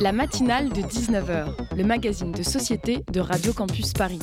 La 0.00 0.12
matinale 0.12 0.68
de 0.70 0.82
19h, 0.82 1.76
le 1.76 1.84
magazine 1.84 2.32
de 2.32 2.42
société 2.42 3.04
de 3.12 3.20
Radio 3.20 3.52
Campus 3.52 3.92
Paris. 3.92 4.18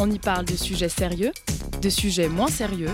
On 0.00 0.10
y 0.10 0.18
parle 0.18 0.44
de 0.44 0.56
sujets 0.56 0.88
sérieux, 0.88 1.32
de 1.80 1.88
sujets 1.88 2.28
moins 2.28 2.48
sérieux, 2.48 2.90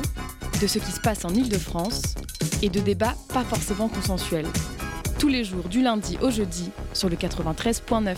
de 0.61 0.67
ce 0.67 0.79
qui 0.79 0.91
se 0.91 1.01
passe 1.01 1.25
en 1.25 1.31
Ile-de-France 1.31 2.15
et 2.63 2.69
de 2.69 2.81
débats 2.81 3.15
pas 3.33 3.45
forcément 3.45 3.89
consensuels. 3.89 4.49
Tous 5.19 5.29
les 5.29 5.45
jours 5.45 5.69
du 5.69 5.83
lundi 5.83 6.19
au 6.21 6.31
jeudi 6.31 6.71
sur 6.93 7.09
le 7.09 7.17
93.9. 7.17 8.17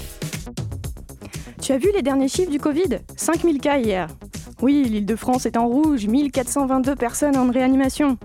Tu 1.62 1.72
as 1.72 1.78
vu 1.78 1.90
les 1.94 2.02
derniers 2.02 2.28
chiffres 2.28 2.50
du 2.50 2.58
Covid? 2.58 2.98
5000 3.16 3.58
cas 3.58 3.78
hier. 3.78 4.08
Oui, 4.62 4.84
l'Île-de-France 4.84 5.46
est 5.46 5.56
en 5.56 5.66
rouge, 5.66 6.06
1422 6.06 6.94
personnes 6.94 7.36
en 7.36 7.50
réanimation. 7.50 8.18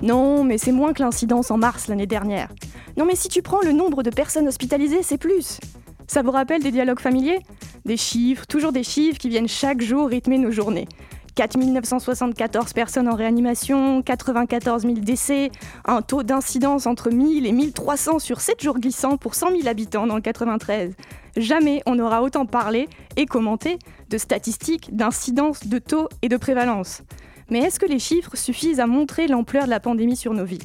Non, 0.00 0.44
mais 0.44 0.58
c'est 0.58 0.72
moins 0.72 0.92
que 0.92 1.02
l'incidence 1.02 1.50
en 1.50 1.56
mars 1.56 1.88
l'année 1.88 2.06
dernière. 2.06 2.48
Non, 2.96 3.04
mais 3.04 3.16
si 3.16 3.28
tu 3.28 3.42
prends 3.42 3.60
le 3.60 3.72
nombre 3.72 4.02
de 4.02 4.10
personnes 4.10 4.46
hospitalisées, 4.46 5.02
c'est 5.02 5.18
plus. 5.18 5.58
Ça 6.06 6.22
vous 6.22 6.30
rappelle 6.30 6.62
des 6.62 6.70
dialogues 6.70 7.00
familiers? 7.00 7.40
Des 7.84 7.96
chiffres, 7.96 8.46
toujours 8.46 8.72
des 8.72 8.82
chiffres 8.82 9.18
qui 9.18 9.28
viennent 9.28 9.48
chaque 9.48 9.82
jour 9.82 10.08
rythmer 10.08 10.38
nos 10.38 10.50
journées. 10.50 10.86
4 11.34 11.56
974 11.56 12.72
personnes 12.72 13.08
en 13.08 13.14
réanimation, 13.14 14.02
94 14.02 14.82
000 14.82 14.94
décès, 14.94 15.52
un 15.84 16.02
taux 16.02 16.24
d'incidence 16.24 16.86
entre 16.86 17.10
1000 17.10 17.46
et 17.46 17.52
1300 17.52 18.18
sur 18.18 18.40
7 18.40 18.60
jours 18.60 18.80
glissants 18.80 19.16
pour 19.16 19.36
100 19.36 19.50
000 19.50 19.68
habitants 19.68 20.08
dans 20.08 20.16
le 20.16 20.20
93. 20.20 20.94
Jamais 21.36 21.80
on 21.86 21.94
n'aura 21.94 22.22
autant 22.22 22.44
parlé 22.44 22.88
et 23.16 23.26
commenté 23.26 23.78
de 24.10 24.18
statistiques, 24.18 24.96
d'incidence, 24.96 25.68
de 25.68 25.78
taux 25.78 26.08
et 26.22 26.28
de 26.28 26.36
prévalence. 26.36 27.02
Mais 27.50 27.60
est-ce 27.60 27.80
que 27.80 27.86
les 27.86 27.98
chiffres 27.98 28.36
suffisent 28.36 28.80
à 28.80 28.86
montrer 28.86 29.26
l'ampleur 29.26 29.64
de 29.64 29.70
la 29.70 29.80
pandémie 29.80 30.16
sur 30.16 30.34
nos 30.34 30.44
vies? 30.44 30.58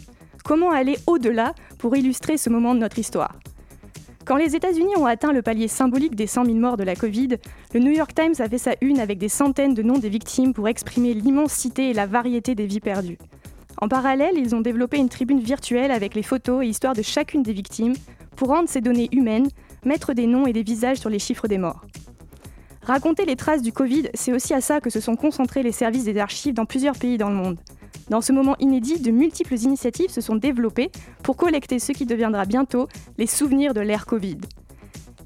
Comment 0.43 0.71
aller 0.71 0.97
au-delà 1.07 1.53
pour 1.77 1.95
illustrer 1.95 2.37
ce 2.37 2.49
moment 2.49 2.75
de 2.75 2.79
notre 2.79 2.99
histoire? 2.99 3.39
Quand 4.25 4.35
les 4.35 4.55
États-Unis 4.55 4.95
ont 4.97 5.05
atteint 5.05 5.31
le 5.31 5.41
palier 5.41 5.67
symbolique 5.67 6.15
des 6.15 6.27
100 6.27 6.45
000 6.45 6.57
morts 6.57 6.77
de 6.77 6.83
la 6.83 6.95
Covid, 6.95 7.37
le 7.73 7.79
New 7.79 7.91
York 7.91 8.13
Times 8.13 8.35
a 8.39 8.49
fait 8.49 8.57
sa 8.57 8.75
une 8.81 8.99
avec 8.99 9.17
des 9.17 9.29
centaines 9.29 9.73
de 9.73 9.81
noms 9.81 9.97
des 9.97 10.09
victimes 10.09 10.53
pour 10.53 10.67
exprimer 10.67 11.13
l'immensité 11.13 11.89
et 11.89 11.93
la 11.93 12.05
variété 12.05 12.55
des 12.55 12.65
vies 12.65 12.79
perdues. 12.79 13.17
En 13.81 13.87
parallèle, 13.87 14.37
ils 14.37 14.55
ont 14.55 14.61
développé 14.61 14.97
une 14.97 15.09
tribune 15.09 15.41
virtuelle 15.41 15.91
avec 15.91 16.15
les 16.15 16.23
photos 16.23 16.63
et 16.63 16.67
histoires 16.67 16.95
de 16.95 17.01
chacune 17.01 17.43
des 17.43 17.53
victimes 17.53 17.95
pour 18.35 18.49
rendre 18.49 18.69
ces 18.69 18.81
données 18.81 19.09
humaines, 19.11 19.47
mettre 19.85 20.13
des 20.13 20.27
noms 20.27 20.47
et 20.47 20.53
des 20.53 20.63
visages 20.63 20.97
sur 20.97 21.09
les 21.09 21.19
chiffres 21.19 21.47
des 21.47 21.57
morts. 21.57 21.81
Raconter 22.85 23.23
les 23.23 23.37
traces 23.37 23.61
du 23.61 23.71
Covid, 23.71 24.09
c'est 24.13 24.33
aussi 24.33 24.53
à 24.53 24.59
ça 24.59 24.81
que 24.81 24.89
se 24.89 24.99
sont 24.99 25.15
concentrés 25.15 25.63
les 25.63 25.71
services 25.71 26.03
des 26.03 26.17
archives 26.17 26.53
dans 26.53 26.65
plusieurs 26.65 26.97
pays 26.97 27.17
dans 27.17 27.29
le 27.29 27.35
monde. 27.35 27.57
Dans 28.09 28.19
ce 28.19 28.33
moment 28.33 28.57
inédit, 28.59 28.99
de 28.99 29.11
multiples 29.11 29.55
initiatives 29.55 30.09
se 30.09 30.19
sont 30.19 30.35
développées 30.35 30.91
pour 31.23 31.37
collecter 31.37 31.79
ce 31.79 31.93
qui 31.93 32.05
deviendra 32.05 32.43
bientôt 32.43 32.89
les 33.17 33.27
souvenirs 33.27 33.73
de 33.73 33.79
l'ère 33.79 34.05
Covid. 34.05 34.37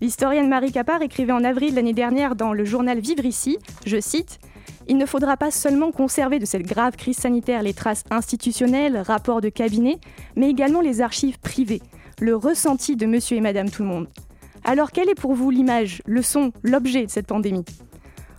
L'historienne 0.02 0.48
Marie 0.48 0.72
Capard 0.72 1.02
écrivait 1.02 1.32
en 1.32 1.44
avril 1.44 1.74
l'année 1.74 1.94
dernière 1.94 2.36
dans 2.36 2.54
le 2.54 2.64
journal 2.64 3.00
Vivre 3.00 3.26
ici, 3.26 3.58
je 3.88 4.00
cite, 4.00 4.40
Il 4.88 4.98
ne 4.98 5.08
faudra 5.08 5.36
pas 5.36 5.50
seulement 5.50 5.92
conserver 5.92 6.38
de 6.38 6.46
cette 6.46 6.68
grave 6.68 6.96
crise 6.96 7.18
sanitaire 7.18 7.64
les 7.64 7.74
traces 7.74 8.04
institutionnelles, 8.12 8.98
rapports 9.00 9.42
de 9.42 9.50
cabinet, 9.50 9.98
mais 10.36 10.52
également 10.52 10.82
les 10.82 11.02
archives 11.02 11.40
privées, 11.40 11.82
le 12.22 12.36
ressenti 12.36 12.96
de 12.96 13.08
monsieur 13.08 13.38
et 13.38 13.42
madame 13.42 13.72
tout 13.72 13.82
le 13.82 13.90
monde. 13.90 14.08
Alors 14.70 14.92
quelle 14.92 15.08
est 15.08 15.16
pour 15.16 15.34
vous 15.34 15.50
l'image, 15.50 16.02
le 16.06 16.22
son, 16.22 16.52
l'objet 16.62 17.06
de 17.06 17.10
cette 17.10 17.28
pandémie? 17.28 17.64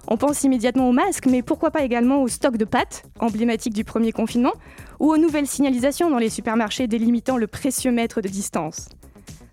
On 0.09 0.19
pense 0.19 0.45
immédiatement 0.45 0.91
aux 0.91 0.93
masques, 0.93 1.25
mais 1.25 1.41
pourquoi 1.41 1.71
pas 1.71 1.83
également 1.83 2.23
au 2.23 2.29
stock 2.29 2.59
de 2.59 2.67
pâtes, 2.67 3.05
emblématique 3.19 3.73
du 3.73 3.83
premier 3.83 4.13
confinement, 4.13 4.53
ou 5.01 5.11
aux 5.11 5.17
nouvelles 5.17 5.47
signalisations 5.47 6.11
dans 6.11 6.19
les 6.19 6.29
supermarchés 6.29 6.87
délimitant 6.87 7.39
le 7.39 7.47
précieux 7.47 7.93
mètre 7.93 8.21
de 8.21 8.29
distance? 8.29 8.91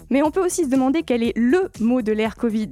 Mais 0.09 0.21
on 0.21 0.31
peut 0.31 0.45
aussi 0.45 0.65
se 0.65 0.69
demander 0.69 1.03
quel 1.03 1.23
est 1.23 1.31
LE 1.37 1.71
mot 1.79 2.01
de 2.01 2.11
l'ère 2.11 2.35
Covid. 2.35 2.71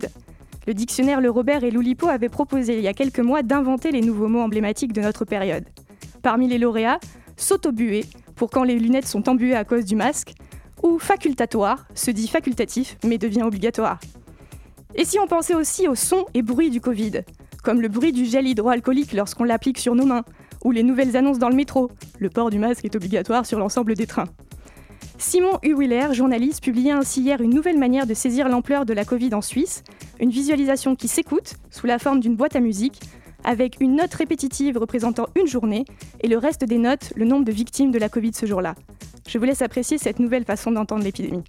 Le 0.67 0.73
dictionnaire 0.73 1.21
Le 1.21 1.29
Robert 1.29 1.63
et 1.63 1.71
Loulipo 1.71 2.09
avaient 2.09 2.27
proposé 2.27 2.75
il 2.75 2.83
y 2.83 2.89
a 2.89 2.93
quelques 2.93 3.19
mois 3.19 3.41
d'inventer 3.41 3.91
les 3.91 4.01
nouveaux 4.01 4.27
mots 4.27 4.41
emblématiques 4.41 4.91
de 4.91 4.99
notre 4.99 5.23
période. 5.23 5.63
Parmi 6.21 6.49
les 6.49 6.57
lauréats, 6.57 6.99
s'autobuer, 7.37 8.03
pour 8.35 8.49
quand 8.49 8.63
les 8.63 8.79
lunettes 8.79 9.07
sont 9.07 9.29
embuées 9.29 9.55
à 9.55 9.63
cause 9.63 9.85
du 9.85 9.95
masque, 9.95 10.33
ou 10.83 10.99
facultatoire, 10.99 11.87
se 11.95 12.11
dit 12.11 12.27
facultatif 12.27 12.97
mais 13.03 13.17
devient 13.17 13.43
obligatoire. 13.43 13.99
Et 14.95 15.05
si 15.05 15.17
on 15.17 15.27
pensait 15.27 15.55
aussi 15.55 15.87
aux 15.87 15.95
sons 15.95 16.25
et 16.33 16.43
bruits 16.43 16.69
du 16.69 16.81
Covid, 16.81 17.21
comme 17.63 17.81
le 17.81 17.87
bruit 17.87 18.11
du 18.11 18.25
gel 18.25 18.47
hydroalcoolique 18.47 19.13
lorsqu'on 19.13 19.45
l'applique 19.45 19.79
sur 19.79 19.95
nos 19.95 20.05
mains, 20.05 20.23
ou 20.63 20.71
les 20.71 20.83
nouvelles 20.83 21.17
annonces 21.17 21.39
dans 21.39 21.49
le 21.49 21.55
métro, 21.55 21.89
le 22.19 22.29
port 22.29 22.49
du 22.49 22.59
masque 22.59 22.85
est 22.85 22.95
obligatoire 22.95 23.45
sur 23.45 23.57
l'ensemble 23.57 23.95
des 23.95 24.05
trains. 24.05 24.27
Simon 25.17 25.59
Huwiller, 25.63 26.13
journaliste, 26.13 26.63
publiait 26.63 26.91
ainsi 26.91 27.21
hier 27.21 27.41
une 27.41 27.53
nouvelle 27.53 27.77
manière 27.77 28.05
de 28.05 28.13
saisir 28.13 28.49
l'ampleur 28.49 28.85
de 28.85 28.93
la 28.93 29.05
Covid 29.05 29.33
en 29.33 29.41
Suisse, 29.41 29.83
une 30.19 30.29
visualisation 30.29 30.95
qui 30.95 31.07
s'écoute 31.07 31.55
sous 31.71 31.87
la 31.87 31.99
forme 31.99 32.19
d'une 32.19 32.35
boîte 32.35 32.55
à 32.55 32.59
musique, 32.59 32.99
avec 33.43 33.77
une 33.79 33.95
note 33.95 34.13
répétitive 34.13 34.77
représentant 34.77 35.27
une 35.35 35.47
journée 35.47 35.85
et 36.21 36.27
le 36.27 36.37
reste 36.37 36.63
des 36.63 36.77
notes 36.77 37.13
le 37.15 37.25
nombre 37.25 37.45
de 37.45 37.51
victimes 37.51 37.91
de 37.91 37.99
la 37.99 38.09
Covid 38.09 38.33
ce 38.33 38.45
jour-là. 38.45 38.75
Je 39.27 39.37
vous 39.37 39.45
laisse 39.45 39.61
apprécier 39.61 39.97
cette 39.97 40.19
nouvelle 40.19 40.45
façon 40.45 40.71
d'entendre 40.71 41.03
l'épidémie. 41.03 41.43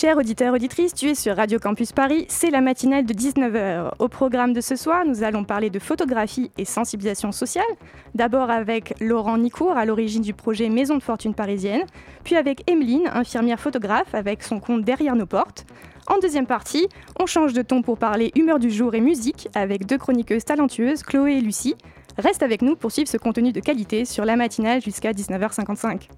Chers 0.00 0.16
auditeurs, 0.16 0.54
auditrices, 0.54 0.94
tu 0.94 1.10
es 1.10 1.14
sur 1.14 1.36
Radio 1.36 1.58
Campus 1.58 1.92
Paris, 1.92 2.24
c'est 2.30 2.48
la 2.48 2.62
matinale 2.62 3.04
de 3.04 3.12
19h. 3.12 3.90
Au 3.98 4.08
programme 4.08 4.54
de 4.54 4.62
ce 4.62 4.74
soir, 4.74 5.04
nous 5.04 5.22
allons 5.22 5.44
parler 5.44 5.68
de 5.68 5.78
photographie 5.78 6.50
et 6.56 6.64
sensibilisation 6.64 7.32
sociale. 7.32 7.66
D'abord 8.14 8.48
avec 8.48 8.94
Laurent 8.98 9.36
Nicourt, 9.36 9.76
à 9.76 9.84
l'origine 9.84 10.22
du 10.22 10.32
projet 10.32 10.70
Maison 10.70 10.96
de 10.96 11.02
Fortune 11.02 11.34
Parisienne, 11.34 11.82
puis 12.24 12.34
avec 12.36 12.62
Emeline, 12.66 13.10
infirmière 13.12 13.60
photographe, 13.60 14.14
avec 14.14 14.42
son 14.42 14.58
compte 14.58 14.86
Derrière 14.86 15.16
nos 15.16 15.26
portes. 15.26 15.66
En 16.06 16.18
deuxième 16.18 16.46
partie, 16.46 16.88
on 17.20 17.26
change 17.26 17.52
de 17.52 17.60
ton 17.60 17.82
pour 17.82 17.98
parler 17.98 18.32
humeur 18.36 18.58
du 18.58 18.70
jour 18.70 18.94
et 18.94 19.02
musique, 19.02 19.50
avec 19.54 19.84
deux 19.84 19.98
chroniqueuses 19.98 20.46
talentueuses, 20.46 21.02
Chloé 21.02 21.34
et 21.34 21.40
Lucie. 21.42 21.74
Reste 22.16 22.42
avec 22.42 22.62
nous 22.62 22.74
pour 22.74 22.90
suivre 22.90 23.10
ce 23.10 23.18
contenu 23.18 23.52
de 23.52 23.60
qualité 23.60 24.06
sur 24.06 24.24
la 24.24 24.36
matinale 24.36 24.80
jusqu'à 24.80 25.12
19h55. 25.12 26.08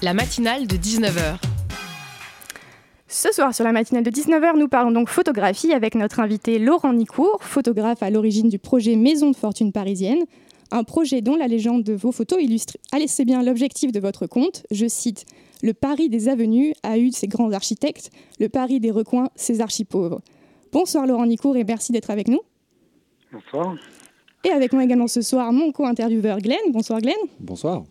La 0.00 0.14
matinale 0.14 0.66
de 0.66 0.76
19h. 0.76 1.57
Ce 3.10 3.32
soir, 3.32 3.54
sur 3.54 3.64
la 3.64 3.72
matinale 3.72 4.04
de 4.04 4.10
19h, 4.10 4.58
nous 4.58 4.68
parlons 4.68 4.90
donc 4.90 5.08
photographie 5.08 5.72
avec 5.72 5.94
notre 5.94 6.20
invité 6.20 6.58
Laurent 6.58 6.92
Nicourt, 6.92 7.38
photographe 7.40 8.02
à 8.02 8.10
l'origine 8.10 8.50
du 8.50 8.58
projet 8.58 8.96
Maison 8.96 9.30
de 9.30 9.36
Fortune 9.36 9.72
Parisienne, 9.72 10.26
un 10.70 10.84
projet 10.84 11.22
dont 11.22 11.34
la 11.34 11.48
légende 11.48 11.84
de 11.84 11.94
vos 11.94 12.12
photos 12.12 12.38
illustre 12.42 12.76
c'est 13.06 13.24
bien 13.24 13.42
l'objectif 13.42 13.92
de 13.92 13.98
votre 13.98 14.26
compte. 14.26 14.66
Je 14.70 14.86
cite 14.86 15.24
Le 15.62 15.72
Paris 15.72 16.10
des 16.10 16.28
avenues 16.28 16.74
a 16.82 16.98
eu 16.98 17.10
ses 17.10 17.28
grands 17.28 17.52
architectes, 17.52 18.10
le 18.40 18.50
Paris 18.50 18.78
des 18.78 18.90
recoins, 18.90 19.30
ses 19.36 19.62
archipauvres. 19.62 20.20
Bonsoir 20.70 21.06
Laurent 21.06 21.24
Nicourt 21.24 21.56
et 21.56 21.64
merci 21.64 21.92
d'être 21.92 22.10
avec 22.10 22.28
nous. 22.28 22.40
Bonsoir. 23.32 23.74
Et 24.44 24.50
avec 24.50 24.74
moi 24.74 24.84
également 24.84 25.08
ce 25.08 25.22
soir, 25.22 25.50
mon 25.50 25.72
co-intervieweur 25.72 26.40
Glenn. 26.40 26.58
Bonsoir 26.72 27.00
Glenn. 27.00 27.16
Bonsoir. 27.40 27.84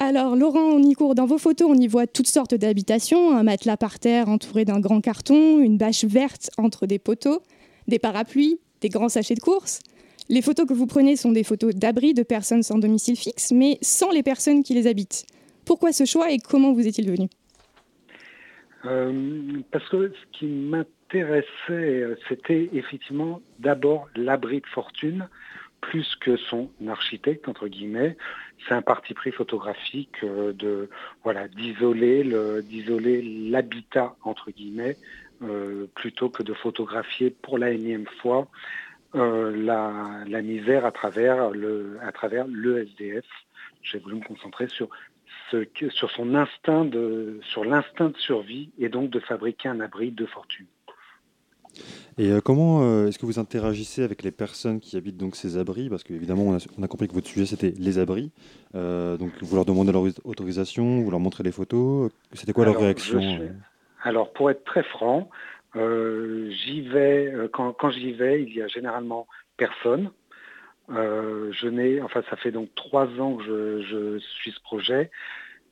Alors, 0.00 0.36
Laurent 0.36 0.78
Nicourt, 0.78 1.14
dans 1.14 1.26
vos 1.26 1.38
photos, 1.38 1.68
on 1.70 1.74
y 1.74 1.86
voit 1.86 2.06
toutes 2.06 2.26
sortes 2.26 2.54
d'habitations, 2.54 3.36
un 3.36 3.42
matelas 3.42 3.76
par 3.76 3.98
terre 3.98 4.28
entouré 4.28 4.64
d'un 4.64 4.80
grand 4.80 5.00
carton, 5.00 5.60
une 5.60 5.78
bâche 5.78 6.04
verte 6.04 6.50
entre 6.58 6.86
des 6.86 6.98
poteaux, 6.98 7.42
des 7.86 7.98
parapluies, 7.98 8.58
des 8.80 8.88
grands 8.88 9.08
sachets 9.08 9.34
de 9.34 9.40
course. 9.40 9.80
Les 10.28 10.42
photos 10.42 10.66
que 10.66 10.74
vous 10.74 10.86
prenez 10.86 11.16
sont 11.16 11.32
des 11.32 11.44
photos 11.44 11.74
d'abri 11.74 12.12
de 12.12 12.22
personnes 12.22 12.62
sans 12.62 12.78
domicile 12.78 13.16
fixe, 13.16 13.52
mais 13.52 13.78
sans 13.82 14.10
les 14.10 14.22
personnes 14.22 14.62
qui 14.62 14.74
les 14.74 14.86
habitent. 14.86 15.26
Pourquoi 15.64 15.92
ce 15.92 16.04
choix 16.04 16.30
et 16.30 16.38
comment 16.38 16.72
vous 16.72 16.86
est-il 16.86 17.10
venu? 17.10 17.28
Euh, 18.86 19.60
Parce 19.70 19.88
que 19.88 20.12
ce 20.12 20.38
qui 20.38 20.46
m'intéressait, 20.46 21.44
euh, 21.70 22.16
c'était 22.28 22.68
effectivement 22.72 23.40
d'abord 23.58 24.08
l'abri 24.16 24.60
de 24.60 24.66
fortune, 24.66 25.28
plus 25.80 26.14
que 26.20 26.36
son 26.36 26.70
architecte, 26.88 27.48
entre 27.48 27.68
guillemets, 27.68 28.16
c'est 28.66 28.74
un 28.74 28.82
parti 28.82 29.14
pris 29.14 29.32
photographique 29.32 30.22
euh, 30.22 30.52
de 30.52 30.88
voilà 31.22 31.48
d'isoler 31.48 32.24
d'isoler 32.62 33.22
l'habitat 33.50 34.16
entre 34.22 34.50
guillemets 34.50 34.96
euh, 35.42 35.86
plutôt 35.94 36.28
que 36.28 36.42
de 36.42 36.54
photographier 36.54 37.30
pour 37.30 37.58
la 37.58 37.70
énième 37.70 38.06
fois 38.22 38.48
la, 39.14 40.42
misère 40.42 40.84
à 40.84 40.90
travers, 40.90 41.50
le, 41.50 41.98
à 42.02 42.10
travers 42.10 42.46
le 42.48 42.82
SDF. 42.82 43.24
J'ai 43.82 43.98
voulu 43.98 44.16
me 44.16 44.24
concentrer 44.24 44.66
sur, 44.68 44.88
sur 45.90 46.10
son 46.10 46.34
instinct 46.34 46.84
de, 46.84 47.38
sur 47.42 47.64
l'instinct 47.64 48.10
de 48.10 48.16
survie 48.16 48.70
et 48.78 48.88
donc 48.88 49.10
de 49.10 49.20
fabriquer 49.20 49.68
un 49.68 49.80
abri 49.80 50.10
de 50.10 50.26
fortune. 50.26 50.66
Et 52.16 52.30
euh, 52.30 52.40
comment 52.40 52.82
euh, 52.82 53.08
est-ce 53.08 53.18
que 53.18 53.26
vous 53.26 53.38
interagissez 53.38 54.02
avec 54.02 54.22
les 54.22 54.30
personnes 54.30 54.80
qui 54.80 54.96
habitent 54.96 55.16
donc 55.16 55.34
ces 55.34 55.58
abris? 55.58 55.88
Parce 55.88 56.04
qu'évidemment, 56.04 56.44
on 56.44 56.56
a, 56.56 56.66
on 56.78 56.82
a 56.82 56.88
compris 56.88 57.08
que 57.08 57.14
votre 57.14 57.26
sujet 57.26 57.46
c'était 57.46 57.72
les 57.76 57.98
abris. 57.98 58.30
Euh, 58.74 59.16
donc 59.16 59.32
vous 59.40 59.56
leur 59.56 59.64
demandez 59.64 59.92
leur 59.92 60.04
autorisation, 60.24 61.00
vous 61.00 61.10
leur 61.10 61.20
montrez 61.20 61.42
les 61.42 61.52
photos. 61.52 62.12
C'était 62.32 62.52
quoi 62.52 62.64
leur 62.64 62.78
réaction 62.78 63.20
Alors 64.02 64.32
pour 64.32 64.50
être 64.50 64.64
très 64.64 64.84
franc, 64.84 65.28
j'y 65.74 66.82
vais 66.82 67.34
quand, 67.52 67.72
quand 67.72 67.90
j'y 67.90 68.12
vais, 68.12 68.42
il 68.42 68.54
y 68.54 68.62
a 68.62 68.68
généralement 68.68 69.26
personne. 69.56 70.10
je 70.88 71.68
n'ai, 71.68 72.00
enfin 72.00 72.22
ça 72.30 72.36
fait 72.36 72.52
donc 72.52 72.68
trois 72.76 73.06
ans 73.18 73.36
que 73.36 73.44
je, 73.44 73.82
je 73.82 74.18
suis 74.18 74.52
ce 74.52 74.60
projet. 74.60 75.10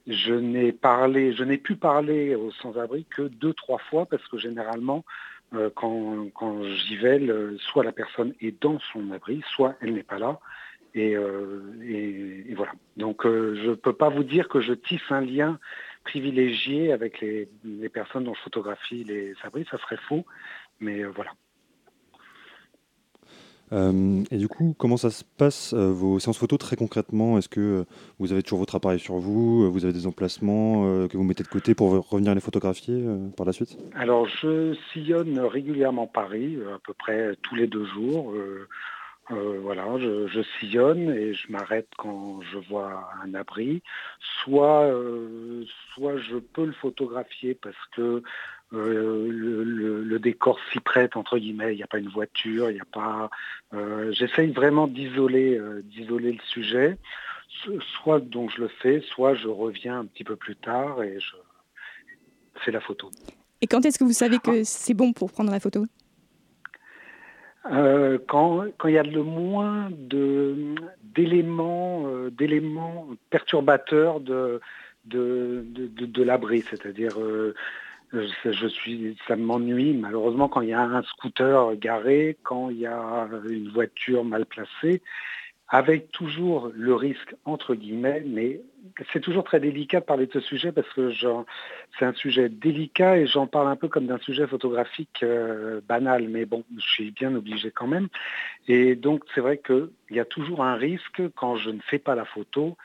Je 0.08 0.34
n'ai 0.34 0.72
parlé, 0.72 1.32
je 1.32 1.44
n'ai 1.44 1.58
pu 1.58 1.76
parler 1.76 2.34
aux 2.34 2.50
sans-abri 2.50 3.05
que 3.05 3.22
deux, 3.22 3.55
trois 3.55 3.78
fois 3.78 4.06
parce 4.06 4.26
que 4.26 4.37
généralement, 4.37 5.05
euh, 5.54 5.70
quand, 5.75 6.62
j'y 6.64 6.96
vais, 6.96 7.20
soit 7.58 7.84
la 7.84 7.93
personne 7.93 8.34
est 8.40 8.60
dans 8.62 8.78
son 8.93 9.10
abri, 9.10 9.43
soit 9.54 9.76
elle 9.81 9.94
n'est 9.94 10.02
pas 10.02 10.19
là. 10.19 10.40
Et, 10.94 11.16
euh, 11.16 12.44
voilà. 12.54 12.72
Donc 12.96 13.25
euh, 13.25 13.58
je 13.62 13.70
ne 13.70 13.75
peux 13.75 13.94
pas 13.94 14.08
vous 14.08 14.25
dire 14.25 14.49
que 14.49 14.60
je 14.60 14.72
tisse 14.72 15.10
un 15.10 15.22
lien 15.22 15.58
privilégié 16.04 16.93
avec 16.93 17.20
les, 17.20 17.49
les, 17.64 17.88
personnes 17.88 18.25
dont 18.25 18.34
je 18.34 18.40
photographie 18.40 19.04
les 19.04 19.34
abris, 19.43 19.66
ça 19.70 19.78
serait 19.78 19.99
faux. 20.08 20.26
Mais 20.81 21.04
voilà. 21.04 21.32
Euh, 23.72 24.22
et 24.30 24.36
du 24.36 24.48
coup, 24.48 24.74
comment 24.78 24.96
ça 24.96 25.10
se 25.10 25.24
passe 25.24 25.72
euh, 25.72 25.90
vos 25.90 26.19
séances 26.19 26.38
photos 26.38 26.58
très 26.58 26.76
concrètement? 26.76 27.38
Est-ce 27.38 27.48
que 27.48 27.84
vous 28.19 28.32
avez 28.32 28.42
toujours 28.42 28.58
votre 28.58 28.74
appareil 28.74 28.98
sur 28.98 29.16
vous 29.16 29.70
Vous 29.70 29.84
avez 29.84 29.94
des 29.94 30.06
emplacements 30.06 30.84
euh, 30.84 31.08
que 31.08 31.16
vous 31.16 31.24
mettez 31.24 31.42
de 31.42 31.48
côté 31.48 31.74
pour 31.74 31.90
revenir 32.10 32.34
les 32.34 32.40
photographier 32.40 33.04
par 33.36 33.46
la 33.46 33.52
suite? 33.52 33.78
Alors, 33.94 34.26
je 34.26 34.74
sillonne 34.92 35.38
régulièrement 35.38 36.06
Paris, 36.06 36.58
à 36.74 36.78
peu 36.86 36.92
près 36.92 37.34
tous 37.42 37.54
les 37.54 37.66
deux 37.66 37.86
jours. 37.86 38.34
voilà, 39.30 39.86
je, 39.98 40.42
sillonne 40.58 41.10
et 41.10 41.32
je 41.32 41.50
m'arrête 41.50 41.88
quand 41.96 42.40
je 42.42 42.58
vois 42.69 43.08
un 43.24 43.34
abri. 43.34 43.82
Soit, 44.42 44.90
soit 45.94 46.19
je 46.19 46.36
peux 46.36 46.66
le 46.66 46.72
photographier 46.72 47.54
parce 47.54 47.76
que 47.96 48.22
euh, 48.74 49.28
le, 49.30 50.19
décor 50.19 50.58
s'y 50.72 50.80
prête 50.80 51.16
entre 51.16 51.38
guillemets. 51.38 51.74
Il 51.74 51.76
n'y 51.76 51.82
a 51.82 51.86
pas 51.86 51.98
une 51.98 52.08
voiture, 52.08 52.70
il 52.70 52.74
n'y 52.74 52.80
a 52.80 52.84
pas. 52.84 53.28
Euh, 53.74 54.12
j'essaye 54.12 54.50
vraiment 54.52 54.86
d'isoler, 54.86 55.58
euh, 55.58 55.82
d'isoler 55.82 56.32
le 56.32 56.40
sujet. 56.46 56.96
Soit 57.80 58.20
donc 58.20 58.50
je 58.56 58.62
le 58.62 58.69
fais, 58.69 59.00
soit 59.00 59.34
je 59.34 59.48
reviens 59.48 60.00
un 60.00 60.06
petit 60.06 60.24
peu 60.24 60.36
plus 60.36 60.56
tard 60.56 61.02
et 61.02 61.19
je 61.20 61.36
fais 62.60 62.70
la 62.70 62.80
photo. 62.80 63.10
Et 63.60 63.66
quand 63.66 63.84
est-ce 63.84 63.98
que 63.98 64.04
vous 64.04 64.12
savez 64.12 64.38
que 64.38 64.64
c'est 64.64 64.94
bon 64.94 65.12
pour 65.12 65.30
prendre 65.30 65.50
la 65.50 65.60
photo? 65.60 65.84
Quand, 67.64 68.64
quand, 68.78 68.88
il 68.88 68.94
y 68.94 68.98
a 68.98 69.04
le 69.04 69.22
moins 69.22 69.88
d'éléments, 71.02 72.08
d'éléments 72.30 73.06
perturbateurs 73.30 74.19
de, 74.19 74.60
de, 75.04 75.64
de, 75.64 76.06
de 76.06 76.22
l'abri, 76.24 76.62
c'est-à-dire 76.62 77.16
je, 78.12 78.68
suis, 78.68 79.16
ça 79.26 79.36
m'ennuie 79.36 79.94
malheureusement 79.94 80.48
quand 80.48 80.60
il 80.60 80.68
y 80.68 80.74
a 80.74 80.82
un 80.82 81.02
scooter 81.02 81.74
garé, 81.76 82.36
quand 82.42 82.70
il 82.70 82.78
y 82.78 82.86
a 82.86 83.28
une 83.48 83.70
voiture 83.70 84.24
mal 84.24 84.46
placée, 84.46 85.02
avec 85.68 86.12
toujours 86.12 86.70
le 86.74 86.94
risque 86.94 87.34
entre 87.46 87.74
guillemets, 87.74 88.22
mais 88.26 88.60
c'est 89.12 89.20
toujours 89.20 89.44
très 89.44 89.58
délicat 89.58 90.00
de 90.00 90.04
parler 90.04 90.26
de 90.26 90.32
ce 90.32 90.40
sujet 90.40 90.70
parce 90.70 90.88
que 90.92 91.10
c'est 91.98 92.04
un 92.04 92.12
sujet 92.12 92.50
délicat 92.50 93.16
et 93.16 93.26
j'en 93.26 93.46
parle 93.46 93.68
un 93.68 93.76
peu 93.76 93.88
comme 93.88 94.06
d'un 94.06 94.18
sujet 94.18 94.46
photographique 94.46 95.22
euh, 95.22 95.80
banal, 95.88 96.28
mais 96.28 96.44
bon, 96.44 96.64
je 96.76 96.86
suis 96.86 97.10
bien 97.10 97.34
obligé 97.34 97.70
quand 97.70 97.86
même. 97.86 98.08
Et 98.68 98.94
donc 98.96 99.24
c'est 99.34 99.40
vrai 99.40 99.58
qu'il 99.58 99.88
y 100.10 100.20
a 100.20 100.26
toujours 100.26 100.62
un 100.62 100.74
risque 100.74 101.22
quand 101.36 101.56
je 101.56 101.70
ne 101.70 101.80
fais 101.80 101.98
pas 101.98 102.14
la 102.14 102.26
photo 102.26 102.76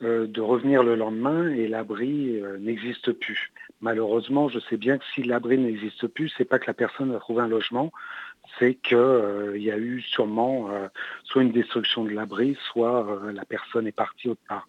de 0.00 0.40
revenir 0.40 0.82
le 0.82 0.94
lendemain 0.94 1.48
et 1.50 1.68
l'abri 1.68 2.40
euh, 2.40 2.58
n'existe 2.58 3.12
plus. 3.12 3.52
Malheureusement, 3.80 4.48
je 4.48 4.58
sais 4.58 4.76
bien 4.76 4.98
que 4.98 5.04
si 5.14 5.22
l'abri 5.22 5.58
n'existe 5.58 6.06
plus, 6.06 6.32
c'est 6.36 6.44
pas 6.44 6.58
que 6.58 6.66
la 6.66 6.74
personne 6.74 7.14
a 7.14 7.18
trouvé 7.18 7.42
un 7.42 7.48
logement, 7.48 7.92
c'est 8.58 8.74
qu'il 8.74 8.96
euh, 8.96 9.58
y 9.58 9.70
a 9.70 9.78
eu 9.78 10.00
sûrement 10.00 10.70
soit 11.24 11.42
une 11.42 11.52
destruction 11.52 12.04
de 12.04 12.10
l'abri, 12.10 12.56
soit 12.72 13.20
la 13.32 13.44
personne 13.44 13.86
est 13.86 13.92
partie 13.92 14.28
autre 14.28 14.40
part. 14.48 14.66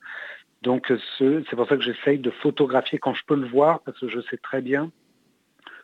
Donc 0.62 0.92
c'est 1.18 1.56
pour 1.56 1.68
ça 1.68 1.75
que 1.75 1.84
j'essaye 1.84 2.19
de 2.19 2.30
photographier 2.30 3.00
quand 3.00 3.13
je 3.13 3.25
peux 3.25 3.36
le 3.36 3.48
voir, 3.48 3.81
parce 3.81 4.00
que 4.00 4.07
je 4.07 4.19
sais 4.22 4.38
très 4.38 4.62
bien 4.62 4.92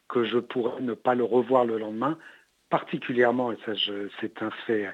que 0.08 0.24
je 0.24 0.38
pourrais 0.38 0.82
ne 0.82 0.94
pas 0.94 1.16
le 1.16 1.24
revoir 1.24 1.66
le 1.66 1.78
lendemain, 1.78 2.18
particulièrement, 2.70 3.52
et 3.52 3.58
ça 3.66 3.74
c'est 4.22 4.42
un 4.42 4.52
fait 4.66 4.88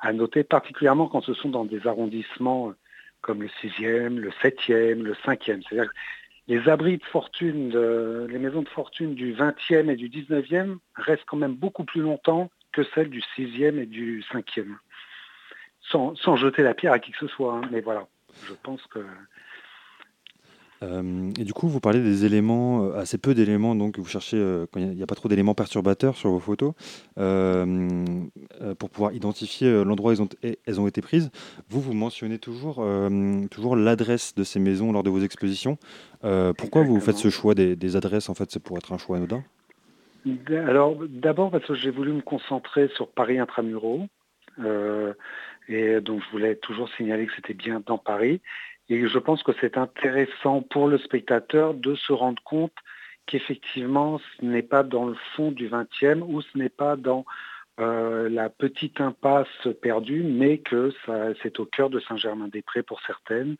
à 0.00 0.12
noter, 0.12 0.42
particulièrement 0.42 1.08
quand 1.08 1.20
ce 1.20 1.34
sont 1.34 1.50
dans 1.50 1.64
des 1.64 1.86
arrondissements 1.86 2.72
comme 3.26 3.42
le 3.42 3.50
sixième, 3.60 4.20
le 4.20 4.30
septième, 4.40 5.02
le 5.02 5.14
cinquième. 5.24 5.60
C'est-à-dire 5.62 5.90
les 6.46 6.68
abris 6.68 6.96
de 6.96 7.04
fortune, 7.04 7.76
les 8.28 8.38
maisons 8.38 8.62
de 8.62 8.68
fortune 8.68 9.14
du 9.14 9.34
20e 9.34 9.90
et 9.90 9.96
du 9.96 10.08
19e 10.08 10.76
restent 10.94 11.24
quand 11.26 11.36
même 11.36 11.56
beaucoup 11.56 11.84
plus 11.84 12.00
longtemps 12.00 12.50
que 12.70 12.84
celles 12.94 13.10
du 13.10 13.20
6e 13.36 13.80
et 13.80 13.86
du 13.86 14.22
5e. 14.32 14.76
Sans, 15.90 16.36
jeter 16.36 16.62
la 16.62 16.74
pierre 16.74 16.92
à 16.92 16.98
qui 17.00 17.10
que 17.10 17.18
ce 17.18 17.26
soit, 17.26 17.54
hein. 17.54 17.62
mais 17.72 17.80
voilà, 17.80 18.06
je 18.46 18.54
pense 18.62 18.84
que 18.86 19.00
euh, 20.82 21.30
et 21.38 21.44
du 21.44 21.52
coup, 21.52 21.68
vous 21.68 21.80
parlez 21.80 22.00
des 22.00 22.24
éléments, 22.24 22.84
euh, 22.84 22.98
assez 22.98 23.18
peu 23.18 23.34
d'éléments, 23.34 23.74
donc 23.74 23.98
vous 23.98 24.06
cherchez, 24.06 24.36
euh, 24.36 24.66
quand 24.70 24.80
il 24.80 24.90
n'y 24.90 25.02
a, 25.02 25.06
pas 25.06 25.14
trop 25.14 25.28
d'éléments 25.28 25.54
perturbateurs 25.54 26.16
sur 26.16 26.30
vos 26.30 26.40
photos, 26.40 26.74
pour 28.78 28.90
pouvoir 28.90 29.12
identifier 29.12 29.84
l'endroit 29.84 30.12
où 30.12 30.28
elles 30.66 30.80
ont, 30.80 30.86
été 30.86 31.00
prises. 31.00 31.30
Vous, 31.68 31.80
vous 31.80 31.94
mentionnez 31.94 32.38
toujours, 32.38 32.84
toujours 33.50 33.76
l'adresse 33.76 34.34
de 34.34 34.44
ces 34.44 34.60
maisons 34.60 34.92
lors 34.92 35.02
de 35.02 35.10
vos 35.10 35.20
expositions. 35.20 35.78
pourquoi 36.58 36.82
vous 36.82 37.00
faites 37.00 37.16
ce 37.16 37.30
choix 37.30 37.54
des, 37.54 37.96
adresses 37.96 38.28
En 38.28 38.34
fait, 38.34 38.50
c'est 38.50 38.62
pour 38.62 38.76
être 38.76 38.92
un 38.92 38.98
choix 38.98 39.16
anodin? 39.16 39.42
Alors, 40.50 40.96
d'abord 41.08 41.50
parce 41.50 41.64
que 41.66 41.74
j'ai 41.74 41.90
voulu 41.90 42.12
me 42.12 42.20
concentrer 42.20 42.88
sur 42.96 43.08
Paris 43.08 43.38
intramuros. 43.38 44.06
et 44.58 46.00
donc, 46.00 46.22
je 46.26 46.30
voulais 46.32 46.56
toujours 46.56 46.88
signaler 46.96 47.26
que 47.26 47.32
c'était 47.36 47.54
bien 47.54 47.82
dans 47.86 47.98
Paris. 47.98 48.40
Et 48.88 49.08
je 49.08 49.18
pense 49.18 49.42
que 49.42 49.52
c'est 49.60 49.76
intéressant 49.76 50.62
pour 50.62 50.88
le 50.88 50.98
spectateur 50.98 51.74
de 51.74 51.94
se 51.94 52.12
rendre 52.12 52.42
compte 52.44 52.72
qu'effectivement, 53.26 54.18
ce 54.18 54.44
n'est 54.44 54.62
pas 54.62 54.82
dans 54.82 55.06
le 55.06 55.16
fond 55.34 55.50
du 55.50 55.68
20e 55.68 56.22
ou 56.22 56.40
ce 56.40 56.56
n'est 56.56 56.68
pas 56.68 56.96
dans 56.96 57.24
euh, 57.78 58.28
la 58.28 58.48
petite 58.48 59.00
impasse 59.00 59.68
perdue, 59.82 60.22
mais 60.22 60.58
que 60.58 60.92
c'est 61.42 61.60
au 61.60 61.66
cœur 61.66 61.90
de 61.90 62.00
Saint-Germain-des-Prés 62.00 62.82
pour 62.82 63.00
certaines, 63.02 63.56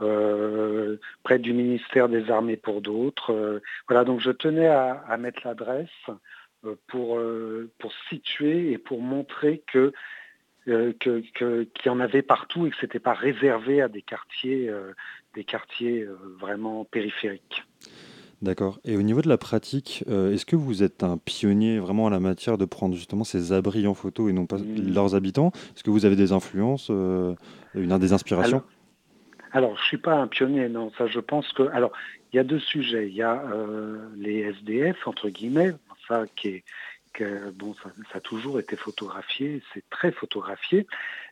euh, 0.00 0.96
près 1.24 1.38
du 1.38 1.52
ministère 1.52 2.08
des 2.08 2.30
Armées 2.30 2.56
pour 2.56 2.80
d'autres. 2.80 3.32
Euh, 3.32 3.60
voilà, 3.88 4.04
donc 4.04 4.20
je 4.20 4.30
tenais 4.30 4.68
à, 4.68 4.92
à 5.08 5.16
mettre 5.16 5.40
l'adresse 5.44 5.88
pour, 6.88 7.20
pour 7.78 7.92
situer 8.08 8.72
et 8.72 8.78
pour 8.78 9.00
montrer 9.00 9.62
que 9.72 9.92
euh, 10.68 10.92
qu'il 10.98 11.86
y 11.86 11.88
en 11.88 12.00
avait 12.00 12.22
partout 12.22 12.66
et 12.66 12.70
que 12.70 12.76
ce 12.76 12.86
n'était 12.86 12.98
pas 12.98 13.14
réservé 13.14 13.80
à 13.80 13.88
des 13.88 14.02
quartiers, 14.02 14.68
euh, 14.68 14.92
des 15.34 15.44
quartiers 15.44 16.02
euh, 16.02 16.16
vraiment 16.38 16.84
périphériques. 16.84 17.64
D'accord. 18.42 18.78
Et 18.84 18.96
au 18.96 19.02
niveau 19.02 19.20
de 19.22 19.28
la 19.28 19.38
pratique, 19.38 20.04
est-ce 20.06 20.46
que 20.46 20.54
vous 20.54 20.84
êtes 20.84 21.02
un 21.02 21.18
pionnier 21.18 21.80
vraiment 21.80 22.04
en 22.04 22.10
la 22.10 22.20
matière 22.20 22.56
de 22.56 22.66
prendre 22.66 22.94
justement 22.94 23.24
ces 23.24 23.52
abris 23.52 23.84
en 23.88 23.94
photo 23.94 24.28
et 24.28 24.32
non 24.32 24.46
pas 24.46 24.58
mmh. 24.58 24.94
leurs 24.94 25.16
habitants? 25.16 25.50
Est-ce 25.74 25.82
que 25.82 25.90
vous 25.90 26.06
avez 26.06 26.14
des 26.14 26.30
influences, 26.30 26.88
une 26.88 27.36
des 27.74 28.12
inspirations? 28.12 28.62
Alors, 29.50 29.74
je 29.74 29.80
ne 29.80 29.86
suis 29.86 29.98
pas 29.98 30.14
un 30.14 30.28
pionnier, 30.28 30.68
non. 30.68 30.92
Ça, 30.96 31.08
je 31.08 31.18
pense 31.18 31.52
que. 31.52 31.64
Alors, 31.72 31.90
il 32.32 32.36
y 32.36 32.38
a 32.38 32.44
deux 32.44 32.60
sujets. 32.60 33.08
Il 33.08 33.14
y 33.14 33.22
a 33.22 33.42
les 34.16 34.54
SDF, 34.60 35.08
entre 35.08 35.30
guillemets, 35.30 35.72
ça 36.06 36.24
qui 36.36 36.48
est, 36.48 36.64
bon, 37.54 37.74
ça, 37.74 37.90
a 38.14 38.20
toujours 38.20 38.58
été 38.58 38.76
photographié, 38.76 39.62
c'est 39.74 39.88
très 39.90 40.12
photographié. 40.12 40.86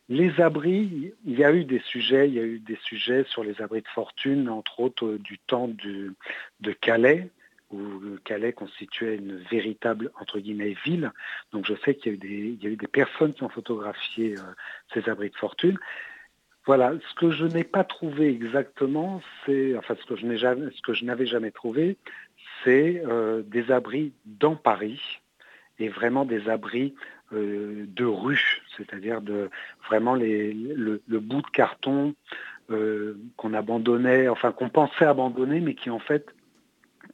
Les 0.09 0.39
abris, 0.39 1.13
il 1.25 1.39
y 1.39 1.43
a 1.43 1.51
eu 1.51 1.65
des 1.65 1.79
sujets, 1.79 2.27
il 2.27 2.33
y 2.35 2.39
a 2.39 2.43
eu 2.43 2.59
des 2.59 2.77
sujets 2.83 3.25
sur 3.25 3.43
les 3.43 3.61
abris 3.61 3.81
de 3.81 3.87
fortune, 3.89 4.49
entre 4.49 4.79
autres 4.79 5.05
euh, 5.05 5.17
du 5.19 5.37
temps 5.39 5.67
de 5.67 6.71
Calais, 6.81 7.29
où 7.71 8.17
Calais 8.23 8.53
constituait 8.53 9.15
une 9.15 9.37
véritable 9.51 10.11
entre 10.19 10.39
guillemets 10.39 10.75
ville. 10.85 11.11
Donc 11.51 11.65
je 11.65 11.73
sais 11.83 11.95
qu'il 11.95 12.13
y, 12.13 12.65
a 12.65 12.69
eu 12.69 12.75
des 12.75 12.87
personnes 12.87 13.33
qui 13.33 13.43
ont 13.43 13.49
photographié 13.49 14.35
euh, 14.37 14.41
ces 14.93 15.09
abris 15.09 15.29
de 15.29 15.35
fortune. 15.35 15.77
Voilà, 16.65 16.93
ce 17.09 17.15
que 17.15 17.31
je 17.31 17.45
n'ai 17.45 17.63
pas 17.63 17.83
trouvé 17.83 18.27
exactement, 18.27 19.21
c'est, 19.45 19.77
enfin 19.77 19.95
ce 19.99 20.05
que 20.05 20.15
je 20.17 20.25
n'ai 20.25 20.37
jamais, 20.37 20.69
ce 20.75 20.81
que 20.81 20.93
je 20.93 21.05
n'avais 21.05 21.25
jamais 21.25 21.51
trouvé, 21.51 21.97
c'est 22.63 23.01
euh, 23.05 23.41
des 23.41 23.71
abris 23.71 24.13
dans 24.25 24.55
Paris, 24.55 24.99
et 25.79 25.89
vraiment 25.89 26.25
des 26.25 26.49
abris 26.49 26.95
de 27.31 28.05
rue, 28.05 28.61
c'est-à-dire 28.77 29.21
de 29.21 29.49
vraiment 29.87 30.15
le, 30.15 31.01
bout 31.19 31.41
de 31.41 31.47
carton 31.47 32.15
qu'on 32.67 33.53
abandonnait, 33.53 34.29
enfin 34.29 34.51
qu'on 34.53 34.69
pensait 34.69 35.05
abandonner, 35.05 35.59
mais 35.59 35.75
qui 35.75 35.89
en 35.89 35.99
fait 35.99 36.33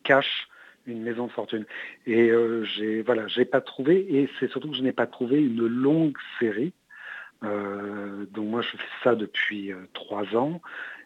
cache 0.03 0.47
une 0.85 1.01
maison 1.01 1.27
de 1.27 1.31
fortune. 1.31 1.65
Et 2.05 2.31
j'ai 2.75 3.01
voilà, 3.01 3.27
j'ai 3.27 3.45
pas 3.45 3.61
trouvé, 3.61 4.05
et 4.15 4.29
c'est 4.39 4.51
surtout 4.51 4.69
que 4.69 4.77
je 4.77 4.83
n'ai 4.83 4.91
pas 4.91 5.07
trouvé 5.07 5.41
une 5.41 5.65
longue 5.65 6.17
série. 6.39 6.73
donc 7.41 8.47
moi 8.47 8.61
je 8.61 8.69
fais 8.69 8.83
ça 9.03 9.15
depuis 9.15 9.71
trois 9.93 10.35
ans 10.35 10.61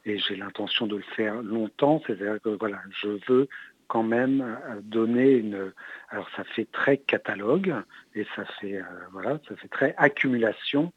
et 0.08 0.18
j'ai 0.18 0.36
l'intention 0.36 0.88
de 0.88 0.96
le 0.96 1.04
faire 1.16 1.42
longtemps. 1.44 2.02
C'est-à-dire 2.06 2.42
que 2.42 2.50
voilà, 2.50 2.82
je 3.02 3.20
veux 3.28 3.48
quand 3.88 4.04
même 4.04 4.42
euh, 4.42 4.82
donner 4.82 5.32
une. 5.32 5.74
Alors 6.10 6.30
ça 6.36 6.44
fait 6.44 6.66
très 6.72 6.98
catalogue 6.98 7.74
et 8.14 8.26
ça 8.36 8.46
fait 8.60 8.78
euh, 8.78 8.84
voilà, 9.12 9.40
ça 9.48 9.56
fait 9.56 9.68
très 9.68 9.94
accumulation, 9.98 10.94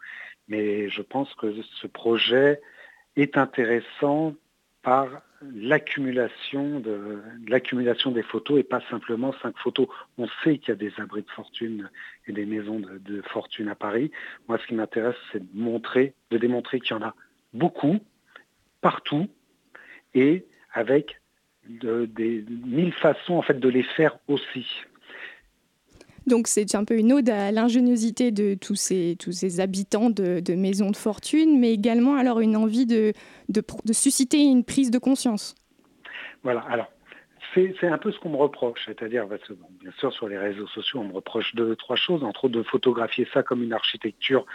mais 0.49 0.89
je 0.89 1.03
pense 1.03 1.33
que 1.35 1.55
ce 1.63 1.87
projet 1.87 2.61
est 3.17 3.37
intéressant 3.37 4.35
par 4.83 5.23
l'accumulation 5.43 6.81
de 6.81 7.23
l'accumulation 7.49 8.11
des 8.13 8.23
photos 8.23 8.61
et 8.61 8.63
pas 8.63 8.83
simplement 8.91 9.35
cinq 9.43 9.57
photos. 9.59 9.89
On 10.19 10.27
sait 10.43 10.59
qu'il 10.59 10.69
y 10.69 10.73
a 10.73 10.75
des 10.75 10.93
abris 10.99 11.23
de 11.23 11.31
fortune 11.31 11.91
et 12.27 12.33
des 12.33 12.47
maisons 12.47 12.81
de, 12.81 12.99
de 12.99 13.23
fortune 13.23 13.69
à 13.69 13.75
Paris. 13.75 14.11
Moi, 14.49 14.59
ce 14.59 14.67
qui 14.67 14.75
m'intéresse, 14.75 15.17
c'est 15.33 15.41
de 15.41 15.59
montrer, 15.59 16.15
de 16.31 16.39
démontrer 16.39 16.81
qu'il 16.81 16.97
y 16.97 16.99
en 16.99 17.03
a 17.03 17.15
beaucoup, 17.53 17.99
partout, 18.81 19.29
et 20.15 20.47
avec 20.73 21.20
des 21.83 22.45
mille 22.67 22.93
façons 22.93 23.35
en 23.35 23.43
fait 23.43 23.59
de 23.59 23.69
les 23.69 23.83
faire 23.83 24.19
aussi. 24.29 24.67
Donc 26.27 26.47
c'est 26.47 26.75
un 26.75 26.85
peu 26.85 26.97
une 26.97 27.13
ode 27.13 27.29
à 27.31 27.51
l'ingéniosité 27.51 28.31
de 28.31 28.55
tous 28.55 28.75
ces, 28.75 29.17
tous 29.19 29.33
ces 29.33 29.61
habitants 29.61 30.11
de, 30.11 30.55
maisons 30.55 30.91
de 30.91 30.97
fortune, 30.97 31.59
mais 31.59 31.73
également 31.73 32.17
alors 32.17 32.41
une 32.41 32.57
envie 32.57 32.87
de, 32.87 33.13
de, 33.49 33.93
susciter 33.93 34.39
une 34.39 34.65
prise 34.65 34.91
de 34.91 34.99
conscience. 34.99 35.55
Voilà, 36.43 36.61
alors 36.69 36.87
c'est 37.55 37.89
un 37.89 37.99
peu 37.99 38.13
ce 38.13 38.19
qu'on 38.21 38.29
me 38.29 38.37
reproche, 38.37 38.81
c'est-à-dire, 38.87 39.27
bien 39.27 39.93
sûr 39.99 40.13
sur 40.13 40.29
les 40.29 40.39
réseaux 40.39 40.69
sociaux 40.69 41.01
on 41.01 41.09
me 41.09 41.15
reproche 41.15 41.55
deux, 41.55 41.75
trois 41.75 41.97
choses, 41.97 42.23
entre 42.23 42.45
autres 42.45 42.55
de 42.55 42.63
photographier 42.63 43.27
ça 43.33 43.43
comme 43.43 43.63
une 43.63 43.73
architecture 43.73 44.47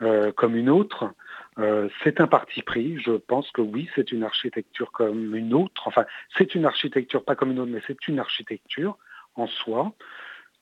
euh, 0.00 0.30
comme 0.32 0.54
une 0.54 0.70
autre, 0.70 1.12
euh, 1.58 1.88
c'est 2.04 2.20
un 2.20 2.26
parti 2.26 2.62
pris. 2.62 2.98
Je 3.00 3.12
pense 3.12 3.50
que 3.50 3.60
oui, 3.60 3.88
c'est 3.94 4.12
une 4.12 4.22
architecture 4.22 4.92
comme 4.92 5.34
une 5.34 5.54
autre. 5.54 5.86
Enfin, 5.86 6.04
c'est 6.36 6.54
une 6.54 6.64
architecture 6.64 7.24
pas 7.24 7.34
comme 7.34 7.50
une 7.50 7.58
autre, 7.58 7.72
mais 7.72 7.82
c'est 7.86 8.06
une 8.06 8.20
architecture 8.20 8.96
en 9.34 9.46
soi. 9.46 9.92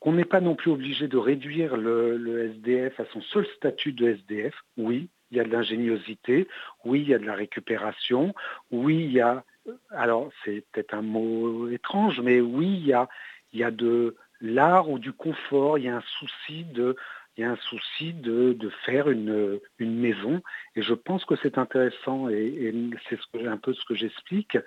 Qu'on 0.01 0.13
n'est 0.13 0.25
pas 0.25 0.41
non 0.41 0.55
plus 0.55 0.71
obligé 0.71 1.09
de 1.09 1.17
réduire 1.17 1.77
le, 1.77 2.51
SDF 2.55 3.01
à 3.01 3.05
son 3.13 3.21
seul 3.21 3.47
statut 3.57 3.93
de 3.93 4.09
SDF. 4.09 4.55
Oui, 4.77 5.09
il 5.31 5.37
y 5.37 5.41
a 5.41 5.45
de 5.45 5.51
l'ingéniosité. 5.51 6.49
Oui, 6.85 7.03
il 7.03 7.09
y 7.09 7.15
a 7.15 7.19
de 7.19 7.27
la 7.27 7.35
récupération. 7.35 8.35
Oui, 8.71 9.05
il 9.05 9.13
y 9.13 9.21
a. 9.21 9.45
Alors, 9.91 10.31
c'est 10.45 10.65
peut-être 10.71 10.95
un 10.95 11.03
mot 11.03 11.69
étrange, 11.69 12.21
mais 12.21 12.41
oui, 12.41 12.69
il 12.69 12.87
y 12.87 12.93
a, 12.93 13.09
il 13.53 13.59
y 13.59 13.65
a 13.65 13.71
de 13.71 14.15
l'art 14.41 14.89
ou 14.89 14.99
du 14.99 15.13
confort. 15.13 15.79
Il 15.79 15.85
y 15.85 15.89
a 15.89 15.97
un 15.97 16.05
souci 16.19 16.65
de 16.65 16.97
il 17.37 17.43
y 17.43 17.45
a 17.45 17.51
un 17.51 17.57
souci 17.57 18.13
de, 18.15 18.57
faire 18.85 19.11
une, 19.11 19.61
maison. 19.79 20.43
Et 20.75 20.83
je 20.83 20.95
pense 20.95 21.25
que 21.25 21.35
c'est 21.43 21.59
intéressant, 21.59 22.29
et, 22.29 22.73
c'est 23.09 23.47
un 23.47 23.59
peu 23.59 23.75
ce 23.75 23.85
que 23.85 23.95
j'explique, 23.95 24.59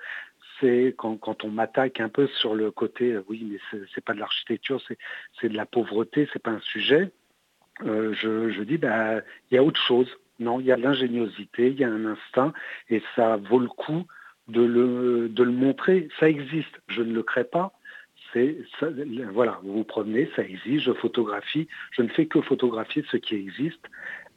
c'est 0.60 0.94
quand, 0.98 1.44
on 1.44 1.50
m'attaque 1.50 2.00
un 2.00 2.10
peu 2.10 2.28
sur 2.28 2.54
le 2.54 2.70
côté, 2.72 3.14
euh, 3.14 3.24
oui, 3.30 3.48
mais 3.50 3.82
c'est 3.96 4.04
pas 4.04 4.14
de 4.14 4.20
l'architecture, 4.20 4.82
c'est 5.40 5.50
de 5.50 5.56
la 5.56 5.66
pauvreté, 5.66 6.28
c'est 6.34 6.42
pas 6.42 6.52
un 6.52 6.62
sujet. 6.62 7.12
Euh, 7.86 8.14
je, 8.14 8.62
dis, 8.64 8.78
bah, 8.78 9.22
il 9.50 9.56
y 9.56 9.58
a 9.58 9.64
autre 9.64 9.80
chose. 9.80 10.10
Non, 10.40 10.60
il 10.60 10.66
y 10.66 10.72
a 10.72 10.78
l'ingéniosité, 10.78 11.68
il 11.68 11.80
y 11.80 11.84
a 11.84 11.90
un 11.90 12.06
instinct, 12.06 12.54
et 12.90 13.02
ça 13.16 13.38
vaut 13.38 13.60
le 13.60 13.68
coup 13.68 14.06
de 14.48 14.62
le, 14.62 15.30
de 15.30 15.44
le 15.44 15.52
montrer. 15.52 16.08
Ça 16.20 16.30
existe, 16.30 16.82
je 16.88 17.02
ne 17.02 17.14
le 17.14 17.24
crée 17.24 17.44
pas, 17.44 17.74
c'est 18.33 18.57
voilà, 19.33 19.59
vous 19.63 19.74
vous 19.74 19.83
promenez, 19.83 20.29
ça 20.36 20.43
existe, 20.43 20.86
je 20.86 20.93
photographie, 20.93 21.67
je 21.91 22.01
ne 22.01 22.09
fais 22.09 22.25
que 22.25 22.41
photographier 22.41 23.03
ce 23.12 23.17
qui 23.17 23.36
existe, 23.36 23.86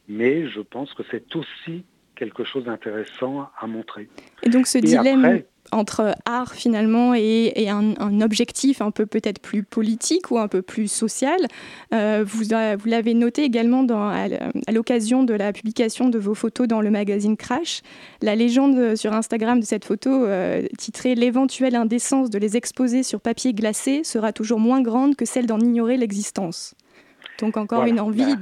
mais 0.08 0.48
je 0.48 0.60
pense 0.60 0.92
que 0.94 1.02
c'est 1.10 1.34
aussi 1.36 1.84
quelque 2.14 2.44
chose 2.44 2.64
d'intéressant 2.64 3.50
à 3.58 3.66
montrer. 3.66 4.08
Et 4.42 4.48
donc 4.48 4.66
ce 4.66 4.78
dilemme, 4.78 5.42
entre 5.70 6.14
art 6.26 6.52
finalement 6.52 7.14
et, 7.14 7.68
un, 7.68 8.20
objectif 8.20 8.82
un 8.82 8.90
peu 8.90 9.06
peut-être 9.06 9.40
plus 9.40 9.62
politique 9.62 10.30
ou 10.30 10.38
un 10.38 10.48
peu 10.48 10.62
plus 10.62 10.90
social. 10.90 11.38
Euh, 11.94 12.24
vous, 12.26 12.44
vous 12.44 12.88
l'avez 12.88 13.14
noté 13.14 13.44
également 13.44 13.82
dans, 13.82 14.08
à, 14.08 14.28
l'occasion 14.72 15.24
de 15.24 15.34
la 15.34 15.52
publication 15.52 16.08
de 16.08 16.18
vos 16.18 16.34
photos 16.34 16.68
dans 16.68 16.80
le 16.80 16.90
magazine 16.90 17.36
Crash. 17.36 17.82
La 18.20 18.34
légende 18.34 18.96
sur 18.96 19.12
Instagram 19.12 19.60
de 19.60 19.64
cette 19.64 19.84
photo 19.84 20.10
euh, 20.24 20.66
titrée 20.78 21.14
L'éventuelle 21.14 21.76
indécence 21.76 22.30
de 22.30 22.38
les 22.38 22.56
exposer 22.56 23.02
sur 23.02 23.20
papier 23.20 23.54
glacé 23.54 24.04
sera 24.04 24.32
toujours 24.32 24.58
moins 24.58 24.82
grande 24.82 25.16
que 25.16 25.24
celle 25.24 25.46
d'en 25.46 25.60
ignorer 25.60 25.96
l'existence. 25.96 26.74
Donc 27.38 27.56
encore 27.56 27.84
une 27.84 28.00
envie 28.00 28.36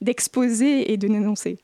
d'exposer 0.00 0.92
et 0.92 0.96
de 0.96 1.08
dénoncer. 1.08 1.58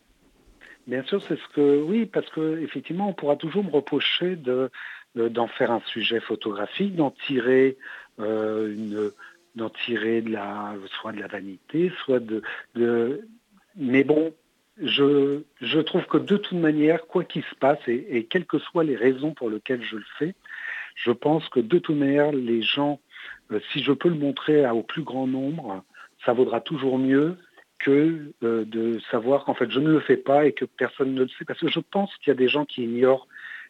Bien 0.87 1.03
sûr, 1.05 1.21
c'est 1.27 1.37
ce 1.37 1.55
que 1.55 1.83
oui, 1.83 2.07
parce 2.07 2.29
que 2.31 2.61
effectivement, 2.63 3.09
on 3.09 3.13
pourra 3.13 3.35
toujours 3.35 3.65
me 3.65 3.71
reprocher 3.71 4.37
de 4.37 4.71
d'en 5.17 5.49
faire 5.49 5.71
un 5.71 5.81
sujet 5.87 6.21
photographique, 6.21 6.95
d'en 6.95 7.11
tirer 7.11 7.77
euh, 8.21 9.11
d'en 9.57 9.71
tirer 9.71 10.21
de 10.21 10.31
la 10.31 10.75
soit 11.01 11.13
de 11.13 11.21
la 11.21 11.27
vanité, 11.27 11.91
soit 12.05 12.21
de, 12.21 12.43
mais 13.75 14.05
bon, 14.05 14.35
je, 14.81 15.41
je, 15.63 15.81
trouve 15.81 16.05
que 16.07 16.19
de 16.19 16.37
toute 16.37 16.59
manière, 16.59 17.07
quoi 17.07 17.25
qu'il 17.25 17.43
se 17.43 17.55
passe, 17.55 17.79
et, 17.89 18.25
quelles 18.25 18.45
que 18.45 18.59
soient 18.59 18.85
les 18.85 18.97
raisons 18.97 19.33
pour 19.33 19.49
lesquelles 19.49 19.83
je 19.83 19.97
le 19.97 20.05
fais, 20.19 20.35
je 20.95 21.11
pense 21.11 21.49
que 21.49 21.61
de 21.61 21.79
toute 21.79 21.97
manière, 21.97 22.33
les 22.33 22.61
gens, 22.61 23.01
euh, 23.51 23.61
si 23.73 23.83
je 23.83 23.93
peux 23.93 24.11
le 24.11 24.17
montrer 24.17 24.69
au 24.69 24.83
plus 24.83 25.03
grand 25.03 25.27
nombre, 25.27 25.83
ça 26.25 26.35
vaudra 26.35 26.61
toujours 26.61 26.99
mieux 26.99 27.37
que 27.79 28.33
euh, 28.43 28.65
de 28.67 28.99
savoir 29.11 29.45
qu'en 29.45 29.55
fait 29.55 29.71
je 29.71 29.81
ne 29.81 29.91
le 29.91 30.01
fais 30.01 30.17
pas 30.17 30.47
et 30.47 30.53
que 30.53 30.65
personne 30.65 31.15
ne 31.15 31.23
le 31.23 31.29
sait. 31.29 31.45
Parce 31.47 31.61
que 31.61 31.69
je 31.69 31.81
pense 31.81 32.15
qu'il 32.17 32.29
y 32.29 32.31
a 32.33 32.35
des 32.35 32.49
gens 32.49 32.65
qui 32.65 32.85
ignorent, 32.85 33.29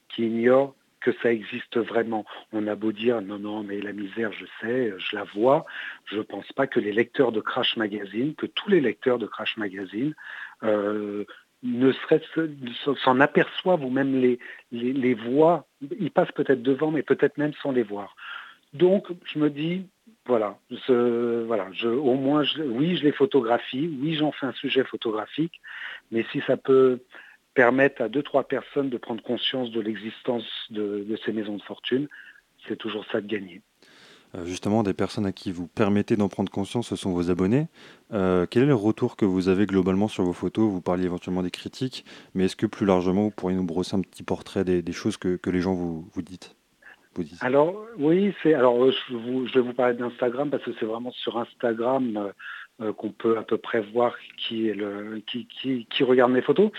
qui 0.09 0.27
ignorent 0.27 0.75
que 1.01 1.13
ça 1.23 1.33
existe 1.33 1.77
vraiment. 1.79 2.25
On 2.53 2.67
a 2.67 2.75
beau 2.75 2.93
dire 2.93 3.21
non, 3.23 3.39
non, 3.39 3.63
mais 3.63 3.81
la 3.81 3.93
misère, 3.93 4.33
je 4.33 4.47
sais, 4.61 4.93
je 4.99 5.17
la 5.17 5.25
vois. 5.25 5.67
Je 6.07 6.19
ne 6.19 6.23
pense 6.23 6.51
pas 6.53 6.67
que 6.67 6.81
les 6.81 6.93
lecteurs 6.93 7.33
de 7.33 7.41
Crash 7.41 7.77
Magazine, 7.77 8.35
que 8.35 8.47
tous 8.47 8.69
les 8.69 8.81
lecteurs 8.81 9.19
de 9.19 9.27
Crash 9.27 9.57
Magazine, 9.57 10.15
euh, 10.63 11.25
ne 11.63 11.93
s'en 13.03 13.21
aperçoivent 13.21 13.85
ou 13.85 13.91
même 13.91 14.21
les, 14.21 14.39
les, 14.73 15.15
voient. 15.15 15.67
Ils 15.99 16.11
passent 16.11 16.33
peut-être 16.33 16.63
devant, 16.63 16.91
mais 16.91 17.03
peut-être 17.03 17.39
même 17.39 17.53
sans 17.63 17.73
les 17.73 17.83
voir. 17.83 18.15
Donc, 18.73 19.07
je 19.25 19.39
me 19.39 19.49
dis, 19.49 19.87
voilà, 20.27 20.59
voilà 20.89 21.69
au 21.85 22.15
moins, 22.15 22.45
oui, 22.59 22.97
je 22.97 23.05
les 23.05 23.13
photographie, 23.13 23.91
oui, 24.01 24.15
j'en 24.15 24.33
fais 24.33 24.47
un 24.47 24.53
sujet 24.53 24.85
photographique, 24.85 25.61
mais 26.11 26.25
si 26.31 26.43
ça 26.47 26.57
peut 26.57 27.01
permettent 27.57 28.03
à 28.03 28.09
deux, 28.09 28.23
trois 28.23 28.45
personnes 28.45 28.91
de 28.91 28.99
prendre 28.99 29.23
conscience 29.23 29.71
de 29.73 29.81
l'existence 29.81 30.45
de, 30.71 31.19
ces 31.25 31.33
maisons 31.33 31.57
de 31.57 31.63
fortune, 31.63 32.07
c'est 32.69 32.77
toujours 32.77 33.05
ça 33.11 33.21
de 33.21 33.27
gagner. 33.27 33.63
Euh, 34.35 34.45
justement, 34.45 34.83
des 34.83 34.93
personnes 34.93 35.25
à 35.25 35.33
qui 35.33 35.53
vous 35.53 35.67
permettez 35.67 36.17
d'en 36.17 36.29
prendre 36.29 36.53
conscience, 36.53 36.89
ce 36.89 36.97
sont 36.97 37.13
vos 37.13 37.31
abonnés. 37.31 37.69
Euh, 38.13 38.47
quel 38.49 38.65
est 38.65 38.67
le 38.67 38.75
retour 38.75 39.17
que 39.17 39.25
vous 39.25 39.49
avez 39.49 39.67
globalement 39.67 40.07
sur 40.07 40.23
vos 40.25 40.35
photos? 40.35 40.71
Vous 40.71 40.83
parliez 40.83 41.07
éventuellement 41.07 41.43
des 41.43 41.51
critiques, 41.51 42.05
mais 42.35 42.45
est-ce 42.45 42.57
que 42.57 42.67
plus 42.67 42.85
largement, 42.85 43.23
vous 43.23 43.31
pourriez 43.31 43.57
nous 43.57 43.65
brosser 43.65 43.97
un 43.97 44.03
petit 44.03 44.23
portrait 44.23 44.65
des, 44.65 44.93
choses 44.93 45.17
que, 45.17 45.39
les 45.47 45.61
gens 45.61 45.75
vous, 45.75 46.09
vous 46.13 46.23
dites 46.23 46.55
alors 47.41 47.83
oui, 47.99 48.35
c'est 48.43 48.53
alors 48.53 48.91
je, 48.91 49.55
vais 49.55 49.61
vous 49.63 49.73
parler 49.73 49.95
d'Instagram 49.95 50.51
parce 50.51 50.63
que 50.63 50.73
c'est 50.79 50.85
vraiment 50.85 51.13
sur 51.13 51.39
Instagram 51.39 52.15
euh, 52.19 52.33
qu'on 52.97 53.11
peut 53.11 53.39
à 53.39 53.43
peu 53.43 53.57
près 53.59 53.81
voir 53.81 54.15
qui 54.37 54.69
est 54.69 54.75
le 54.75 55.23
qui, 55.27 56.05
regarde 56.05 56.33
mes 56.33 56.43
photos. 56.43 56.71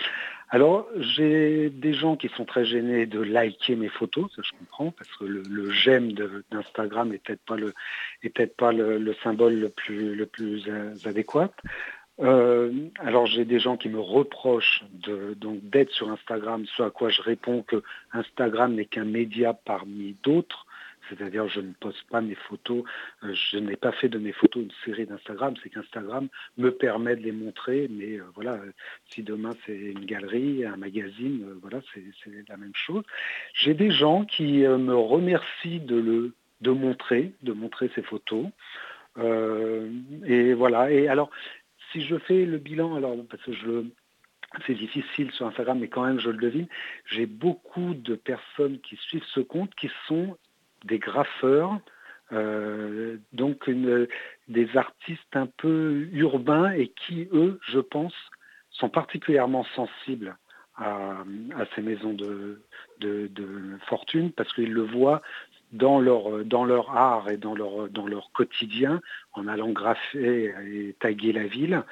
Alors, 0.50 0.88
j'ai 0.96 1.68
des 1.68 1.92
gens 1.92 2.16
qui 2.16 2.28
sont 2.28 2.46
très 2.46 2.64
gênés 2.64 3.04
de 3.04 3.20
liker 3.20 3.76
mes 3.76 3.88
photos, 3.88 4.30
ça 4.34 4.42
je 4.42 4.52
comprends, 4.58 4.92
parce 4.92 5.10
que 5.16 5.24
le, 5.24 5.70
j'aime 5.70 6.12
d'Instagram 6.50 7.10
n'est 7.10 7.18
peut-être 7.18 7.44
pas 8.56 8.72
le 8.72 9.14
symbole 9.22 9.54
le 9.54 9.68
plus 9.68 10.26
plus 10.26 10.70
adéquat. 11.04 11.50
Euh, 12.20 12.72
alors 12.98 13.26
j'ai 13.26 13.44
des 13.44 13.60
gens 13.60 13.76
qui 13.76 13.88
me 13.88 14.00
reprochent 14.00 14.84
d'être 15.62 15.92
sur 15.92 16.10
Instagram, 16.10 16.64
ce 16.76 16.82
à 16.82 16.90
quoi 16.90 17.10
je 17.10 17.22
réponds 17.22 17.62
que 17.62 17.82
Instagram 18.12 18.74
n'est 18.74 18.86
qu'un 18.86 19.04
média 19.04 19.54
parmi 19.54 20.16
d'autres. 20.24 20.66
C'est-à-dire, 21.08 21.48
je 21.48 21.60
ne 21.60 21.72
poste 21.72 22.02
pas 22.10 22.20
mes 22.20 22.34
photos, 22.34 22.84
euh, 23.22 23.34
je 23.50 23.58
n'ai 23.58 23.76
pas 23.76 23.92
fait 23.92 24.08
de 24.08 24.18
mes 24.18 24.32
photos 24.32 24.64
une 24.64 24.72
série 24.84 25.06
d'Instagram, 25.06 25.54
c'est 25.62 25.70
qu'Instagram 25.70 26.28
me 26.56 26.70
permet 26.70 27.16
de 27.16 27.22
les 27.22 27.32
montrer, 27.32 27.88
mais 27.90 28.18
euh, 28.18 28.24
voilà, 28.34 28.52
euh, 28.54 28.72
si 29.10 29.22
demain 29.22 29.54
c'est 29.66 29.76
une 29.76 30.04
galerie, 30.04 30.64
un 30.64 30.76
magazine, 30.76 31.44
voilà, 31.62 31.80
c'est 31.94 32.02
la 32.48 32.56
même 32.56 32.74
chose. 32.74 33.04
J'ai 33.54 33.74
des 33.74 33.90
gens 33.90 34.24
qui 34.24 34.58
me 34.58 34.94
remercient 34.94 35.80
de 35.80 35.96
le 35.96 36.32
de 36.60 36.72
montrer, 36.72 37.32
de 37.42 37.52
montrer 37.52 37.88
ces 37.94 38.02
photos. 38.02 38.46
et 39.16 40.54
voilà. 40.54 40.90
Et 40.90 41.06
alors, 41.06 41.30
si 41.92 42.02
je 42.02 42.16
fais 42.18 42.44
le 42.44 42.58
bilan, 42.58 42.96
alors 42.96 43.16
parce 43.30 43.42
que 43.44 43.52
je 43.52 43.84
c'est 44.66 44.74
difficile 44.74 45.30
sur 45.32 45.46
Instagram, 45.46 45.78
mais 45.78 45.88
quand 45.88 46.04
même 46.04 46.18
je 46.18 46.30
le 46.30 46.38
devine, 46.38 46.66
j'ai 47.06 47.26
beaucoup 47.26 47.94
de 47.94 48.14
personnes 48.14 48.80
qui 48.80 48.96
suivent 48.96 49.26
ce 49.34 49.40
compte 49.40 49.74
qui 49.74 49.90
sont 50.06 50.36
des 50.84 50.98
graffeurs, 50.98 51.78
euh, 52.32 53.16
donc 53.32 53.70
des 54.48 54.76
artistes 54.76 55.34
un 55.34 55.46
peu 55.46 56.08
urbains 56.12 56.70
et 56.72 56.88
qui, 56.88 57.28
eux, 57.32 57.58
je 57.68 57.80
pense, 57.80 58.14
sont 58.70 58.88
particulièrement 58.88 59.64
sensibles 59.74 60.36
à, 60.76 61.24
ces 61.74 61.82
maisons 61.82 62.12
de, 62.12 62.60
fortune 63.88 64.32
parce 64.32 64.52
qu'ils 64.52 64.72
le 64.72 64.82
voient 64.82 65.22
dans 65.72 66.00
leur, 66.00 66.96
art 66.96 67.30
et 67.30 67.36
dans 67.36 67.54
leur, 67.54 68.32
quotidien, 68.32 69.00
en 69.32 69.46
allant 69.48 69.70
graffer 69.70 70.54
et 70.66 70.96
taguer 71.00 71.32
la 71.32 71.46
ville, 71.46 71.82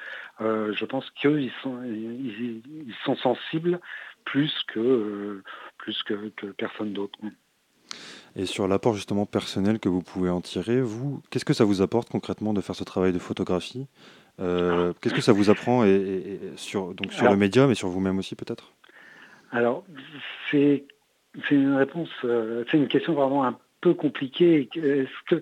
euh, 0.41 0.73
je 0.73 0.85
pense 0.85 1.09
qu'eux, 1.21 1.41
ils 1.41 1.51
sont, 3.05 3.15
sensibles 3.17 3.79
plus 4.25 4.63
que, 4.67 5.41
personne 6.57 6.93
d'autre. 6.93 7.19
Et 8.37 8.45
sur 8.45 8.67
l'apport 8.67 8.93
justement 8.93 9.25
personnel 9.25 9.79
que 9.79 9.89
vous 9.89 10.03
pouvez 10.03 10.29
en 10.29 10.41
tirer, 10.41 10.79
vous, 10.79 11.23
qu'est-ce 11.31 11.43
que 11.43 11.53
ça 11.53 11.65
vous 11.65 11.81
apporte 11.81 12.09
concrètement 12.09 12.53
de 12.53 12.61
faire 12.61 12.75
ce 12.75 12.83
travail 12.83 13.11
de 13.11 13.17
photographie? 13.17 13.87
Euh, 14.39 14.93
Qu'est-ce 15.01 15.15
que 15.15 15.21
ça 15.21 15.33
vous 15.33 15.49
apprend 15.49 15.83
et, 15.83 16.39
sur, 16.55 16.93
donc 16.93 17.11
sur 17.11 17.27
le 17.29 17.35
médium 17.35 17.71
et 17.71 17.75
sur 17.75 17.89
vous-même 17.89 18.19
aussi 18.19 18.35
peut-être? 18.35 18.73
Alors, 19.51 19.83
c'est 20.51 20.85
une 21.49 21.73
réponse, 21.73 22.09
euh, 22.23 22.63
c'est 22.69 22.77
une 22.77 22.87
question 22.87 23.13
vraiment 23.13 23.43
un 23.43 23.57
peu 23.81 23.95
compliqué. 23.95 24.69
Est-ce 24.75 25.35
que 25.35 25.41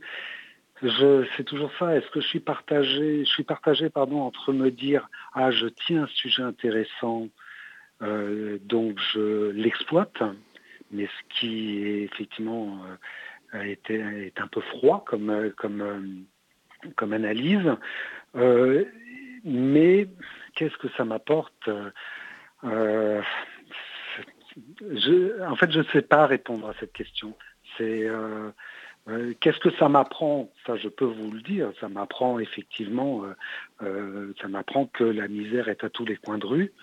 je, 0.81 1.25
c'est 1.35 1.43
toujours 1.43 1.71
ça. 1.77 1.97
Est-ce 1.97 2.09
que 2.11 2.21
je 2.21 2.27
suis 2.27 2.39
partagé, 2.39 3.25
je 3.25 3.29
suis 3.29 3.43
partagé 3.43 3.89
pardon, 3.89 4.21
entre 4.21 4.53
me 4.53 4.71
dire 4.71 5.09
ah 5.33 5.51
je 5.51 5.67
tiens 5.67 6.03
un 6.03 6.07
sujet 6.07 6.43
intéressant, 6.43 7.27
euh, 8.01 8.57
donc 8.63 8.99
je 9.13 9.49
l'exploite, 9.51 10.23
mais 10.91 11.07
ce 11.07 11.39
qui 11.39 11.83
est 11.83 12.03
effectivement 12.03 12.79
euh, 13.53 13.61
est, 13.61 13.89
est, 13.89 14.39
un 14.39 14.47
peu 14.47 14.61
froid 14.61 15.03
comme 15.05 15.29
euh, 15.29 15.49
comme 16.95 17.13
analyse. 17.13 17.71
mais 19.43 20.07
qu'est-ce 20.55 20.77
que 20.77 20.89
ça 20.97 21.05
m'apporte 21.05 21.69
En 22.63 23.21
fait, 25.55 25.71
je 25.71 25.79
ne 25.79 25.83
sais 25.91 26.01
pas 26.01 26.27
répondre 26.27 26.69
à 26.69 26.73
cette 26.79 26.93
question. 26.93 27.35
C'est 27.77 28.07
euh, 28.07 28.51
euh, 29.07 29.33
qu'est-ce 29.39 29.59
que 29.59 29.71
ça 29.71 29.89
m'apprend? 29.89 30.51
Ça, 30.65 30.75
je 30.77 30.87
peux 30.87 31.05
vous 31.05 31.31
le 31.31 31.41
dire. 31.41 31.71
Ça 31.79 31.89
m'apprend 31.89 32.39
effectivement, 32.39 33.23
euh, 33.81 34.33
ça 34.41 34.47
m'apprend 34.47 34.87
que 34.87 35.03
la 35.03 35.27
misère 35.27 35.69
est 35.69 35.83
à 35.83 35.89
tous 35.89 36.05
les 36.05 36.15
coins 36.15 36.37
de 36.37 36.45
rue. 36.45 36.73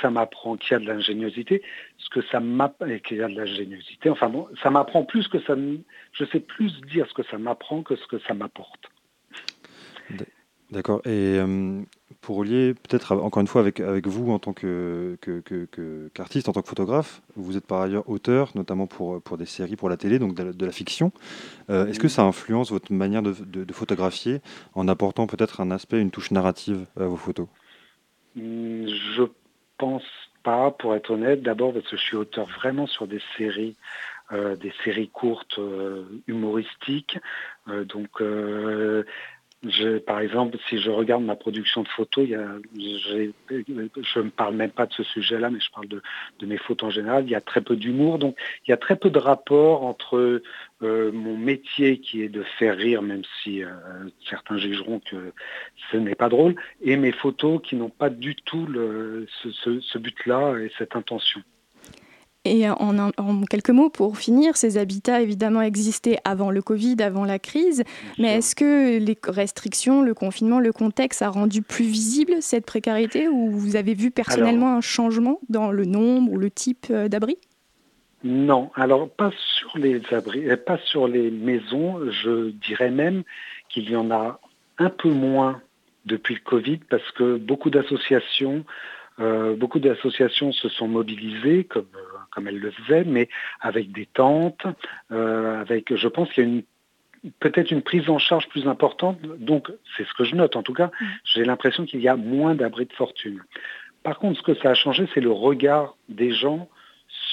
Ça 0.00 0.10
m'apprend 0.10 0.56
qu'il 0.56 0.72
y 0.72 0.74
a 0.74 0.78
de 0.78 0.86
l'ingéniosité. 0.86 1.62
Ce 1.98 2.08
que 2.10 2.22
ça 2.30 2.40
m'apprend, 2.40 2.86
qu'il 2.98 3.18
y 3.18 3.22
a 3.22 3.28
de 3.28 3.34
l'ingéniosité. 3.34 4.10
Enfin 4.10 4.28
bon, 4.28 4.48
ça 4.62 4.70
m'apprend 4.70 5.04
plus 5.04 5.28
que 5.28 5.40
ça. 5.40 5.54
Je 6.12 6.24
sais 6.26 6.40
plus 6.40 6.72
dire 6.92 7.06
ce 7.08 7.14
que 7.14 7.22
ça 7.24 7.38
m'apprend 7.38 7.82
que 7.82 7.96
ce 7.96 8.06
que 8.06 8.18
ça 8.20 8.34
m'apporte. 8.34 8.90
D'accord. 10.72 11.02
Et 11.04 11.36
euh, 11.38 11.82
pour 12.22 12.36
relier, 12.36 12.72
peut-être 12.72 13.14
encore 13.14 13.42
une 13.42 13.46
fois 13.46 13.60
avec, 13.60 13.78
avec 13.80 14.06
vous 14.06 14.32
en 14.32 14.38
tant 14.38 14.54
que, 14.54 15.18
qu'artiste, 16.14 16.48
en 16.48 16.52
tant 16.52 16.62
que 16.62 16.68
photographe, 16.68 17.20
vous 17.36 17.58
êtes 17.58 17.66
par 17.66 17.82
ailleurs 17.82 18.08
auteur, 18.08 18.50
notamment 18.54 18.86
pour, 18.86 19.20
pour 19.20 19.36
des 19.36 19.44
séries 19.44 19.76
pour 19.76 19.90
la 19.90 19.98
télé, 19.98 20.18
donc 20.18 20.34
de, 20.34 20.64
la 20.64 20.72
fiction. 20.72 21.12
Euh, 21.68 21.86
est-ce 21.88 22.00
que 22.00 22.08
ça 22.08 22.22
influence 22.22 22.70
votre 22.70 22.90
manière 22.90 23.22
de, 23.22 23.34
photographier 23.72 24.40
en 24.74 24.88
apportant 24.88 25.26
peut-être 25.26 25.60
un 25.60 25.70
aspect, 25.70 26.00
une 26.00 26.10
touche 26.10 26.30
narrative 26.30 26.86
à 26.98 27.04
vos 27.04 27.16
photos? 27.16 27.48
Hmm, 28.34 28.86
Je 28.86 29.24
pas, 30.42 30.70
pour 30.70 30.94
être 30.94 31.10
honnête. 31.10 31.42
D'abord 31.42 31.72
parce 31.72 31.88
que 31.88 31.96
je 31.96 32.02
suis 32.02 32.16
auteur 32.16 32.46
vraiment 32.46 32.86
sur 32.86 33.06
des 33.06 33.22
séries. 33.36 33.76
Euh, 34.32 34.56
des 34.56 34.72
séries 34.82 35.10
courtes 35.10 35.60
humoristiques. 36.26 37.18
donc 37.66 38.22
par 40.06 40.20
exemple, 40.20 40.58
si 40.68 40.78
je 40.78 40.90
regarde 40.90 41.22
ma 41.22 41.36
production 41.36 41.82
de 41.82 41.88
photos, 41.88 42.26
je 42.28 44.18
ne 44.18 44.30
parle 44.30 44.56
même 44.56 44.70
pas 44.70 44.86
de 44.86 44.92
ce 44.92 45.04
sujet-là, 45.04 45.50
mais 45.50 45.60
je 45.60 45.70
parle 45.70 45.88
de, 45.88 46.02
mes 46.44 46.58
photos 46.58 46.88
en 46.88 46.90
général. 46.90 47.24
Il 47.24 47.30
y 47.30 47.36
a 47.36 47.40
très 47.40 47.60
peu 47.60 47.76
d'humour, 47.76 48.18
donc 48.18 48.36
il 48.66 48.70
y 48.70 48.74
a 48.74 48.76
très 48.76 48.96
peu 48.96 49.10
de 49.10 49.18
rapport 49.18 49.84
entre 49.84 50.42
euh, 50.82 51.12
mon 51.12 51.36
métier 51.36 51.98
qui 51.98 52.22
est 52.22 52.28
de 52.28 52.42
faire 52.58 52.76
rire, 52.76 53.02
même 53.02 53.22
si 53.42 53.62
euh, 53.62 53.70
certains 54.28 54.58
jugeront 54.58 55.00
que 55.00 55.32
ce 55.90 55.96
n'est 55.96 56.16
pas 56.16 56.28
drôle, 56.28 56.56
et 56.82 56.96
mes 56.96 57.12
photos 57.12 57.60
qui 57.62 57.76
n'ont 57.76 57.90
pas 57.90 58.10
du 58.10 58.34
tout 58.34 58.66
ce 58.72 59.98
but-là 59.98 60.56
et 60.58 60.72
cette 60.76 60.96
intention. 60.96 61.42
Et 62.44 62.68
en, 62.68 63.42
quelques 63.48 63.70
mots, 63.70 63.88
pour 63.88 64.18
finir, 64.18 64.56
ces 64.56 64.76
habitats 64.76 65.20
évidemment 65.20 65.62
existaient 65.62 66.18
avant 66.24 66.50
le 66.50 66.60
Covid, 66.60 66.96
avant 67.00 67.24
la 67.24 67.38
crise, 67.38 67.84
mais 68.18 68.38
est-ce 68.38 68.56
que 68.56 68.98
les 68.98 69.16
restrictions, 69.28 70.02
le 70.02 70.12
confinement, 70.12 70.58
le 70.58 70.72
contexte 70.72 71.22
a 71.22 71.28
rendu 71.28 71.62
plus 71.62 71.84
visible 71.84 72.34
cette 72.40 72.66
précarité 72.66 73.28
ou 73.28 73.50
vous 73.50 73.76
avez 73.76 73.94
vu 73.94 74.10
personnellement 74.10 74.76
un 74.76 74.80
changement 74.80 75.38
dans 75.50 75.70
le 75.70 75.84
nombre 75.84 76.32
ou 76.32 76.38
le 76.38 76.50
type 76.50 76.86
euh, 76.90 77.06
d'abris 77.06 77.38
Non, 78.24 78.72
alors 78.74 79.08
pas 79.08 79.30
sur 79.36 79.78
les 79.78 80.02
abris, 80.10 80.50
euh, 80.50 80.56
pas 80.56 80.78
sur 80.78 81.06
les 81.06 81.30
maisons, 81.30 82.00
je 82.10 82.50
dirais 82.50 82.90
même 82.90 83.22
qu'il 83.68 83.88
y 83.88 83.94
en 83.94 84.10
a 84.10 84.40
un 84.78 84.90
peu 84.90 85.10
moins 85.10 85.60
depuis 86.06 86.34
le 86.34 86.40
Covid 86.40 86.78
parce 86.90 87.08
que 87.12 87.36
beaucoup 87.36 87.70
d'associations 87.70 88.64
euh, 89.20 89.54
beaucoup 89.54 89.78
d'associations 89.78 90.52
se 90.52 90.68
sont 90.68 90.88
mobilisées 90.88 91.64
comme, 91.64 91.86
comme 92.34 92.48
elles 92.48 92.58
le 92.58 92.70
faisaient, 92.70 93.04
mais 93.04 93.28
avec 93.60 93.92
des 93.92 94.06
tentes, 94.06 94.66
euh, 95.10 95.60
avec, 95.60 95.94
je 95.94 96.08
pense 96.08 96.30
qu'il 96.32 96.44
y 96.44 96.46
a 96.46 96.50
une 96.50 96.62
peut-être 97.38 97.70
une 97.70 97.82
prise 97.82 98.10
en 98.10 98.18
charge 98.18 98.48
plus 98.48 98.66
importante. 98.66 99.20
Donc, 99.22 99.70
c'est 99.96 100.04
ce 100.04 100.12
que 100.14 100.24
je 100.24 100.34
note 100.34 100.56
en 100.56 100.64
tout 100.64 100.72
cas. 100.72 100.86
Mm. 100.86 101.06
J'ai 101.24 101.44
l'impression 101.44 101.84
qu'il 101.84 102.00
y 102.00 102.08
a 102.08 102.16
moins 102.16 102.56
d'abris 102.56 102.86
de 102.86 102.92
fortune. 102.92 103.40
Par 104.02 104.18
contre, 104.18 104.38
ce 104.38 104.42
que 104.42 104.54
ça 104.56 104.70
a 104.70 104.74
changé, 104.74 105.08
c'est 105.14 105.20
le 105.20 105.30
regard 105.30 105.96
des 106.08 106.32
gens 106.32 106.68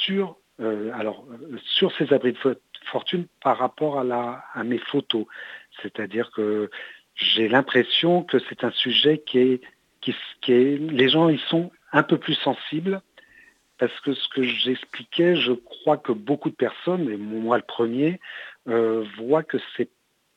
sur, 0.03 0.37
alors, 0.59 1.25
sur 1.63 1.91
ces 1.97 2.13
abris 2.13 2.33
de 2.33 2.59
fortune 2.91 3.25
par 3.41 3.57
rapport 3.57 3.99
à, 3.99 4.03
la, 4.03 4.43
à 4.53 4.63
mes 4.63 4.77
photos. 4.77 5.25
C'est-à-dire 5.81 6.29
que 6.29 6.69
j'ai 7.15 7.47
l'impression 7.47 8.23
que 8.23 8.37
c'est 8.47 8.63
un 8.63 8.71
sujet 8.71 9.23
qui 9.25 9.39
est 9.39 9.61
qui, 10.01 10.13
est, 10.53 10.77
les 10.77 11.09
gens 11.09 11.29
ils 11.29 11.39
sont 11.39 11.71
un 11.91 12.03
peu 12.03 12.17
plus 12.17 12.35
sensibles 12.35 13.01
parce 13.79 13.97
que 14.01 14.13
ce 14.13 14.27
que 14.29 14.43
j'expliquais, 14.43 15.37
je 15.37 15.53
crois 15.53 15.97
que 15.97 16.11
beaucoup 16.11 16.49
de 16.49 16.55
personnes, 16.55 17.09
et 17.09 17.17
moi 17.17 17.57
le 17.57 17.63
premier, 17.63 18.19
euh, 18.67 19.05
voient 19.17 19.43
que 19.43 19.57
c'est 19.75 19.89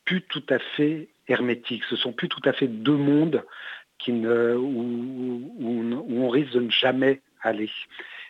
plus 0.05 0.22
tout 0.22 0.44
à 0.48 0.59
fait 0.59 1.09
hermétique. 1.28 1.83
Ce 1.90 1.96
sont 1.96 2.12
plus 2.12 2.28
tout 2.28 2.40
à 2.44 2.52
fait 2.52 2.68
deux 2.68 2.96
mondes 2.96 3.44
qui 3.98 4.12
ne, 4.12 4.55
où, 4.57 6.05
on 6.09 6.28
risque 6.28 6.52
de 6.52 6.61
ne 6.61 6.70
jamais 6.70 7.20
aller. 7.40 7.70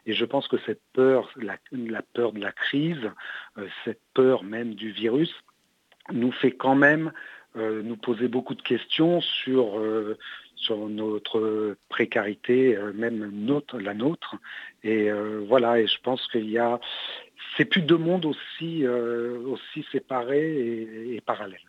Et 0.06 0.14
je 0.14 0.24
pense 0.24 0.48
que 0.48 0.56
cette 0.66 0.82
peur, 0.94 1.30
la, 1.36 1.58
peur 2.14 2.32
de 2.32 2.40
la 2.40 2.52
crise, 2.52 3.10
euh, 3.58 3.68
cette 3.84 4.00
peur 4.14 4.42
même 4.42 4.74
du 4.74 4.90
virus, 4.90 5.32
nous 6.10 6.32
fait 6.32 6.52
quand 6.52 6.74
même 6.74 7.12
euh, 7.56 7.82
nous 7.82 7.96
poser 7.96 8.28
beaucoup 8.28 8.54
de 8.54 8.62
questions 8.62 9.20
sur, 9.20 9.78
sur 10.62 10.88
notre 10.88 11.76
précarité, 11.88 12.76
euh, 12.76 12.92
même 12.92 13.30
notre, 13.32 13.78
la 13.78 13.94
nôtre. 13.94 14.36
Et 14.84 15.10
voilà, 15.46 15.78
et 15.78 15.86
je 15.86 15.98
pense 16.02 16.26
qu'il 16.28 16.50
y 16.50 16.58
a, 16.58 16.80
c'est 17.56 17.64
plus 17.64 17.82
deux 17.82 17.96
mondes 17.96 18.24
aussi, 18.24 18.84
aussi 18.84 19.86
séparés 19.92 21.14
et, 21.14 21.20
parallèles. 21.24 21.60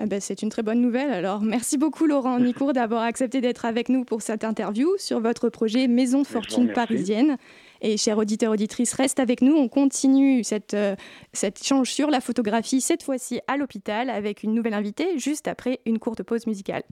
Eh 0.00 0.06
ben, 0.06 0.20
c'est 0.20 0.42
une 0.42 0.50
très 0.50 0.62
bonne 0.62 0.80
nouvelle. 0.80 1.10
Alors, 1.10 1.40
merci 1.40 1.78
beaucoup 1.78 2.06
Laurent 2.06 2.38
Nicourt 2.38 2.72
d'avoir 2.74 3.02
accepté 3.02 3.40
d'être 3.40 3.64
avec 3.64 3.88
nous 3.88 4.04
pour 4.04 4.22
cette 4.22 4.44
interview 4.44 4.88
sur 4.98 5.20
votre 5.20 5.48
projet 5.48 5.88
Maison 5.88 6.22
de 6.22 6.26
Fortune 6.26 6.72
Parisienne. 6.72 7.38
Et 7.80 7.96
chers 7.96 8.16
auditeurs, 8.16 8.52
auditrices, 8.52 8.94
reste 8.94 9.20
avec 9.20 9.42
nous. 9.42 9.54
On 9.54 9.68
continue 9.68 10.42
cette, 10.42 10.74
euh, 10.74 10.96
cette 11.32 11.60
échange 11.60 11.90
sur 11.90 12.08
la 12.10 12.20
photographie, 12.20 12.80
cette 12.80 13.02
fois-ci 13.02 13.40
à 13.46 13.56
l'hôpital, 13.56 14.08
avec 14.10 14.42
une 14.42 14.54
nouvelle 14.54 14.74
invitée, 14.74 15.18
juste 15.18 15.48
après 15.48 15.80
une 15.84 15.98
courte 15.98 16.22
pause 16.22 16.46
musicale. 16.46 16.82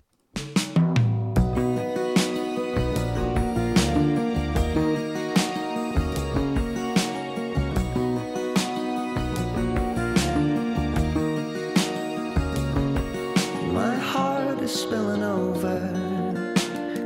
over, 15.22 15.78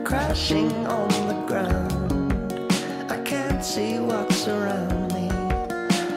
crashing 0.05 0.73
on 0.87 1.09
the 1.29 1.45
ground. 1.47 2.73
I 3.11 3.19
can't 3.23 3.65
see 3.65 3.99
what's 3.99 4.49
around 4.49 5.13
me, 5.15 5.29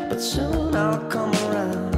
but 0.09 0.19
soon 0.21 0.75
I'll 0.75 1.05
come 1.09 1.33
around. 1.47 1.95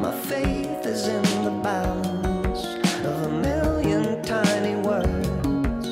My 0.00 0.12
faith 0.12 0.86
is 0.86 1.08
in 1.08 1.22
the 1.44 1.50
bounds 1.62 2.64
of 3.04 3.22
a 3.22 3.30
million 3.30 4.22
tiny 4.22 4.76
words, 4.76 5.88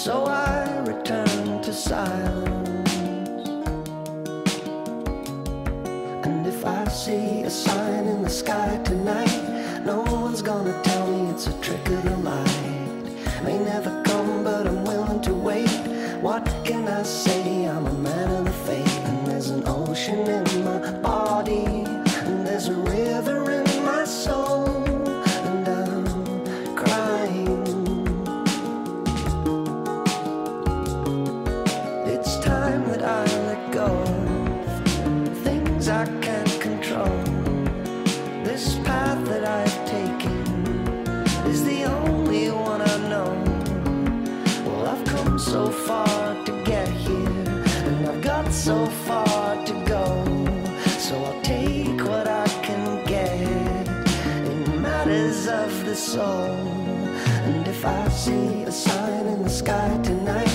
so 0.00 0.24
I 0.26 0.78
return 0.80 1.62
to 1.62 1.72
silence. 1.72 2.88
And 6.26 6.46
if 6.46 6.64
I 6.64 6.88
see 6.88 7.42
a 7.42 7.50
sign 7.50 8.06
in 8.06 8.22
the 8.22 8.30
sky 8.30 8.80
tonight, 8.84 9.84
no 9.84 10.02
one's 10.02 10.42
gonna 10.42 10.80
tell 10.82 11.06
me 11.08 11.30
it's 11.30 11.48
a 11.48 11.52
trick 11.60 11.84
of 11.88 12.02
the 12.04 12.11
I 17.02 17.04
say? 17.04 17.64
I'm 17.64 17.84
a 17.84 17.92
man 17.94 18.30
of 18.30 18.44
the 18.44 18.52
faith, 18.52 18.96
and 19.06 19.26
there's 19.26 19.50
an 19.50 19.64
ocean 19.66 20.20
in 20.20 20.64
my 20.64 20.78
body, 21.00 21.21
soul. 56.12 56.52
And 57.46 57.66
if 57.66 57.86
I 57.86 58.06
see 58.10 58.64
a 58.64 58.70
sign 58.70 59.26
in 59.28 59.42
the 59.42 59.48
sky 59.48 59.98
tonight, 60.02 60.51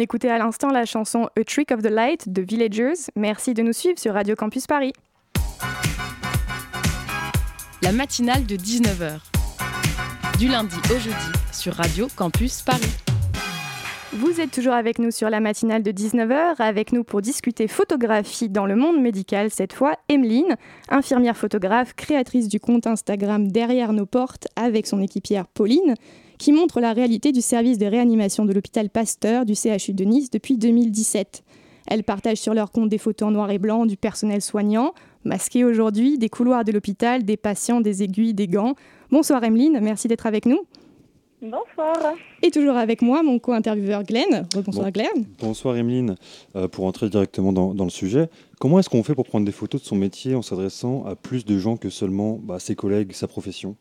écoutait 0.00 0.30
à 0.30 0.38
l'instant 0.38 0.68
la 0.68 0.84
chanson 0.84 1.28
A 1.38 1.44
Trick 1.44 1.72
of 1.72 1.82
the 1.82 1.90
Light 1.90 2.28
de 2.28 2.42
Villagers. 2.42 3.10
Merci 3.16 3.54
de 3.54 3.62
nous 3.62 3.72
suivre 3.72 3.98
sur 3.98 4.14
Radio 4.14 4.34
Campus 4.34 4.66
Paris. 4.66 4.92
La 7.82 7.92
matinale 7.92 8.46
de 8.46 8.56
19h. 8.56 9.18
Du 10.38 10.48
lundi 10.48 10.76
au 10.90 10.98
jeudi 10.98 11.16
sur 11.52 11.74
Radio 11.74 12.08
Campus 12.16 12.62
Paris. 12.62 12.96
Vous 14.12 14.40
êtes 14.40 14.50
toujours 14.50 14.72
avec 14.72 14.98
nous 14.98 15.10
sur 15.10 15.30
la 15.30 15.38
matinale 15.38 15.82
de 15.82 15.92
19h, 15.92 16.56
avec 16.58 16.92
nous 16.92 17.04
pour 17.04 17.20
discuter 17.20 17.68
photographie 17.68 18.48
dans 18.48 18.66
le 18.66 18.74
monde 18.74 19.00
médical, 19.00 19.50
cette 19.50 19.72
fois 19.72 19.96
Emeline, 20.08 20.56
infirmière 20.88 21.36
photographe, 21.36 21.94
créatrice 21.94 22.48
du 22.48 22.58
compte 22.58 22.86
Instagram 22.88 23.48
Derrière 23.48 23.92
nos 23.92 24.06
portes 24.06 24.48
avec 24.56 24.86
son 24.86 25.00
équipière 25.00 25.46
Pauline, 25.46 25.94
qui 26.40 26.52
montre 26.52 26.80
la 26.80 26.94
réalité 26.94 27.32
du 27.32 27.42
service 27.42 27.76
de 27.76 27.84
réanimation 27.84 28.46
de 28.46 28.54
l'hôpital 28.54 28.88
Pasteur 28.88 29.44
du 29.44 29.54
CHU 29.54 29.92
de 29.92 30.04
Nice 30.04 30.30
depuis 30.30 30.56
2017. 30.56 31.44
Elles 31.86 32.02
partagent 32.02 32.38
sur 32.38 32.54
leur 32.54 32.72
compte 32.72 32.88
des 32.88 32.96
photos 32.96 33.28
en 33.28 33.32
noir 33.32 33.50
et 33.50 33.58
blanc 33.58 33.84
du 33.84 33.98
personnel 33.98 34.40
soignant, 34.40 34.94
masqué 35.22 35.64
aujourd'hui, 35.64 36.16
des 36.16 36.30
couloirs 36.30 36.64
de 36.64 36.72
l'hôpital, 36.72 37.24
des 37.24 37.36
patients, 37.36 37.82
des 37.82 38.02
aiguilles, 38.02 38.32
des 38.32 38.48
gants. 38.48 38.74
Bonsoir 39.10 39.44
Emeline, 39.44 39.78
merci 39.82 40.08
d'être 40.08 40.24
avec 40.24 40.46
nous. 40.46 40.60
Bonsoir. 41.42 42.14
Et 42.42 42.50
toujours 42.50 42.76
avec 42.76 43.02
moi, 43.02 43.22
mon 43.22 43.38
co-intervieweur 43.38 44.04
Glenn. 44.04 44.46
Bonsoir 44.54 44.86
Bon. 44.86 44.90
Glenn. 44.92 45.26
Bonsoir 45.40 45.76
Emeline. 45.76 46.14
Euh, 46.56 46.68
pour 46.68 46.86
entrer 46.86 47.10
directement 47.10 47.52
dans, 47.52 47.74
dans 47.74 47.84
le 47.84 47.90
sujet, 47.90 48.30
comment 48.58 48.78
est-ce 48.78 48.88
qu'on 48.88 49.02
fait 49.02 49.14
pour 49.14 49.26
prendre 49.26 49.44
des 49.44 49.52
photos 49.52 49.82
de 49.82 49.86
son 49.86 49.96
métier 49.96 50.34
en 50.34 50.42
s'adressant 50.42 51.04
à 51.04 51.16
plus 51.16 51.44
de 51.44 51.58
gens 51.58 51.76
que 51.76 51.90
seulement 51.90 52.38
bah, 52.42 52.58
ses 52.58 52.76
collègues, 52.76 53.12
sa 53.12 53.28
profession? 53.28 53.76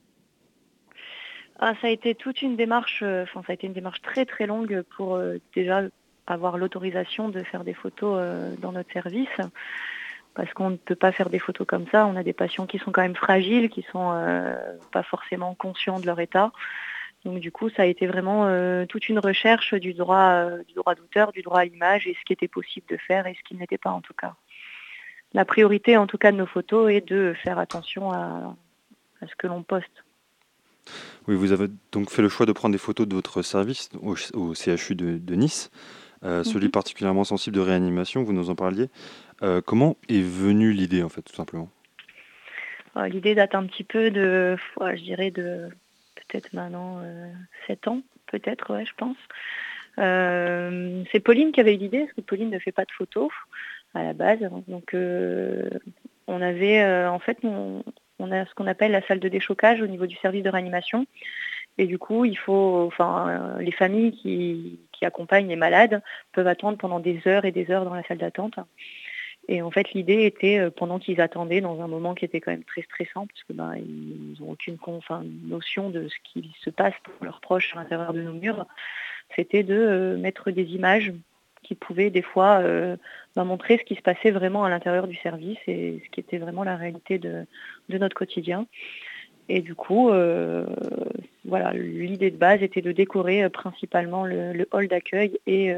Ah, 1.62 1.74
ça 1.82 1.88
a 1.88 1.89
été 1.89 2.15
toute 2.15 2.41
une 2.41 2.56
démarche, 2.56 3.02
euh, 3.04 3.24
enfin 3.24 3.41
ça 3.45 3.52
a 3.52 3.54
été 3.54 3.67
une 3.67 3.74
démarche 3.74 4.02
très 4.02 4.26
très 4.26 4.48
longue 4.48 4.82
pour 4.95 5.15
euh, 5.15 5.39
déjà 5.54 5.82
avoir 6.26 6.58
l'autorisation 6.58 7.28
de 7.28 7.43
faire 7.43 7.65
des 7.65 7.74
photos 7.74 8.17
euh, 8.17 8.56
dans 8.60 8.72
notre 8.72 8.91
service. 8.93 9.28
Parce 10.36 10.54
qu'on 10.54 10.69
ne 10.69 10.78
peut 10.78 10.95
pas 10.95 11.12
faire 11.12 11.30
des 11.30 11.39
photos 11.39 11.67
comme 11.67 11.86
ça. 11.91 12.06
On 12.06 12.15
a 12.15 12.24
des 12.24 12.32
patients 12.32 12.65
qui 12.65 12.78
sont 12.78 12.91
quand 12.93 13.02
même 13.02 13.15
fragiles, 13.15 13.69
qui 13.69 13.82
sont 13.91 14.13
euh, 14.13 14.56
pas 14.93 15.04
forcément 15.04 15.54
conscients 15.54 16.00
de 16.00 16.06
leur 16.06 16.22
état. 16.22 16.54
Donc 17.26 17.41
du 17.41 17.52
coup, 17.52 17.69
ça 17.69 17.82
a 17.82 17.86
été 17.86 18.08
vraiment 18.08 18.48
toute 18.88 19.10
une 19.10 19.19
recherche 19.19 19.74
du 19.74 19.93
droit, 19.93 20.45
du 20.65 20.76
d'auteur, 20.76 21.34
du 21.34 21.41
droit 21.41 21.60
à 21.60 21.65
l'image 21.65 22.08
et 22.08 22.13
ce 22.13 22.24
qui 22.26 22.32
était 22.32 22.48
possible 22.48 22.86
de 22.88 22.95
faire 22.95 23.28
et 23.28 23.34
ce 23.34 23.43
qui 23.43 23.56
n'était 23.56 23.78
pas 23.78 23.89
en 23.89 24.00
tout 24.00 24.13
cas. 24.13 24.36
La 25.34 25.43
priorité 25.43 25.98
en 25.98 26.08
tout 26.08 26.17
cas 26.17 26.32
de 26.32 26.38
nos 26.38 26.45
photos 26.45 26.89
est 26.89 27.06
de 27.06 27.34
faire 27.43 27.60
attention 27.60 28.13
à 28.13 28.56
ce 29.28 29.36
que 29.36 29.48
l'on 29.48 29.63
poste. 29.63 30.06
Oui, 31.28 31.36
vous 31.36 31.52
avez 31.52 31.68
donc 31.92 32.10
fait 32.10 32.22
le 32.22 32.30
choix 32.30 32.46
de 32.46 32.52
prendre 32.52 32.74
des 32.74 32.80
photos 32.80 33.08
de 33.08 33.15
votre 33.15 33.42
service 33.42 33.89
au, 34.02 34.15
au 34.34 34.54
CHU 34.56 34.96
de, 34.96 35.18
de 35.18 35.36
Nice. 35.36 35.70
celui 36.24 36.65
Mhm. 36.65 36.72
particulièrement 36.72 37.24
sensible 37.24 37.56
de 37.56 37.62
réanimation, 37.62 38.24
vous 38.24 38.34
nous 38.34 38.50
en 38.50 38.56
parliez. 38.56 38.89
Euh, 39.42 39.62
comment 39.65 39.96
est 40.10 40.22
venue 40.22 40.72
l'idée, 40.72 41.04
en 41.04 41.10
fait, 41.10 41.22
tout 41.22 41.36
simplement? 41.36 41.70
Euh, 42.98 43.08
L'idée 43.08 43.36
date 43.36 43.56
un 43.56 43.65
petit 43.65 43.84
peu 43.84 44.12
de, 44.12 44.58
je 44.80 45.02
dirais 45.02 45.32
de 45.32 45.70
peut-être 46.15 46.52
maintenant 46.54 47.00
euh, 47.04 47.32
7 47.68 47.88
ans, 47.88 48.02
peut-être, 48.28 48.74
ouais, 48.74 48.86
je 48.86 48.94
pense. 48.98 49.18
Euh, 50.00 51.04
c'est 51.12 51.20
Pauline 51.20 51.52
qui 51.52 51.60
avait 51.60 51.76
eu 51.76 51.78
l'idée, 51.78 52.00
parce 52.00 52.13
que 52.13 52.22
Pauline 52.22 52.50
ne 52.50 52.60
fait 52.60 52.72
pas 52.72 52.86
de 52.86 52.92
photos 52.92 53.30
à 53.94 54.04
la 54.04 54.13
base. 54.13 54.39
Donc 54.68 54.94
euh, 54.94 55.70
on 56.28 56.42
avait, 56.42 56.82
euh, 56.82 57.10
en 57.10 57.20
fait, 57.20 57.38
on, 57.44 57.84
on 58.20 58.32
a 58.32 58.46
ce 58.46 58.54
qu'on 58.54 58.68
appelle 58.68 58.92
la 58.92 59.06
salle 59.08 59.20
de 59.20 59.30
déchocage 59.30 59.82
au 59.82 59.88
niveau 59.88 60.06
du 60.06 60.16
service 60.18 60.44
de 60.44 60.50
réanimation. 60.50 61.06
Et 61.78 61.86
du 61.86 61.98
coup, 61.98 62.26
il 62.26 62.38
faut, 62.38 62.84
enfin, 62.88 63.30
euh, 63.30 63.62
les 63.62 63.72
familles 63.72 64.12
qui, 64.12 64.80
accompagnent 65.02 65.48
les 65.48 65.56
malades 65.56 66.02
peuvent 66.34 66.46
attendre 66.46 66.78
pendant 66.78 67.00
des 67.00 67.22
heures 67.26 67.46
et 67.46 67.54
des 67.54 67.72
heures 67.72 67.86
dans 67.86 67.94
la 67.94 68.04
salle 68.04 68.18
d'attente. 68.18 68.56
Et 69.48 69.62
en 69.62 69.72
fait, 69.72 69.94
l'idée 69.94 70.26
était, 70.26 70.60
euh, 70.60 70.70
pendant 70.70 71.00
qu'ils 71.00 71.22
attendaient, 71.22 71.62
dans 71.62 71.82
un 71.82 71.88
moment 71.88 72.16
qui 72.16 72.26
était 72.26 72.42
quand 72.42 72.52
même 72.52 72.66
très 72.66 72.82
stressant, 72.82 73.26
parce 73.26 73.44
que 73.44 73.54
ben, 73.54 73.76
n'ont 74.42 74.52
aucune 74.52 74.78
enfin, 74.86 75.24
notion 75.46 75.90
de 75.90 76.10
ce 76.10 76.16
qui 76.26 76.54
se 76.60 76.70
passe 76.70 76.94
pour 77.04 77.14
leurs 77.24 77.40
proches 77.40 77.74
à 77.74 77.80
l'intérieur 77.80 78.12
de 78.12 78.22
nos 78.22 78.34
murs, 78.34 78.66
c'était 79.38 79.64
de 79.64 79.74
euh, 79.74 80.18
mettre 80.18 80.52
des 80.52 80.66
images 80.74 81.14
qui 81.70 81.76
pouvaient 81.76 82.10
des 82.10 82.24
fois 82.24 82.62
euh, 82.64 82.98
ben, 83.36 83.46
montrer 83.46 83.78
ce 83.78 83.84
qui 83.84 83.94
se 83.94 84.02
passait 84.02 84.32
vraiment 84.32 84.64
à 84.64 84.72
l'intérieur 84.72 85.08
du 85.08 85.16
service 85.18 85.60
et 85.68 86.02
ce 86.04 86.10
qui 86.10 86.20
était 86.20 86.40
vraiment 86.40 86.64
la 86.64 86.76
réalité 86.76 87.20
de, 87.20 87.46
notre 87.90 88.16
quotidien. 88.16 88.66
Et 89.50 89.62
du 89.62 89.76
coup, 89.76 90.10
euh, 90.10 90.66
voilà, 91.46 91.74
l'idée 91.74 92.32
de 92.32 92.38
base 92.38 92.64
était 92.64 92.82
de 92.82 92.92
décorer 92.92 93.44
euh, 93.44 93.50
principalement 93.50 94.26
le, 94.26 94.68
hall 94.72 94.88
d'accueil 94.88 95.40
et 95.46 95.72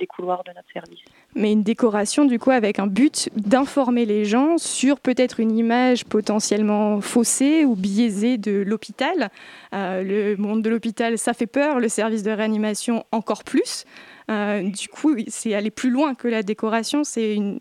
les 0.00 0.06
couloirs 0.06 0.42
de 0.44 0.52
notre 0.52 0.70
service. 0.72 1.00
Mais 1.34 1.52
une 1.52 1.62
décoration 1.62 2.24
du 2.24 2.38
coup 2.38 2.50
avec 2.50 2.78
un 2.78 2.86
but 2.86 3.28
d'informer 3.36 4.06
les 4.06 4.24
gens 4.24 4.56
sur 4.56 5.00
peut-être 5.00 5.38
une 5.38 5.56
image 5.56 6.06
potentiellement 6.06 7.02
faussée 7.02 7.66
ou 7.66 7.76
biaisée 7.76 8.38
de 8.38 8.62
l'hôpital. 8.62 9.28
Le 9.72 10.34
monde 10.36 10.62
de 10.62 10.70
l'hôpital, 10.70 11.18
ça 11.18 11.34
fait 11.34 11.46
peur, 11.46 11.78
le 11.78 11.88
service 11.88 12.22
de 12.22 12.30
réanimation 12.30 13.04
encore 13.12 13.44
plus. 13.44 13.84
Euh, 14.30 14.62
du 14.62 14.88
coup, 14.88 15.16
c'est 15.28 15.54
aller 15.54 15.70
plus 15.70 15.90
loin 15.90 16.14
que 16.14 16.28
la 16.28 16.42
décoration, 16.42 17.04
c'est 17.04 17.34
une, 17.34 17.58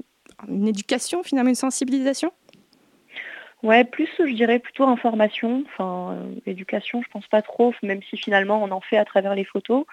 éducation 0.49 1.23
finalement, 1.23 1.49
une 1.49 1.55
sensibilisation? 1.55 2.31
Ouais, 3.63 3.83
plus 3.83 4.09
je 4.19 4.33
dirais 4.33 4.59
plutôt 4.59 4.83
information, 4.83 5.63
enfin 5.67 6.13
euh, 6.13 6.39
éducation, 6.45 7.01
je 7.01 7.09
pense 7.09 7.27
pas 7.27 7.41
trop, 7.41 7.73
même 7.81 8.01
si 8.03 8.17
finalement 8.17 8.63
on 8.63 8.69
en 8.69 8.81
fait 8.81 8.97
à 8.97 9.05
travers 9.05 9.33
les 9.33 9.45
photos. 9.45 9.85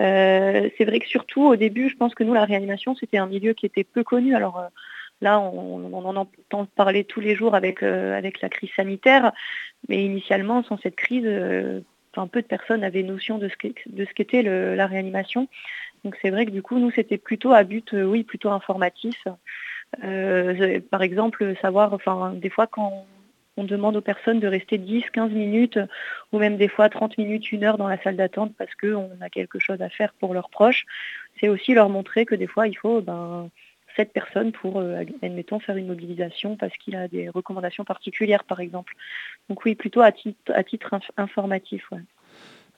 Euh, 0.00 0.68
c'est 0.76 0.84
vrai 0.84 0.98
que 0.98 1.06
surtout 1.06 1.44
au 1.44 1.54
début, 1.54 1.88
je 1.88 1.96
pense 1.96 2.14
que 2.14 2.24
nous 2.24 2.34
la 2.34 2.44
réanimation 2.44 2.96
c'était 2.96 3.18
un 3.18 3.26
milieu 3.26 3.52
qui 3.52 3.66
était 3.66 3.84
peu 3.84 4.02
connu. 4.02 4.34
Alors 4.34 4.64
là, 5.20 5.38
on, 5.38 5.92
en 5.92 6.16
entend 6.16 6.66
parler 6.74 7.04
tous 7.04 7.20
les 7.20 7.36
jours 7.36 7.54
avec 7.54 7.84
avec 7.84 8.40
la 8.40 8.48
crise 8.48 8.70
sanitaire, 8.74 9.32
mais 9.88 10.04
initialement 10.04 10.64
sans 10.64 10.78
cette 10.78 10.96
crise, 10.96 11.28
peu 12.26 12.42
de 12.42 12.46
personnes 12.46 12.84
avaient 12.84 13.02
notion 13.02 13.38
de 13.38 13.48
ce 13.48 14.12
qu'était 14.14 14.42
la 14.42 14.86
réanimation. 14.86 15.48
Donc 16.04 16.16
c'est 16.20 16.30
vrai 16.30 16.46
que 16.46 16.50
du 16.50 16.62
coup 16.62 16.78
nous 16.78 16.90
c'était 16.90 17.18
plutôt 17.18 17.52
à 17.52 17.64
but, 17.64 17.94
euh, 17.94 18.04
oui, 18.04 18.24
plutôt 18.24 18.50
informatif. 18.50 19.26
Euh, 20.02 20.80
par 20.90 21.02
exemple, 21.02 21.54
savoir, 21.62 21.92
enfin, 21.92 22.34
des 22.34 22.50
fois 22.50 22.66
quand 22.66 23.06
on 23.56 23.64
demande 23.64 23.96
aux 23.96 24.00
personnes 24.00 24.40
de 24.40 24.48
rester 24.48 24.78
10, 24.78 25.04
15 25.12 25.30
minutes 25.30 25.78
ou 26.32 26.38
même 26.38 26.56
des 26.56 26.68
fois 26.68 26.88
30 26.88 27.18
minutes, 27.18 27.52
une 27.52 27.64
heure 27.64 27.78
dans 27.78 27.86
la 27.86 28.02
salle 28.02 28.16
d'attente 28.16 28.52
parce 28.58 28.74
qu'on 28.74 29.10
a 29.20 29.30
quelque 29.30 29.58
chose 29.58 29.80
à 29.80 29.88
faire 29.88 30.12
pour 30.14 30.34
leurs 30.34 30.50
proches, 30.50 30.86
c'est 31.40 31.48
aussi 31.48 31.72
leur 31.74 31.88
montrer 31.88 32.26
que 32.26 32.34
des 32.34 32.48
fois 32.48 32.66
il 32.66 32.76
faut 32.76 33.00
ben, 33.00 33.48
cette 33.96 34.12
personne 34.12 34.52
pour, 34.52 34.78
euh, 34.78 35.04
admettons, 35.22 35.60
faire 35.60 35.76
une 35.76 35.86
mobilisation 35.86 36.56
parce 36.56 36.76
qu'il 36.76 36.96
a 36.96 37.08
des 37.08 37.28
recommandations 37.28 37.84
particulières, 37.84 38.44
par 38.44 38.60
exemple. 38.60 38.94
Donc 39.48 39.64
oui, 39.64 39.74
plutôt 39.74 40.00
à 40.00 40.12
titre, 40.12 41.00
informatif. 41.16 41.90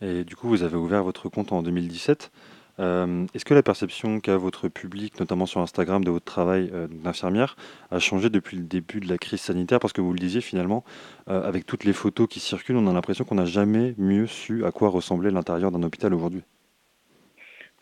Et 0.00 0.24
du 0.24 0.36
coup, 0.36 0.48
vous 0.48 0.62
avez 0.62 0.76
ouvert 0.76 1.02
votre 1.02 1.28
compte 1.28 1.52
en 1.52 1.62
2017. 1.62 2.30
Euh, 2.78 3.26
Est-ce 3.34 3.44
que 3.44 3.54
la 3.54 3.62
perception 3.62 4.20
qu'a 4.20 4.36
votre 4.36 4.68
public, 4.68 5.18
notamment 5.18 5.46
sur 5.46 5.60
Instagram, 5.60 6.04
de 6.04 6.10
votre 6.10 6.24
travail 6.24 6.70
euh, 6.72 6.86
d'infirmière, 6.88 7.56
a 7.90 7.98
changé 7.98 8.28
depuis 8.28 8.56
le 8.56 8.64
début 8.64 9.00
de 9.00 9.08
la 9.08 9.18
crise 9.18 9.40
sanitaire? 9.40 9.80
Parce 9.80 9.92
que 9.92 10.00
vous 10.00 10.12
le 10.12 10.18
disiez 10.18 10.40
finalement, 10.40 10.84
euh, 11.28 11.42
avec 11.42 11.64
toutes 11.66 11.84
les 11.84 11.94
photos 11.94 12.28
qui 12.28 12.40
circulent, 12.40 12.76
on 12.76 12.86
a 12.86 12.92
l'impression 12.92 13.24
qu'on 13.24 13.36
n'a 13.36 13.46
jamais 13.46 13.94
mieux 13.96 14.26
su 14.26 14.64
à 14.64 14.72
quoi 14.72 14.90
ressemblait 14.90 15.30
l'intérieur 15.30 15.70
d'un 15.70 15.82
hôpital 15.82 16.12
aujourd'hui. 16.12 16.42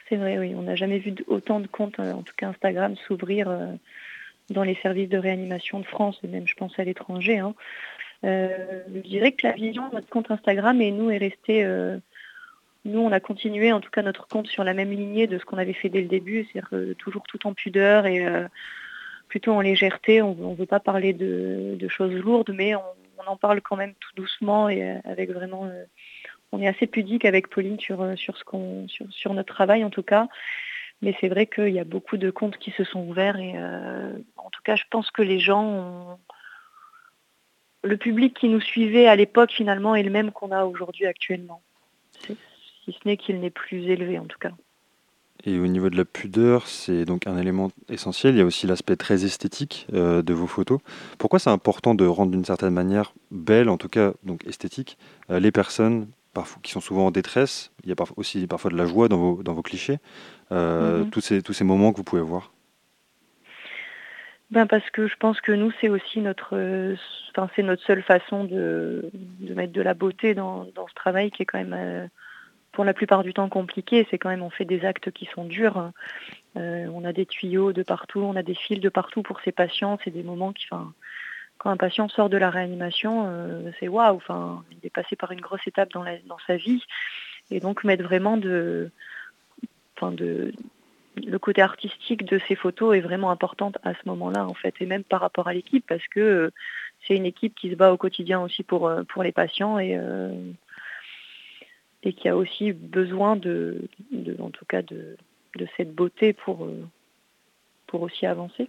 C'est 0.08 0.16
vrai, 0.16 0.38
oui. 0.38 0.54
On 0.54 0.62
n'a 0.62 0.76
jamais 0.76 0.98
vu 0.98 1.14
autant 1.26 1.60
de 1.60 1.66
comptes, 1.66 1.98
en 1.98 2.22
tout 2.22 2.34
cas 2.36 2.48
Instagram, 2.48 2.94
s'ouvrir 3.08 3.48
dans 4.50 4.62
les 4.62 4.74
services 4.76 5.08
de 5.08 5.16
réanimation 5.16 5.80
de 5.80 5.86
France 5.86 6.20
et 6.22 6.28
même, 6.28 6.46
je 6.46 6.54
pense, 6.54 6.78
à 6.78 6.84
l'étranger. 6.84 7.38
hein. 7.38 7.54
Je 8.22 9.00
dirais 9.00 9.32
que 9.32 9.46
la 9.46 9.54
vision 9.54 9.88
de 9.88 9.94
notre 9.94 10.08
compte 10.08 10.30
Instagram 10.30 10.80
et 10.82 10.92
nous 10.92 11.10
est 11.10 11.16
restée. 11.16 11.64
Nous, 12.84 13.00
on 13.00 13.12
a 13.12 13.20
continué, 13.20 13.72
en 13.72 13.80
tout 13.80 13.90
cas, 13.90 14.02
notre 14.02 14.26
compte 14.26 14.46
sur 14.46 14.62
la 14.62 14.74
même 14.74 14.90
lignée 14.90 15.26
de 15.26 15.38
ce 15.38 15.44
qu'on 15.44 15.56
avait 15.56 15.72
fait 15.72 15.88
dès 15.88 16.02
le 16.02 16.08
début, 16.08 16.44
c'est-à-dire 16.44 16.68
euh, 16.74 16.94
toujours 16.94 17.22
tout 17.22 17.46
en 17.46 17.54
pudeur 17.54 18.04
et 18.06 18.26
euh, 18.26 18.46
plutôt 19.28 19.52
en 19.52 19.62
légèreté. 19.62 20.20
On 20.20 20.50
ne 20.50 20.54
veut 20.54 20.66
pas 20.66 20.80
parler 20.80 21.14
de, 21.14 21.88
choses 21.88 22.12
lourdes, 22.12 22.52
mais 22.54 22.74
on, 22.74 22.82
en 23.26 23.36
parle 23.38 23.62
quand 23.62 23.76
même 23.76 23.94
tout 24.00 24.10
doucement 24.16 24.68
et 24.68 24.82
euh, 24.82 24.98
avec 25.04 25.30
vraiment. 25.30 25.70
on 26.52 26.60
est 26.60 26.68
assez 26.68 26.86
pudique 26.86 27.24
avec 27.24 27.48
Pauline 27.48 27.80
sur, 27.80 28.06
sur, 28.18 28.36
ce 28.36 28.44
qu'on, 28.44 28.86
sur, 28.88 29.32
notre 29.32 29.54
travail, 29.54 29.82
en 29.82 29.88
tout 29.88 30.02
cas. 30.02 30.28
Mais 31.00 31.16
c'est 31.20 31.28
vrai 31.28 31.46
qu'il 31.46 31.70
y 31.70 31.80
a 31.80 31.84
beaucoup 31.84 32.18
de 32.18 32.30
comptes 32.30 32.58
qui 32.58 32.70
se 32.72 32.84
sont 32.84 33.00
ouverts 33.00 33.38
et 33.38 33.54
en 34.36 34.50
tout 34.50 34.60
cas, 34.62 34.76
je 34.76 34.84
pense 34.90 35.10
que 35.10 35.22
les 35.22 35.38
gens 35.38 35.64
ont... 35.64 36.18
Le 37.82 37.96
public 37.98 38.34
qui 38.34 38.48
nous 38.48 38.60
suivait 38.60 39.06
à 39.06 39.16
l'époque, 39.16 39.52
finalement, 39.52 39.94
est 39.94 40.02
le 40.02 40.10
même 40.10 40.32
qu'on 40.32 40.52
a 40.52 40.64
aujourd'hui 40.64 41.04
actuellement. 41.04 41.62
Si 42.84 42.92
ce 42.92 43.08
n'est 43.08 43.16
qu'il 43.16 43.40
n'est 43.40 43.50
plus 43.50 43.82
élevé, 43.84 44.18
en 44.18 44.26
tout 44.26 44.38
cas. 44.38 44.52
Et 45.44 45.58
au 45.58 45.66
niveau 45.66 45.90
de 45.90 45.96
la 45.96 46.04
pudeur, 46.04 46.66
c'est 46.66 47.04
donc 47.04 47.26
un 47.26 47.36
élément 47.36 47.70
essentiel. 47.88 48.34
Il 48.34 48.38
y 48.38 48.40
a 48.40 48.44
aussi 48.44 48.66
l'aspect 48.66 48.96
très 48.96 49.24
esthétique 49.24 49.86
euh, 49.92 50.22
de 50.22 50.32
vos 50.32 50.46
photos. 50.46 50.80
Pourquoi 51.18 51.38
c'est 51.38 51.50
important 51.50 51.94
de 51.94 52.06
rendre 52.06 52.30
d'une 52.30 52.44
certaine 52.44 52.72
manière 52.72 53.12
belle, 53.30 53.68
en 53.68 53.76
tout 53.76 53.88
cas 53.88 54.12
donc 54.22 54.46
esthétique, 54.46 54.96
euh, 55.30 55.40
les 55.40 55.50
personnes 55.52 56.08
parfois, 56.32 56.60
qui 56.62 56.72
sont 56.72 56.80
souvent 56.80 57.06
en 57.06 57.10
détresse? 57.10 57.72
Il 57.82 57.88
y 57.88 57.92
a 57.92 57.96
parfois 57.96 58.18
aussi 58.18 58.46
parfois 58.46 58.70
de 58.70 58.76
la 58.76 58.86
joie 58.86 59.08
dans 59.08 59.18
vos, 59.18 59.42
dans 59.42 59.52
vos 59.54 59.62
clichés. 59.62 59.98
Euh, 60.52 61.00
Mhm. 61.00 61.10
tous, 61.10 61.20
ces, 61.20 61.42
tous 61.42 61.52
ces 61.52 61.64
moments 61.64 61.92
que 61.92 61.98
vous 61.98 62.04
pouvez 62.04 62.22
voir? 62.22 62.52
Ben 64.50 64.66
parce 64.66 64.88
que 64.90 65.08
je 65.08 65.16
pense 65.16 65.40
que 65.40 65.52
nous, 65.52 65.72
c'est 65.80 65.88
aussi 65.88 66.20
notre, 66.20 66.54
enfin, 67.30 67.50
c'est 67.56 67.62
notre 67.62 67.82
seule 67.82 68.02
façon 68.02 68.44
de, 68.44 69.10
de 69.40 69.54
mettre 69.54 69.72
de 69.72 69.82
la 69.82 69.94
beauté 69.94 70.34
dans, 70.34 70.64
dans 70.74 70.86
ce 70.86 70.94
travail 70.94 71.30
qui 71.30 71.42
est 71.42 71.46
quand 71.46 71.58
même, 71.58 72.08
pour 72.74 72.84
la 72.84 72.92
plupart 72.92 73.22
du 73.22 73.32
temps, 73.32 73.48
compliqué. 73.48 74.06
C'est 74.10 74.18
quand 74.18 74.28
même, 74.28 74.42
on 74.42 74.50
fait 74.50 74.64
des 74.64 74.84
actes 74.84 75.10
qui 75.12 75.26
sont 75.26 75.44
durs. 75.44 75.92
Euh, 76.56 76.86
on 76.92 77.04
a 77.04 77.12
des 77.12 77.24
tuyaux 77.24 77.72
de 77.72 77.82
partout, 77.82 78.20
on 78.20 78.36
a 78.36 78.42
des 78.42 78.54
fils 78.54 78.80
de 78.80 78.88
partout 78.88 79.22
pour 79.22 79.40
ces 79.40 79.52
patients. 79.52 79.98
C'est 80.04 80.10
des 80.10 80.24
moments 80.24 80.52
qui, 80.52 80.66
quand 80.66 81.70
un 81.70 81.76
patient 81.76 82.08
sort 82.08 82.28
de 82.28 82.36
la 82.36 82.50
réanimation, 82.50 83.26
euh, 83.26 83.70
c'est 83.78 83.88
waouh. 83.88 84.16
Enfin, 84.16 84.64
il 84.72 84.84
est 84.84 84.90
passé 84.90 85.16
par 85.16 85.30
une 85.30 85.40
grosse 85.40 85.66
étape 85.66 85.90
dans, 85.92 86.02
la, 86.02 86.18
dans 86.26 86.38
sa 86.46 86.56
vie. 86.56 86.82
Et 87.50 87.60
donc 87.60 87.84
mettre 87.84 88.02
vraiment 88.02 88.36
de, 88.36 88.90
de, 90.02 90.52
le 91.16 91.38
côté 91.38 91.62
artistique 91.62 92.24
de 92.24 92.40
ces 92.48 92.56
photos 92.56 92.96
est 92.96 93.00
vraiment 93.00 93.30
importante 93.30 93.78
à 93.84 93.92
ce 93.92 94.00
moment-là 94.06 94.46
en 94.46 94.54
fait 94.54 94.74
et 94.80 94.86
même 94.86 95.04
par 95.04 95.20
rapport 95.20 95.46
à 95.46 95.52
l'équipe 95.52 95.84
parce 95.86 96.06
que 96.08 96.20
euh, 96.20 96.50
c'est 97.06 97.14
une 97.14 97.26
équipe 97.26 97.54
qui 97.54 97.70
se 97.70 97.74
bat 97.74 97.92
au 97.92 97.98
quotidien 97.98 98.40
aussi 98.40 98.62
pour 98.62 98.90
pour 99.10 99.22
les 99.22 99.30
patients 99.30 99.78
et 99.78 99.98
et 102.04 102.12
qui 102.12 102.28
a 102.28 102.36
aussi 102.36 102.72
besoin 102.72 103.36
de, 103.36 103.82
de 104.12 104.36
en 104.40 104.50
tout 104.50 104.64
cas 104.66 104.82
de, 104.82 105.16
de 105.56 105.66
cette 105.76 105.94
beauté 105.94 106.32
pour 106.32 106.64
euh, 106.64 106.84
pour 107.86 108.02
aussi 108.02 108.26
avancer. 108.26 108.68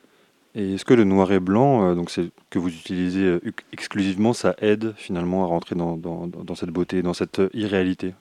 Et 0.57 0.75
est-ce 0.75 0.85
que 0.85 0.93
le 0.93 1.03
noir 1.03 1.31
et 1.33 1.39
blanc, 1.41 1.89
euh, 1.91 1.95
donc 1.95 2.09
c'est 2.09 2.29
que 2.49 2.59
vous 2.59 2.69
utilisez 2.69 3.23
euh, 3.25 3.41
ex- 3.45 3.65
exclusivement, 3.73 4.31
ça 4.33 4.55
aide 4.59 4.93
finalement 4.95 5.43
à 5.43 5.47
rentrer 5.47 5.75
dans, 5.75 5.97
dans- 5.97 6.27
dans- 6.27 6.43
dans 6.45 6.55
cette 6.55 6.69
beauté, 6.69 7.01
dans 7.01 7.13
cette 7.13 7.41
irréalité? 7.53 8.13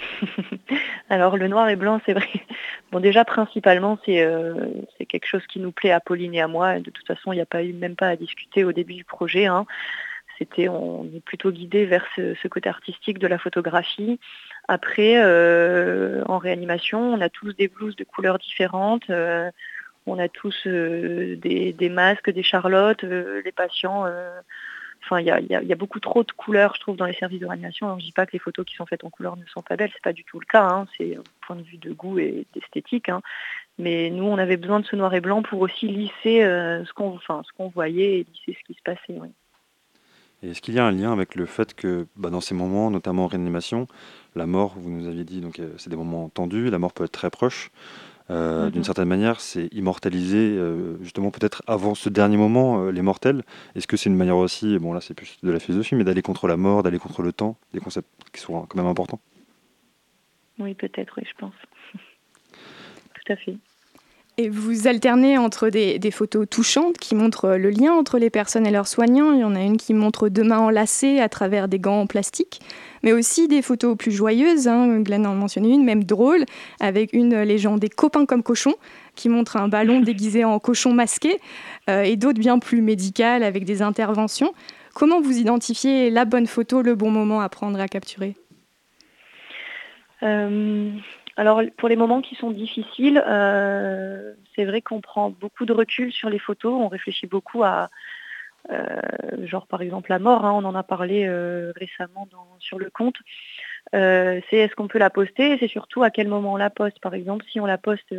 Alors 1.10 1.36
le 1.36 1.48
noir 1.48 1.68
et 1.68 1.76
blanc, 1.76 2.00
c'est 2.06 2.12
vrai. 2.14 2.28
Bon 2.92 3.00
déjà 3.00 3.24
principalement 3.24 3.98
c'est 4.04 4.22
euh, 4.22 4.54
c'est 4.96 5.06
quelque 5.06 5.26
chose 5.26 5.46
qui 5.46 5.58
nous 5.60 5.72
plaît 5.72 5.90
à 5.90 6.00
Pauline 6.00 6.34
et 6.34 6.40
à 6.40 6.48
moi. 6.48 6.78
De 6.80 6.90
toute 6.90 7.06
façon, 7.06 7.32
il 7.32 7.36
n'y 7.36 7.42
a 7.42 7.46
pas 7.46 7.62
eu 7.64 7.72
même 7.72 7.96
pas 7.96 8.08
à 8.08 8.16
discuter 8.16 8.64
au 8.64 8.72
début 8.72 8.94
du 8.94 9.04
projet. 9.04 9.46
hein. 9.46 9.66
C'était 10.38 10.68
on 10.68 11.04
est 11.14 11.20
plutôt 11.24 11.50
guidé 11.50 11.84
vers 11.84 12.06
ce, 12.14 12.34
ce 12.34 12.48
côté 12.48 12.68
artistique 12.68 13.18
de 13.18 13.26
la 13.26 13.38
photographie. 13.38 14.20
Après, 14.68 15.14
euh, 15.16 16.22
en 16.26 16.36
réanimation, 16.36 17.00
on 17.00 17.20
a 17.22 17.30
tous 17.30 17.54
des 17.54 17.68
blouses 17.68 17.96
de 17.96 18.04
couleurs 18.04 18.38
différentes. 18.38 19.08
euh, 19.08 19.50
on 20.06 20.18
a 20.18 20.28
tous 20.28 20.66
euh, 20.66 21.36
des, 21.36 21.88
masques, 21.90 22.30
des 22.30 22.42
charlottes. 22.42 23.02
les 23.02 23.52
patients 23.52 24.06
Enfin, 25.04 25.20
il 25.20 25.26
y 25.26 25.72
a, 25.72 25.76
beaucoup 25.76 26.00
trop 26.00 26.24
de 26.24 26.32
couleurs, 26.32 26.74
je 26.74 26.80
trouve, 26.80 26.96
dans 26.96 27.06
les 27.06 27.14
services 27.14 27.40
de 27.40 27.46
réanimation. 27.46 27.98
Je 27.98 28.04
dis 28.04 28.12
pas 28.12 28.26
que 28.26 28.32
les 28.32 28.38
photos 28.38 28.66
qui 28.66 28.74
sont 28.74 28.84
faites 28.84 29.04
en 29.04 29.10
couleur 29.10 29.36
ne 29.36 29.44
sont 29.46 29.62
pas 29.62 29.76
belles, 29.76 29.90
c'est 29.94 30.02
pas 30.02 30.12
du 30.12 30.24
tout 30.24 30.40
le 30.40 30.44
cas. 30.44 30.64
Hein. 30.64 30.86
C'est 30.96 31.16
un 31.16 31.22
point 31.40 31.56
de 31.56 31.62
vue 31.62 31.78
de 31.78 31.92
goût 31.92 32.18
et 32.18 32.46
d'esthétique. 32.52 33.08
Hein. 33.08 33.22
Mais 33.78 34.10
nous, 34.10 34.24
on 34.24 34.36
avait 34.38 34.56
besoin 34.56 34.80
de 34.80 34.86
ce 34.86 34.96
noir 34.96 35.14
et 35.14 35.20
blanc 35.20 35.42
pour 35.42 35.60
aussi 35.60 35.86
lisser 35.86 36.40
ce 36.40 36.92
qu'on 36.92 37.14
enfin, 37.14 37.42
ce 37.44 37.62
voyait 37.72 38.18
et 38.18 38.26
lisser 38.30 38.58
ce 38.60 38.66
qui 38.66 38.74
se 38.74 38.82
passait. 38.82 39.18
Et 40.42 40.50
est-ce 40.50 40.60
qu'il 40.60 40.74
y 40.74 40.78
a 40.78 40.84
un 40.84 40.92
lien 40.92 41.12
avec 41.12 41.34
le 41.34 41.46
fait 41.46 41.74
que 41.74 42.06
bah, 42.16 42.30
dans 42.30 42.40
ces 42.40 42.54
moments, 42.54 42.90
notamment 42.90 43.24
en 43.24 43.26
réanimation, 43.26 43.86
la 44.36 44.46
mort, 44.46 44.74
vous 44.76 44.90
nous 44.90 45.08
aviez 45.08 45.24
dit, 45.24 45.40
donc 45.40 45.58
euh, 45.58 45.72
c'est 45.78 45.90
des 45.90 45.96
moments 45.96 46.28
tendus, 46.28 46.70
la 46.70 46.78
mort 46.78 46.92
peut 46.92 47.04
être 47.04 47.12
très 47.12 47.30
proche. 47.30 47.70
Euh, 48.30 48.66
mhm. 48.66 48.72
D'une 48.72 48.84
certaine 48.84 49.08
manière, 49.08 49.40
c'est 49.40 49.66
immortaliser 49.72 50.54
euh, 50.56 50.96
justement 51.02 51.30
peut-être 51.30 51.62
avant 51.66 51.94
ce 51.94 52.08
dernier 52.08 52.36
moment 52.36 52.90
les 52.90 53.02
mortels. 53.02 53.42
Est-ce 53.74 53.86
que 53.86 53.96
c'est 53.96 54.10
une 54.10 54.16
manière 54.16 54.36
aussi, 54.36 54.78
bon 54.78 54.92
là 54.92 55.00
c'est 55.00 55.14
plus 55.14 55.38
de 55.42 55.50
la 55.50 55.58
philosophie, 55.58 55.94
mais 55.94 56.04
d'aller 56.04 56.22
contre 56.22 56.46
la 56.46 56.56
mort, 56.56 56.82
d'aller 56.82 56.98
contre 56.98 57.22
le 57.22 57.32
temps, 57.32 57.56
des 57.72 57.80
concepts 57.80 58.08
qui 58.32 58.40
sont 58.40 58.66
quand 58.66 58.76
même 58.76 58.86
importants? 58.86 59.20
Oui, 60.58 60.74
peut-être, 60.74 61.14
oui, 61.16 61.24
je 61.26 61.38
pense. 61.38 61.54
Tout 62.52 63.32
à 63.32 63.36
fait. 63.36 63.56
Et 64.40 64.48
vous 64.48 64.86
alternez 64.86 65.36
entre 65.36 65.68
des, 65.68 66.10
photos 66.12 66.46
touchantes 66.48 66.96
qui 66.96 67.16
montrent 67.16 67.56
le 67.56 67.70
lien 67.70 67.92
entre 67.92 68.18
les 68.18 68.30
personnes 68.30 68.68
et 68.68 68.70
leurs 68.70 68.86
soignants. 68.86 69.32
Il 69.32 69.40
y 69.40 69.44
en 69.44 69.56
a 69.56 69.60
une 69.60 69.76
qui 69.76 69.94
montre 69.94 70.28
deux 70.28 70.44
mains 70.44 70.60
enlacées 70.60 71.18
à 71.18 71.28
travers 71.28 71.66
des 71.66 71.80
gants 71.80 72.02
en 72.02 72.06
plastique, 72.06 72.60
mais 73.02 73.12
aussi 73.12 73.48
des 73.48 73.62
photos 73.62 73.96
plus 73.96 74.12
joyeuses. 74.12 74.68
Hein. 74.68 75.00
Glenn 75.00 75.26
en 75.26 75.34
mentionnait 75.34 75.70
une, 75.70 75.84
même 75.84 76.04
drôle, 76.04 76.44
avec 76.78 77.12
une 77.14 77.42
légende 77.42 77.80
des 77.80 77.88
copains 77.88 78.26
comme 78.26 78.44
cochons, 78.44 78.76
qui 79.16 79.28
montre 79.28 79.56
un 79.56 79.66
ballon 79.66 80.00
déguisé 80.00 80.44
en 80.44 80.60
cochon 80.60 80.92
masqué, 80.92 81.40
euh, 81.90 82.02
et 82.02 82.14
d'autres 82.14 82.38
bien 82.38 82.60
plus 82.60 82.80
médicales 82.80 83.42
avec 83.42 83.64
des 83.64 83.82
interventions. 83.82 84.52
Comment 84.94 85.20
vous 85.20 85.36
identifiez 85.36 86.10
la 86.10 86.24
bonne 86.24 86.46
photo, 86.46 86.80
le 86.80 86.94
bon 86.94 87.10
moment 87.10 87.40
à 87.40 87.48
prendre, 87.48 87.80
à 87.80 87.88
capturer? 87.88 88.36
Euh, 90.22 90.92
alors 91.38 91.62
pour 91.76 91.88
les 91.88 91.94
moments 91.94 92.20
qui 92.20 92.34
sont 92.34 92.50
difficiles, 92.50 93.22
euh, 93.24 94.34
c'est 94.56 94.64
vrai 94.64 94.82
qu'on 94.82 95.00
prend 95.00 95.30
beaucoup 95.30 95.66
de 95.66 95.72
recul 95.72 96.12
sur 96.12 96.28
les 96.28 96.40
photos, 96.40 96.72
on 96.74 96.88
réfléchit 96.88 97.28
beaucoup 97.28 97.62
à, 97.62 97.90
euh, 98.72 99.46
genre 99.46 99.68
par 99.68 99.80
exemple 99.80 100.10
la 100.10 100.18
mort, 100.18 100.44
hein, 100.44 100.50
on 100.52 100.64
en 100.64 100.74
a 100.74 100.82
parlé 100.82 101.26
euh, 101.28 101.72
récemment 101.76 102.28
sur 102.58 102.80
le 102.80 102.90
compte. 102.90 103.14
c'est 103.92 104.42
est-ce 104.50 104.74
qu'on 104.74 104.88
peut 104.88 104.98
la 104.98 105.10
poster? 105.10 105.52
Et 105.52 105.58
c'est 105.60 105.68
surtout 105.68 106.02
à 106.02 106.10
quel 106.10 106.26
moment 106.26 106.54
on 106.54 106.56
la 106.56 106.70
poste. 106.70 106.98
Par 106.98 107.14
exemple, 107.14 107.44
si 107.52 107.60
on 107.60 107.66
la 107.66 107.78
poste 107.78 108.12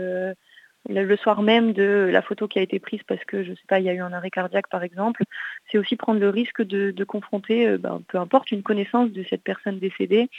le 0.88 1.16
soir 1.18 1.42
même 1.42 1.74
de 1.74 2.10
la 2.10 2.22
photo 2.22 2.48
qui 2.48 2.58
a 2.60 2.62
été 2.62 2.80
prise 2.80 3.04
parce 3.06 3.26
que 3.26 3.44
je 3.44 3.52
sais 3.52 3.68
pas, 3.68 3.80
il 3.80 3.86
y 3.86 3.90
a 3.90 3.94
eu 3.94 4.00
un 4.00 4.14
arrêt 4.14 4.32
cardiaque 4.32 4.70
par 4.70 4.84
exemple, 4.84 5.24
c'est 5.70 5.78
aussi 5.78 5.98
prendre 5.98 6.22
le 6.22 6.30
risque 6.30 6.62
de, 6.62 7.04
confronter, 7.04 7.78
ben, 7.78 8.02
peu 8.08 8.18
importe, 8.18 8.52
une 8.52 8.64
connaissance 8.64 9.12
de 9.12 9.26
cette 9.30 9.44
personne 9.44 9.78
décédée 9.78 10.30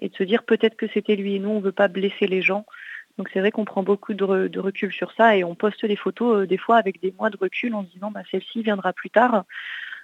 et 0.00 0.08
de 0.08 0.14
se 0.14 0.24
dire 0.24 0.42
peut-être 0.42 0.76
que 0.76 0.88
c'était 0.88 1.16
lui 1.16 1.36
et 1.36 1.38
nous, 1.38 1.50
on 1.50 1.60
ne 1.60 1.64
veut 1.64 1.72
pas 1.72 1.88
blesser 1.88 2.26
les 2.26 2.42
gens. 2.42 2.66
Donc 3.18 3.28
c'est 3.32 3.40
vrai 3.40 3.50
qu'on 3.50 3.64
prend 3.64 3.82
beaucoup 3.82 4.14
de, 4.14 4.58
recul 4.58 4.92
sur 4.92 5.12
ça 5.12 5.36
et 5.36 5.44
on 5.44 5.54
poste 5.54 5.84
les 5.84 5.96
photos 5.96 6.38
euh, 6.42 6.46
des 6.46 6.56
fois 6.56 6.76
avec 6.76 7.00
des 7.00 7.12
mois 7.18 7.30
de 7.30 7.36
recul 7.36 7.74
en 7.74 7.82
disant 7.82 8.10
bah, 8.10 8.22
celle-ci 8.30 8.62
viendra 8.62 8.92
plus 8.92 9.10
tard. 9.10 9.44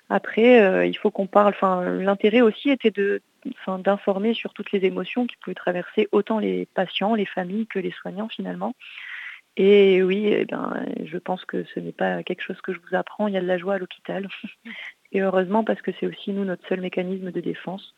Après, 0.08 0.60
euh, 0.60 0.86
il 0.86 0.96
faut 0.96 1.10
qu'on 1.10 1.26
parle. 1.26 1.54
Enfin, 1.54 1.82
l'intérêt 1.82 2.40
aussi 2.40 2.70
était 2.70 2.90
de, 2.90 3.22
d'informer 3.78 4.34
sur 4.34 4.52
toutes 4.52 4.70
les 4.72 4.84
émotions 4.84 5.26
qui 5.26 5.36
pouvaient 5.36 5.54
traverser 5.54 6.08
autant 6.12 6.38
les 6.38 6.66
patients, 6.74 7.14
les 7.14 7.26
familles 7.26 7.66
que 7.66 7.78
les 7.78 7.90
soignants 7.90 8.28
finalement. 8.28 8.74
Et 9.56 10.02
oui, 10.02 10.26
eh 10.26 10.44
ben, 10.44 10.84
je 11.02 11.16
pense 11.16 11.44
que 11.46 11.64
ce 11.74 11.80
n'est 11.80 11.92
pas 11.92 12.22
quelque 12.22 12.42
chose 12.42 12.60
que 12.60 12.74
je 12.74 12.78
vous 12.78 12.94
apprends. 12.94 13.26
Il 13.26 13.34
y 13.34 13.38
a 13.38 13.40
de 13.40 13.46
la 13.46 13.56
joie 13.56 13.74
à 13.74 13.78
l'hôpital. 13.78 14.28
Et 15.12 15.22
heureusement 15.22 15.64
parce 15.64 15.80
que 15.80 15.92
c'est 15.98 16.06
aussi 16.06 16.32
nous 16.32 16.44
notre 16.44 16.66
seul 16.68 16.80
mécanisme 16.80 17.30
de 17.30 17.40
défense 17.40 17.94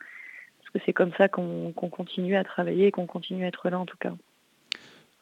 que 0.79 0.85
c'est 0.87 0.93
comme 0.93 1.13
ça 1.19 1.29
qu'on 1.29 1.73
continue 1.73 2.37
à 2.37 2.45
travailler 2.45 2.87
et 2.87 2.91
qu'on 2.93 3.07
continue 3.07 3.45
à 3.45 3.49
être 3.49 3.69
là 3.69 3.79
en 3.79 3.87
tout 3.87 3.97
cas. 3.99 4.13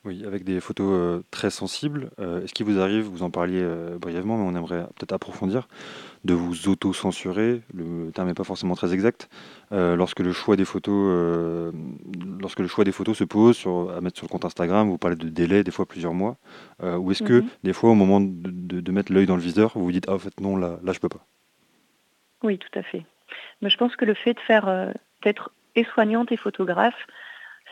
Oui, 0.06 0.24
avec 0.24 0.44
des 0.44 0.60
photos 0.60 0.86
euh, 0.92 1.22
très 1.32 1.50
sensibles. 1.50 2.10
Euh, 2.20 2.44
est-ce 2.44 2.54
qu'il 2.54 2.64
vous 2.64 2.78
arrive, 2.78 3.06
vous 3.06 3.24
en 3.24 3.30
parliez 3.30 3.60
euh, 3.60 3.98
brièvement, 3.98 4.36
mais 4.36 4.44
on 4.44 4.56
aimerait 4.56 4.86
peut-être 4.94 5.12
approfondir, 5.12 5.66
de 6.24 6.32
vous 6.32 6.68
auto-censurer, 6.68 7.62
le 7.74 8.12
terme 8.12 8.28
n'est 8.28 8.34
pas 8.34 8.44
forcément 8.44 8.76
très 8.76 8.94
exact, 8.94 9.28
lorsque 9.72 10.20
le 10.20 10.32
choix 10.32 10.56
des 10.56 10.64
photos, 10.64 11.72
lorsque 12.40 12.60
le 12.60 12.66
choix 12.66 12.84
des 12.84 12.92
photos 12.92 13.16
se 13.16 13.24
pose 13.24 13.56
sur, 13.56 13.92
à 13.96 14.00
mettre 14.00 14.16
sur 14.16 14.26
le 14.26 14.30
compte 14.30 14.44
Instagram, 14.44 14.88
vous 14.88 14.98
parlez 14.98 15.16
de 15.16 15.28
délai, 15.28 15.62
des 15.62 15.70
fois 15.70 15.86
plusieurs 15.86 16.14
mois, 16.14 16.36
ou 16.82 17.12
est-ce 17.12 17.22
que 17.22 17.42
mhm. 17.42 17.48
des 17.62 17.72
fois 17.72 17.90
au 17.90 17.94
moment 17.94 18.20
de, 18.20 18.90
mettre 18.90 19.12
l'œil 19.12 19.26
dans 19.26 19.36
le 19.36 19.42
viseur, 19.42 19.72
vous 19.76 19.84
vous 19.84 19.92
dites 19.92 20.06
ah 20.08 20.14
en 20.14 20.18
fait 20.18 20.40
non 20.40 20.56
là 20.56 20.78
là 20.82 20.92
je 20.92 20.98
peux 20.98 21.08
pas? 21.08 21.24
Oui, 22.42 22.58
tout 22.58 22.76
à 22.76 22.82
fait. 22.82 23.04
Mais 23.62 23.70
je 23.70 23.76
pense 23.76 23.94
que 23.94 24.04
le 24.04 24.14
fait 24.14 24.34
de 24.34 24.40
faire 24.40 24.92
être 25.26 25.50
et 25.74 25.84
soignante 25.84 26.32
et 26.32 26.36
photographe. 26.36 27.06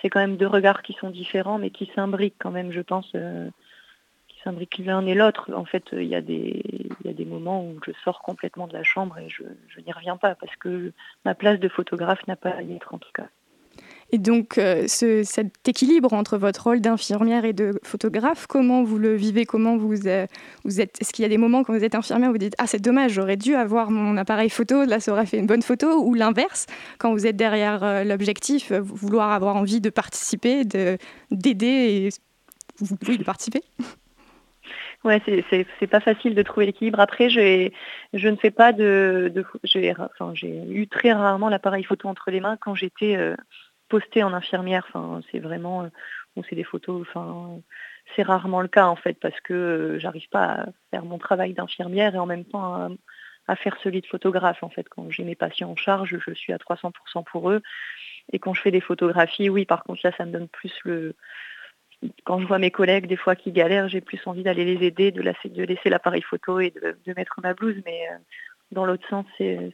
C'est 0.01 0.11
quand 0.11 0.21
même 0.21 0.37
deux 0.37 0.47
regards 0.47 0.83
qui 0.83 0.93
sont 0.95 1.11
différents, 1.11 1.59
mais 1.59 1.71
qui 1.71 1.91
s'imbriquent 1.95 2.37
quand 2.39 2.51
même, 2.51 2.73
je 2.73 2.81
pense, 2.81 3.11
euh, 3.15 3.49
qui 4.29 4.39
s'imbriquent 4.41 4.79
l'un 4.79 5.07
et 5.07 5.15
l'autre. 5.15 5.51
En 5.55 5.65
fait, 5.65 5.85
il 5.93 6.05
y, 6.05 6.15
a 6.15 6.21
des, 6.21 7.25
moments 7.25 7.65
où 7.65 7.79
je 7.87 7.93
sors 8.05 8.21
complètement 8.21 8.67
de 8.67 8.75
la 8.75 8.83
chambre 8.83 9.19
et 9.19 9.29
je 9.31 9.81
n'y 9.81 9.93
reviens 9.93 10.17
pas 10.17 10.35
parce 10.35 10.55
que 10.57 10.93
ma 11.25 11.35
place 11.35 11.59
de 11.59 11.69
photographe 11.69 12.27
n'a 12.27 12.37
pas 12.37 12.51
à 12.51 12.63
y 12.63 12.75
être 12.75 12.95
en 12.95 12.99
tout 12.99 13.13
cas. 13.13 13.29
Et 14.15 14.19
donc, 14.19 14.59
euh, 14.59 14.85
cet 14.87 15.69
équilibre 15.69 16.13
entre 16.13 16.39
votre 16.39 16.63
rôle 16.63 16.81
d'infirmière 16.81 17.45
et 17.45 17.53
de 17.53 17.81
photographe, 17.83 18.47
comment 18.47 18.85
vous 18.85 18.97
le 18.97 19.17
vivez? 19.17 19.45
Comment 19.45 19.77
vous, 19.77 20.07
euh, 20.07 20.29
vous 20.63 20.81
êtes 20.81 21.01
Est-ce 21.01 21.13
qu'il 21.13 21.25
y 21.25 21.27
a 21.27 21.29
des 21.29 21.37
moments 21.37 21.65
quand 21.65 21.77
vous 21.77 21.83
êtes 21.83 21.97
infirmière 21.97 22.29
où 22.29 22.33
vous 22.33 22.39
dites 22.39 22.55
Ah, 22.59 22.69
c'est 22.69 22.81
dommage, 22.81 23.11
j'aurais 23.11 23.37
dû 23.37 23.57
avoir 23.57 23.91
mon 23.91 24.17
appareil 24.17 24.51
photo, 24.51 24.85
là, 24.85 25.01
ça 25.01 25.11
aurait 25.11 25.27
fait 25.27 25.39
une 25.39 25.49
bonne 25.49 25.63
photo 25.63 26.01
Ou 26.05 26.15
l'inverse, 26.15 26.67
quand 26.99 27.11
vous 27.11 27.27
êtes 27.27 27.35
derrière 27.35 27.83
euh, 27.83 28.05
l'objectif, 28.05 28.71
vouloir 28.71 29.33
avoir 29.33 29.57
envie 29.57 29.81
de 29.81 29.91
participer, 29.91 30.63
d'aider 31.33 31.67
et 31.67 32.09
oui, 33.09 33.19
de 33.19 33.25
participer? 33.25 33.63
Ouais, 35.03 35.21
c'est 35.27 35.87
pas 35.87 36.01
facile 36.01 36.35
de 36.35 36.41
trouver 36.41 36.65
l'équilibre. 36.65 36.99
Après, 36.99 37.29
je 37.29 37.69
ne 38.15 38.37
fais 38.37 38.51
pas 38.51 38.73
de, 38.73 39.31
j'ai 39.65 40.65
eu 40.71 40.89
très 40.89 41.13
rarement 41.13 41.51
l'appareil 41.51 41.85
photo 41.85 42.09
entre 42.09 42.31
les 42.31 42.41
mains 42.41 42.57
quand 42.59 42.75
j'étais 42.75 43.35
poster 43.89 44.23
en 44.23 44.33
infirmière. 44.33 44.85
Enfin, 44.89 45.21
c'est 45.31 45.39
vraiment, 45.39 45.89
bon, 46.37 46.43
c'est 46.49 46.57
des 46.57 46.65
photos. 46.65 47.03
Enfin, 47.03 47.61
c'est 48.15 48.23
rarement 48.23 48.61
le 48.61 48.69
cas 48.69 48.87
en 48.87 48.97
fait 48.97 49.15
parce 49.15 49.39
que 49.41 49.55
euh, 49.55 49.99
j'arrive 49.99 50.29
pas 50.29 50.45
à 50.45 50.67
faire 50.91 51.05
mon 51.05 51.19
travail 51.19 51.55
d'infirmière 51.55 52.15
et 52.15 52.19
en 52.19 52.27
même 52.27 52.45
temps 52.45 52.91
à, 53.47 53.57
faire 53.57 53.77
celui 53.83 54.01
de 54.01 54.07
photographe. 54.07 54.63
En 54.63 54.71
fait, 54.71 54.89
quand 54.89 55.11
j'ai 55.11 55.25
mes 55.25 55.35
patients 55.35 55.71
en 55.71 55.77
charge, 55.77 56.19
je 56.27 56.35
suis 56.35 56.53
à 56.53 56.59
300% 56.59 57.25
pour 57.25 57.51
eux. 57.51 57.63
Et 58.33 58.39
quand 58.39 58.55
je 58.55 58.63
fais 58.63 58.71
des 58.71 58.81
photographies, 58.81 59.51
oui, 59.51 59.67
par 59.67 59.85
contre 59.85 60.01
là, 60.05 60.13
ça 60.17 60.25
me 60.25 60.33
donne 60.33 60.49
plus 60.49 60.73
le 60.85 61.15
quand 62.25 62.39
je 62.41 62.47
vois 62.47 62.59
mes 62.59 62.71
collègues 62.71 63.07
des 63.07 63.17
fois 63.17 63.37
qui 63.37 63.53
galèrent, 63.53 63.89
j'ai 63.89 64.01
plus 64.01 64.21
envie 64.27 64.43
d'aller 64.43 64.65
les 64.65 64.87
aider, 64.87 65.11
de, 65.11 65.23
de 65.23 65.63
laisser 65.63 65.89
l'appareil 65.89 66.23
photo 66.23 66.61
et 66.61 66.71
de, 66.71 67.15
mettre 67.15 67.41
ma 67.43 67.55
blouse. 67.55 67.81
Mais 67.85 68.09
euh, 68.11 68.17
dans 68.73 68.85
l'autre 68.85 69.07
sens, 69.09 69.27
c'est 69.39 69.73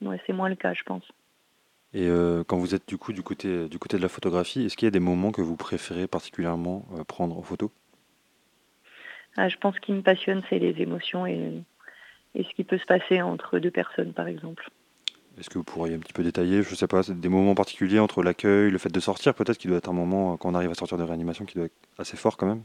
moins 0.00 0.48
le 0.48 0.56
cas, 0.56 0.74
je 0.74 0.82
pense. 0.82 1.04
Et 1.92 2.06
euh, 2.06 2.44
quand 2.44 2.56
vous 2.56 2.74
êtes 2.74 2.86
du 2.88 2.98
coup 2.98 3.12
du 3.12 3.22
côté, 3.22 3.68
du 3.68 3.78
côté 3.78 3.96
de 3.96 4.02
la 4.02 4.08
photographie, 4.08 4.64
est-ce 4.64 4.76
qu'il 4.76 4.86
y 4.86 4.88
a 4.88 4.92
des 4.92 5.00
moments 5.00 5.32
que 5.32 5.42
vous 5.42 5.56
préférez 5.56 6.06
particulièrement 6.06 6.86
euh, 6.96 7.04
prendre 7.04 7.36
en 7.36 7.42
photo? 7.42 7.72
Ah, 9.36 9.48
Je 9.48 9.56
pense 9.56 9.78
qu'il 9.80 9.96
me 9.96 10.02
passionne, 10.02 10.42
c'est 10.48 10.58
les 10.58 10.80
émotions 10.80 11.26
et, 11.26 11.62
et, 12.34 12.44
ce 12.44 12.54
qui 12.54 12.62
peut 12.62 12.78
se 12.78 12.86
passer 12.86 13.22
entre 13.22 13.58
deux 13.58 13.70
personnes, 13.70 14.12
par 14.12 14.28
exemple. 14.28 14.70
Est-ce 15.38 15.50
que 15.50 15.58
vous 15.58 15.64
pourriez 15.64 15.94
un 15.94 15.98
petit 15.98 16.12
peu 16.12 16.22
détailler, 16.22 16.62
je 16.62 16.70
ne 16.70 16.76
sais 16.76 16.86
pas, 16.86 17.02
des 17.02 17.28
moments 17.28 17.54
particuliers 17.54 17.98
entre 17.98 18.22
l'accueil, 18.22 18.70
le 18.70 18.78
fait 18.78 18.92
de 18.92 19.00
sortir, 19.00 19.34
peut-être 19.34 19.58
qu'il 19.58 19.70
doit 19.70 19.78
être 19.78 19.88
un 19.88 19.94
moment, 19.94 20.34
euh, 20.34 20.36
quand 20.36 20.50
on 20.50 20.54
arrive 20.54 20.70
à 20.70 20.74
sortir 20.74 20.96
de 20.96 21.02
réanimation, 21.02 21.44
qui 21.44 21.56
doit 21.56 21.66
être 21.66 21.78
assez 21.98 22.16
fort 22.16 22.36
quand 22.36 22.46
même? 22.46 22.62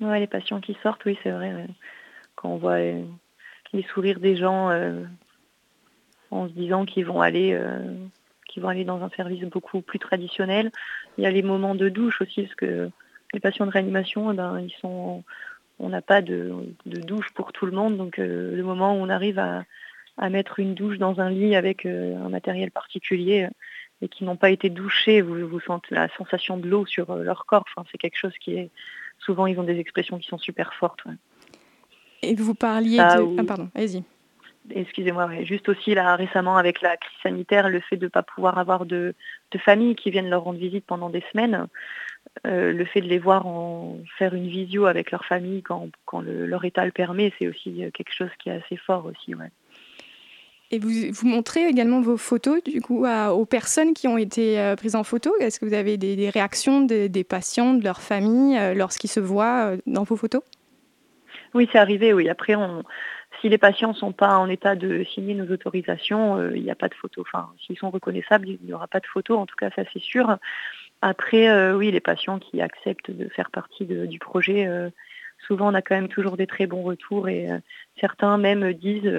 Oui, 0.00 0.18
les 0.18 0.26
patients 0.26 0.60
qui 0.60 0.76
sortent, 0.82 1.04
oui, 1.04 1.16
c'est 1.22 1.30
vrai. 1.30 1.68
Quand 2.34 2.48
on 2.48 2.56
voit 2.56 2.78
les, 2.78 3.04
sourires 3.92 4.18
des 4.18 4.36
gens 4.36 4.70
en 6.30 6.48
se 6.48 6.52
disant 6.54 6.86
qu'ils 6.86 7.04
vont 7.04 7.20
aller 7.20 7.54
qui 8.50 8.60
vont 8.60 8.68
aller 8.68 8.84
dans 8.84 9.02
un 9.02 9.10
service 9.10 9.42
beaucoup 9.44 9.80
plus 9.80 9.98
traditionnel. 9.98 10.70
Il 11.16 11.24
y 11.24 11.26
a 11.26 11.30
les 11.30 11.42
moments 11.42 11.74
de 11.74 11.88
douche 11.88 12.20
aussi, 12.20 12.42
parce 12.42 12.54
que 12.56 12.90
les 13.32 13.40
patients 13.40 13.66
de 13.66 13.70
réanimation, 13.70 14.32
eh 14.32 14.34
ben, 14.34 14.60
ils 14.60 14.74
sont, 14.80 15.22
on 15.78 15.88
n'a 15.88 16.02
pas 16.02 16.20
de, 16.20 16.52
douche 16.84 17.30
pour 17.34 17.52
tout 17.52 17.66
le 17.66 17.72
monde. 17.72 17.96
Donc 17.96 18.18
euh, 18.18 18.56
le 18.56 18.62
moment 18.62 18.92
où 18.94 18.96
on 18.96 19.08
arrive 19.08 19.38
à, 19.38 19.64
mettre 20.28 20.58
une 20.58 20.74
douche 20.74 20.98
dans 20.98 21.18
un 21.18 21.30
lit 21.30 21.56
avec 21.56 21.86
euh, 21.86 22.14
un 22.22 22.28
matériel 22.28 22.70
particulier 22.70 23.44
euh, 23.44 23.48
et 24.02 24.08
qui 24.08 24.24
n'ont 24.24 24.36
pas 24.36 24.50
été 24.50 24.68
douchés, 24.68 25.22
vous, 25.22 25.48
vous 25.48 25.60
sentez 25.60 25.94
la 25.94 26.08
sensation 26.16 26.58
de 26.58 26.68
l'eau 26.68 26.84
sur 26.84 27.14
leur 27.14 27.46
corps. 27.46 27.64
Enfin, 27.74 27.86
c'est 27.90 27.96
quelque 27.96 28.18
chose 28.18 28.34
qui 28.38 28.54
est 28.54 28.70
souvent 29.18 29.46
ils 29.46 29.58
ont 29.58 29.62
des 29.62 29.78
expressions 29.78 30.18
qui 30.18 30.28
sont 30.28 30.38
super 30.38 30.74
fortes. 30.74 31.04
Et 32.22 32.34
vous 32.34 32.54
parliez 32.54 32.98
de... 32.98 33.38
Ah, 33.38 33.44
pardon, 33.46 33.70
allez-y 33.74 34.02
excusez-moi, 34.74 35.28
juste 35.44 35.68
aussi 35.68 35.94
là 35.94 36.16
récemment 36.16 36.56
avec 36.56 36.80
la 36.80 36.96
crise 36.96 37.18
sanitaire, 37.22 37.68
le 37.68 37.80
fait 37.80 37.96
de 37.96 38.04
ne 38.04 38.10
pas 38.10 38.22
pouvoir 38.22 38.58
avoir 38.58 38.86
de, 38.86 39.14
familles 39.58 39.96
qui 39.96 40.10
viennent 40.10 40.30
leur 40.30 40.44
rendre 40.44 40.58
visite 40.58 40.84
pendant 40.86 41.10
des 41.10 41.22
semaines, 41.32 41.66
euh, 42.46 42.72
le 42.72 42.84
fait 42.84 43.00
de 43.00 43.08
les 43.08 43.18
voir 43.18 43.46
en 43.46 43.98
faire 44.18 44.34
une 44.34 44.48
visio 44.48 44.86
avec 44.86 45.10
leur 45.10 45.24
famille 45.24 45.62
quand, 45.62 45.90
leur 46.22 46.64
état 46.64 46.84
le 46.84 46.92
permet, 46.92 47.32
c'est 47.38 47.48
aussi 47.48 47.84
euh, 47.84 47.90
quelque 47.90 48.14
chose 48.14 48.30
qui 48.38 48.48
est 48.48 48.62
assez 48.64 48.76
fort 48.76 49.06
aussi. 49.06 49.34
Et 50.72 50.78
vous, 50.78 50.90
vous 51.12 51.26
montrez 51.26 51.66
également 51.66 52.00
vos 52.00 52.16
photos 52.16 52.62
du 52.62 52.80
coup 52.80 53.04
aux 53.06 53.44
personnes 53.44 53.92
qui 53.92 54.06
ont 54.06 54.16
été 54.16 54.58
euh, 54.60 54.76
prises 54.76 54.94
en 54.94 55.02
photo? 55.02 55.32
Est-ce 55.40 55.58
que 55.58 55.64
vous 55.64 55.74
avez 55.74 55.96
des, 55.96 56.30
réactions 56.30 56.82
des 56.82 57.24
patients, 57.24 57.74
de 57.74 57.82
leur 57.82 58.00
famille 58.00 58.56
euh, 58.56 58.74
lorsqu'ils 58.74 59.10
se 59.10 59.20
voient 59.20 59.72
dans 59.86 60.04
vos 60.04 60.16
photos? 60.16 60.42
Oui, 61.54 61.68
c'est 61.72 61.78
arrivé. 61.78 62.12
Oui. 62.12 62.28
Après, 62.28 62.54
on, 62.54 62.84
si 63.40 63.48
les 63.48 63.58
patients 63.58 63.90
ne 63.90 63.94
sont 63.94 64.12
pas 64.12 64.36
en 64.38 64.48
état 64.48 64.74
de 64.76 65.04
signer 65.04 65.34
nos 65.34 65.52
autorisations, 65.52 66.50
il 66.52 66.62
n'y 66.62 66.70
a 66.70 66.74
pas 66.74 66.88
de 66.88 66.94
photo. 66.94 67.22
Enfin, 67.22 67.50
s'ils 67.58 67.78
sont 67.78 67.90
reconnaissables, 67.90 68.48
il 68.48 68.58
n'y 68.62 68.72
aura 68.72 68.88
pas 68.88 69.00
de 69.00 69.06
photo. 69.06 69.36
En 69.36 69.46
tout 69.46 69.56
cas, 69.56 69.70
ça 69.74 69.82
c'est 69.92 70.02
sûr. 70.02 70.36
Après, 71.02 71.72
oui, 71.72 71.90
les 71.90 72.00
patients 72.00 72.38
qui 72.38 72.60
acceptent 72.60 73.10
de 73.10 73.28
faire 73.28 73.50
partie 73.50 73.86
du 73.86 74.18
projet 74.18 74.68
souvent 75.46 75.70
on 75.70 75.74
a 75.74 75.80
quand 75.80 75.94
même 75.94 76.08
toujours 76.08 76.36
des 76.36 76.46
très 76.46 76.66
bons 76.66 76.82
retours 76.82 77.30
et 77.30 77.48
certains 77.98 78.36
même 78.36 78.74
disent 78.74 79.10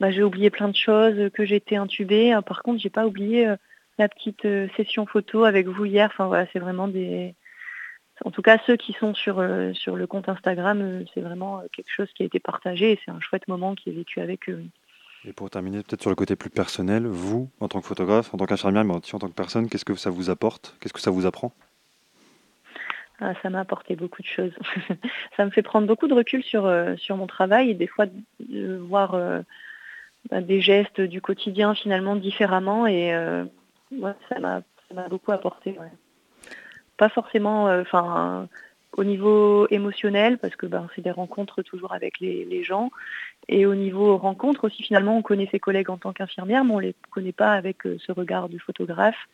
bah, 0.00 0.10
j'ai 0.12 0.22
oublié 0.22 0.50
plein 0.50 0.68
de 0.68 0.76
choses, 0.76 1.30
que 1.34 1.44
j'étais 1.44 1.76
intubée. 1.76 2.32
Euh, 2.32 2.40
par 2.40 2.62
contre, 2.62 2.80
j'ai 2.80 2.90
pas 2.90 3.06
oublié 3.06 3.48
euh, 3.48 3.56
la 3.98 4.08
petite 4.08 4.44
euh, 4.44 4.68
session 4.76 5.06
photo 5.06 5.44
avec 5.44 5.66
vous 5.66 5.84
hier. 5.84 6.08
Enfin 6.12 6.26
voilà, 6.26 6.46
c'est 6.52 6.60
vraiment 6.60 6.88
des. 6.88 7.34
En 8.24 8.30
tout 8.30 8.42
cas, 8.42 8.58
ceux 8.66 8.76
qui 8.76 8.92
sont 8.94 9.14
sur, 9.14 9.42
sur 9.74 9.96
le 9.96 10.06
compte 10.06 10.28
Instagram, 10.28 11.04
c'est 11.14 11.20
vraiment 11.20 11.62
quelque 11.72 11.90
chose 11.90 12.08
qui 12.14 12.22
a 12.22 12.26
été 12.26 12.40
partagé 12.40 12.92
et 12.92 13.00
c'est 13.04 13.10
un 13.10 13.20
chouette 13.20 13.46
moment 13.48 13.74
qui 13.74 13.90
est 13.90 13.92
vécu 13.92 14.20
avec 14.20 14.48
eux. 14.48 14.64
Et 15.24 15.32
pour 15.32 15.50
terminer, 15.50 15.78
peut-être 15.78 16.00
sur 16.00 16.10
le 16.10 16.16
côté 16.16 16.36
plus 16.36 16.50
personnel, 16.50 17.06
vous, 17.06 17.50
en 17.60 17.68
tant 17.68 17.80
que 17.80 17.86
photographe, 17.86 18.32
en 18.34 18.38
tant 18.38 18.46
qu'infirmière, 18.46 18.84
mais 18.84 18.94
aussi 18.94 19.14
en 19.14 19.18
tant 19.18 19.28
que 19.28 19.34
personne, 19.34 19.68
qu'est-ce 19.68 19.84
que 19.84 19.94
ça 19.94 20.10
vous 20.10 20.30
apporte? 20.30 20.76
Qu'est-ce 20.80 20.92
que 20.92 21.00
ça 21.00 21.10
vous 21.10 21.26
apprend? 21.26 21.52
Ah, 23.20 23.34
ça 23.42 23.50
m'a 23.50 23.60
apporté 23.60 23.96
beaucoup 23.96 24.22
de 24.22 24.28
choses. 24.28 24.52
ça 25.36 25.44
me 25.44 25.50
fait 25.50 25.62
prendre 25.62 25.86
beaucoup 25.86 26.06
de 26.06 26.14
recul 26.14 26.42
sur, 26.42 26.72
sur 26.96 27.16
mon 27.16 27.26
travail 27.26 27.70
et 27.70 27.74
des 27.74 27.88
fois 27.88 28.06
de 28.06 28.76
voir 28.76 29.16
bah, 30.30 30.40
des 30.40 30.60
gestes 30.60 31.00
du 31.00 31.20
quotidien 31.20 31.74
finalement 31.74 32.16
différemment 32.16 32.86
et 32.86 33.14
euh, 33.14 33.44
ça 34.28 34.38
m'a 34.40 34.62
beaucoup 35.08 35.32
apporté. 35.32 35.78
Pas 36.98 37.08
forcément 37.08 37.68
euh, 37.68 37.82
enfin 37.82 38.48
au 38.96 39.04
niveau 39.04 39.66
émotionnel 39.70 40.38
parce 40.38 40.56
que 40.56 40.66
ben, 40.66 40.88
c'est 40.94 41.02
des 41.02 41.10
rencontres 41.10 41.62
toujours 41.62 41.92
avec 41.92 42.20
les, 42.20 42.64
gens 42.64 42.90
et 43.48 43.66
au 43.66 43.74
niveau 43.74 44.16
rencontre 44.16 44.64
aussi 44.64 44.82
finalement 44.82 45.16
on 45.16 45.22
connaît 45.22 45.48
ses 45.50 45.60
collègues 45.60 45.90
en 45.90 45.98
tant 45.98 46.12
qu'infirmière 46.12 46.64
mais 46.64 46.72
on 46.72 46.78
les 46.78 46.94
connaît 47.10 47.32
pas 47.32 47.52
avec 47.52 47.86
euh, 47.86 47.98
ce 48.04 48.12
regard 48.12 48.48
du 48.48 48.58
photographe 48.58 49.28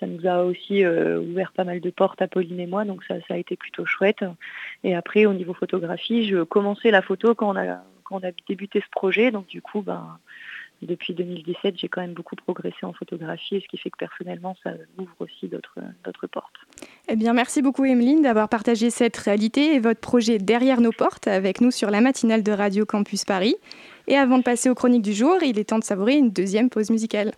ça 0.00 0.06
nous 0.06 0.26
a 0.26 0.42
aussi 0.42 0.84
ouvert 0.84 1.52
pas 1.52 1.62
mal 1.62 1.80
de 1.80 1.90
portes 1.90 2.20
à 2.20 2.26
Pauline 2.26 2.58
et 2.58 2.66
moi, 2.66 2.84
donc 2.84 3.04
ça, 3.04 3.20
ça, 3.28 3.34
a 3.34 3.36
été 3.36 3.54
plutôt 3.54 3.86
chouette. 3.86 4.24
Et 4.82 4.96
après, 4.96 5.26
au 5.26 5.32
niveau 5.32 5.54
photographie, 5.54 6.26
je 6.28 6.42
commençais 6.42 6.90
la 6.90 7.02
photo 7.02 7.36
quand 7.36 7.54
on 7.54 7.56
a 7.56 7.84
on 8.12 8.22
a 8.22 8.30
débuté 8.48 8.80
ce 8.80 8.90
projet. 8.90 9.30
Donc 9.30 9.46
du 9.46 9.62
coup, 9.62 9.82
ben, 9.82 10.18
depuis 10.86 11.14
2017, 11.14 11.76
j'ai 11.78 11.88
quand 11.88 12.00
même 12.00 12.14
beaucoup 12.14 12.36
progressé 12.36 12.84
en 12.84 12.92
photographie, 12.92 13.60
ce 13.60 13.68
qui 13.68 13.78
fait 13.78 13.90
que 13.90 13.98
personnellement, 13.98 14.56
ça 14.62 14.70
ouvre 14.98 15.14
aussi 15.20 15.48
d'autres 15.48 16.26
portes. 16.26 16.54
Eh 17.08 17.16
bien, 17.16 17.32
merci 17.32 17.62
beaucoup, 17.62 17.84
Emeline, 17.84 18.22
d'avoir 18.22 18.48
partagé 18.48 18.90
cette 18.90 19.16
réalité 19.16 19.74
et 19.74 19.80
votre 19.80 20.00
projet 20.00 20.38
derrière 20.38 20.80
nos 20.80 20.92
portes 20.92 21.28
avec 21.28 21.60
nous 21.60 21.70
sur 21.70 21.90
la 21.90 22.00
matinale 22.00 22.42
de 22.42 22.52
Radio 22.52 22.86
Campus 22.86 23.24
Paris. 23.24 23.56
Et 24.08 24.16
avant 24.16 24.38
de 24.38 24.42
passer 24.42 24.70
aux 24.70 24.74
chroniques 24.74 25.02
du 25.02 25.12
jour, 25.12 25.36
il 25.42 25.58
est 25.58 25.64
temps 25.64 25.78
de 25.78 25.84
savourer 25.84 26.16
une 26.16 26.30
deuxième 26.30 26.70
pause 26.70 26.90
musicale. 26.90 27.32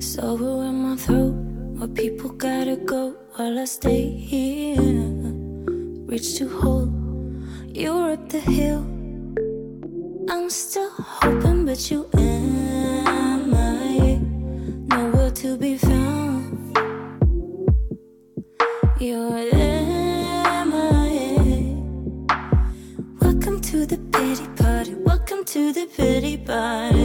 Sober 0.00 0.62
in 0.62 0.72
my 0.72 0.96
throat, 0.96 1.47
where 1.78 1.88
people 1.88 2.30
gotta 2.30 2.76
go 2.76 3.14
while 3.36 3.58
I 3.58 3.64
stay 3.64 4.10
here. 4.10 4.76
Reach 6.10 6.36
to 6.38 6.48
hold 6.48 6.92
you're 7.72 8.12
up 8.12 8.28
the 8.28 8.40
hill. 8.40 8.84
I'm 10.28 10.50
still 10.50 10.90
hoping, 10.90 11.64
but 11.64 11.90
you 11.90 12.08
am 12.14 13.54
I 13.54 14.18
nowhere 14.88 15.30
to 15.30 15.56
be 15.56 15.78
found. 15.78 16.76
You're. 19.00 19.28
Welcome 23.20 23.60
to 23.60 23.86
the 23.86 23.98
pity 24.12 24.46
party. 24.56 24.94
Welcome 24.94 25.44
to 25.44 25.72
the 25.72 25.86
pity 25.86 26.36
party 26.38 26.98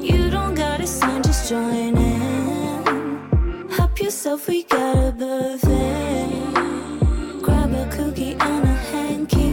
You 0.00 0.30
don't 0.30 0.54
gotta 0.54 0.86
sign, 0.86 1.22
just 1.22 1.50
join 1.50 1.96
in. 1.98 2.11
Yourself, 4.22 4.46
we 4.46 4.62
got 4.62 4.96
a 4.96 5.10
buffet. 5.10 6.30
Grab 7.42 7.72
a 7.74 7.86
cookie 7.90 8.36
and 8.38 8.64
a 8.64 8.74
hanky. 8.92 9.52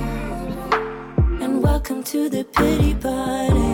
And 1.43 1.63
welcome 1.63 2.03
to 2.03 2.29
the 2.29 2.43
pity 2.43 2.93
party. 2.93 3.73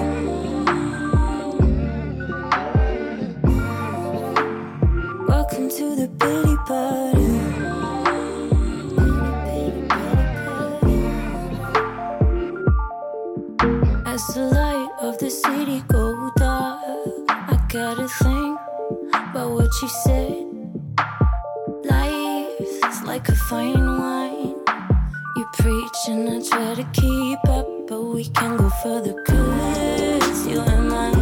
Welcome 5.27 5.67
to 5.67 5.95
the 5.97 6.07
pity 6.17 6.55
party. 6.65 7.29
As 14.05 14.25
the 14.33 14.43
light 14.43 14.91
of 15.01 15.17
the 15.17 15.29
city 15.29 15.83
goes 15.89 16.31
dark, 16.37 16.79
I 17.27 17.59
gotta 17.67 18.07
think 18.07 18.59
about 19.13 19.51
what 19.51 19.81
you 19.81 19.89
said. 19.89 20.34
Try 26.55 26.73
to 26.73 26.83
keep 26.93 27.43
up, 27.49 27.67
but 27.87 28.01
we 28.01 28.23
can 28.29 28.55
go 28.55 28.69
further. 28.81 29.13
Cause 29.23 30.47
you 30.47 30.61
and 30.61 30.87
my 30.87 31.14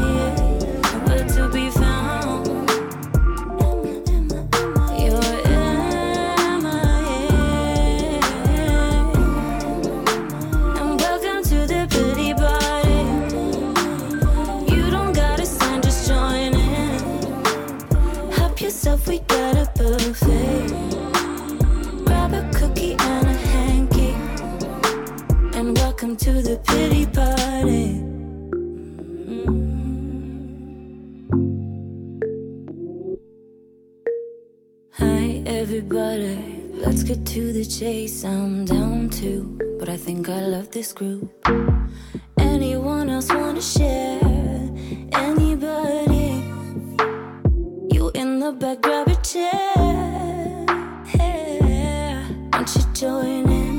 chase 37.84 38.24
I'm 38.24 38.66
down 38.66 39.10
to, 39.22 39.58
but 39.80 39.90
I 39.90 39.98
think 39.98 40.30
I 40.30 40.42
love 40.42 40.70
this 40.72 40.94
group. 40.94 41.30
Anyone 42.38 43.10
else 43.10 43.30
wanna 43.30 43.62
share? 43.62 44.20
Anybody? 45.12 46.44
You 47.96 48.12
in 48.14 48.40
the 48.40 48.52
back, 48.52 48.82
grab 48.82 49.08
a 49.08 49.16
chair. 49.32 50.66
Yeah. 51.16 52.28
Won't 52.54 52.76
you 52.76 52.84
join 52.94 53.50
in? 53.62 53.76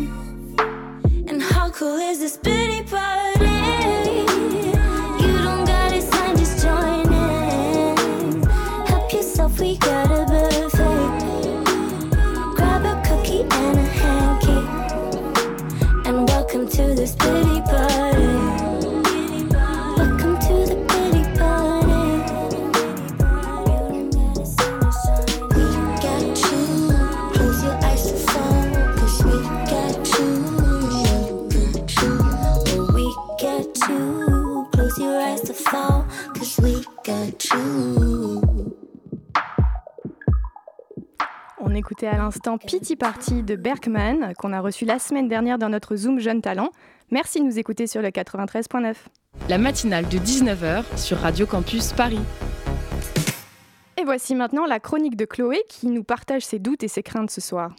And 1.28 1.40
how 1.42 1.70
cool 1.70 1.98
is 2.10 2.18
this 2.18 2.36
pity 2.36 2.82
party? 2.82 3.33
L'instant 42.24 42.56
Pity 42.56 42.96
Party 42.96 43.42
de 43.42 43.54
Berkman, 43.54 44.32
qu'on 44.38 44.54
a 44.54 44.60
reçu 44.60 44.86
la 44.86 44.98
semaine 44.98 45.28
dernière 45.28 45.58
dans 45.58 45.68
notre 45.68 45.94
Zoom 45.94 46.20
Jeune 46.20 46.40
Talent. 46.40 46.70
Merci 47.10 47.38
de 47.38 47.44
nous 47.44 47.58
écouter 47.58 47.86
sur 47.86 48.00
le 48.00 48.08
93.9. 48.08 48.94
La 49.50 49.58
matinale 49.58 50.08
de 50.08 50.16
19h 50.16 50.84
sur 50.96 51.18
Radio 51.18 51.46
Campus 51.46 51.92
Paris. 51.92 52.20
et 53.98 54.04
voici 54.04 54.34
maintenant 54.34 54.64
la 54.64 54.80
chronique 54.80 55.16
de 55.16 55.26
Chloé 55.26 55.64
qui 55.68 55.88
nous 55.88 56.02
partage 56.02 56.46
ses 56.46 56.58
doutes 56.58 56.82
et 56.82 56.88
ses 56.88 57.02
craintes 57.02 57.30
ce 57.30 57.42
soir. 57.42 57.76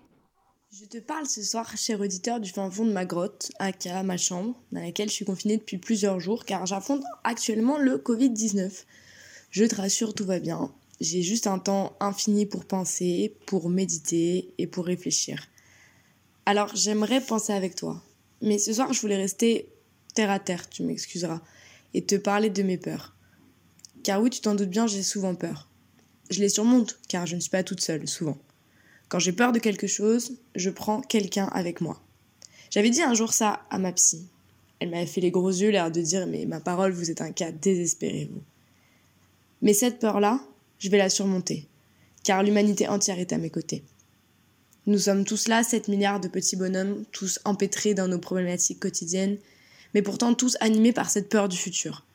Je 0.72 0.86
te 0.86 1.00
parle 1.00 1.26
ce 1.26 1.42
soir, 1.42 1.76
cher 1.76 2.00
auditeur, 2.00 2.40
du 2.40 2.52
fin 2.52 2.70
fond 2.70 2.86
de 2.86 2.92
ma 2.92 3.06
grotte, 3.06 3.52
aka 3.58 4.04
ma 4.04 4.18
chambre, 4.18 4.54
dans 4.72 4.82
laquelle 4.82 5.10
je 5.10 5.16
suis 5.16 5.26
confinée 5.26 5.58
depuis 5.58 5.80
plusieurs 5.80 6.20
jours 6.20 6.46
car 6.46 6.68
j'affronte 6.68 7.02
actuellement 7.24 7.80
le 7.80 7.98
Covid-19. 7.98 8.84
Je 9.50 9.66
te 9.66 9.76
rassure, 9.76 10.14
tout 10.14 10.26
va 10.26 10.38
bien. 10.38 10.70
J'ai 11.02 11.22
juste 11.22 11.48
un 11.48 11.60
temps 11.60 11.96
infini 12.00 12.46
pour 12.46 12.66
penser, 12.66 13.36
pour 13.46 13.70
méditer 13.70 14.54
et 14.58 14.68
pour 14.68 14.86
réfléchir. 14.86 15.48
Alors 16.46 16.74
j'aimerais 16.76 17.22
penser 17.22 17.54
avec 17.54 17.76
toi. 17.76 18.02
Mais 18.42 18.58
ce 18.58 18.74
soir, 18.74 18.94
je 18.94 19.02
voulais 19.02 19.18
rester 19.18 19.70
terre 20.14 20.32
à 20.32 20.40
terre, 20.40 20.70
tu 20.70 20.84
m'excuseras, 20.84 21.42
et 21.94 22.06
te 22.06 22.16
parler 22.16 22.50
de 22.50 22.64
mes 22.64 22.78
peurs. 22.78 23.16
Car 24.04 24.22
oui, 24.22 24.30
tu 24.30 24.42
t'en 24.42 24.56
doutes 24.56 24.70
bien, 24.70 24.88
j'ai 24.88 25.04
souvent 25.04 25.36
peur. 25.36 25.70
Je 26.30 26.40
les 26.40 26.50
surmonte, 26.50 27.00
car 27.08 27.26
je 27.26 27.36
ne 27.36 27.42
suis 27.42 27.50
pas 27.50 27.64
toute 27.64 27.82
seule, 27.82 28.08
souvent. 28.08 28.38
Quand 29.10 29.20
j'ai 29.20 29.34
peur 29.34 29.52
de 29.52 29.60
quelque 29.60 29.88
chose, 29.88 30.38
je 30.56 30.70
prends 30.70 31.02
quelqu'un 31.02 31.48
avec 31.48 31.82
moi. 31.82 32.02
J'avais 32.70 32.90
dit 32.90 33.02
un 33.02 33.14
jour 33.14 33.34
ça 33.34 33.66
à 33.70 33.78
ma 33.78 33.92
psy. 33.92 34.28
Elle 34.80 34.90
m'avait 34.90 35.06
fait 35.06 35.22
les 35.22 35.32
gros 35.32 35.50
yeux, 35.50 35.70
l'air 35.70 35.92
de 35.92 36.02
dire 36.02 36.28
Mais 36.28 36.46
ma 36.46 36.60
parole, 36.60 36.92
vous 36.92 37.12
êtes 37.12 37.22
un 37.22 37.32
cas 37.32 37.52
désespéré, 37.52 38.30
vous. 38.32 38.44
Mais 39.62 39.74
cette 39.74 40.00
peur-là, 40.00 40.42
je 40.80 40.90
vais 40.90 40.98
la 40.98 41.10
surmonter, 41.10 41.68
car 42.24 42.44
l'humanité 42.44 42.88
entière 42.88 43.20
est 43.20 43.34
à 43.34 43.38
mes 43.38 43.50
côtés. 43.50 43.84
Nous 44.88 45.00
sommes 45.00 45.26
tous 45.26 45.48
là, 45.48 45.64
7 45.64 45.88
milliards 45.88 46.20
de 46.20 46.28
petits 46.28 46.56
bonhommes, 46.56 47.06
tous 47.12 47.40
empêtrés 47.44 47.94
dans 47.94 48.08
nos 48.08 48.20
problématiques 48.20 48.80
quotidiennes, 48.80 49.38
mais 49.94 50.02
pourtant 50.02 50.34
tous 50.34 50.58
animés 50.60 50.94
par 50.94 51.10
cette 51.10 51.30
peur 51.30 51.50
du 51.50 51.58
futur. 51.58 52.06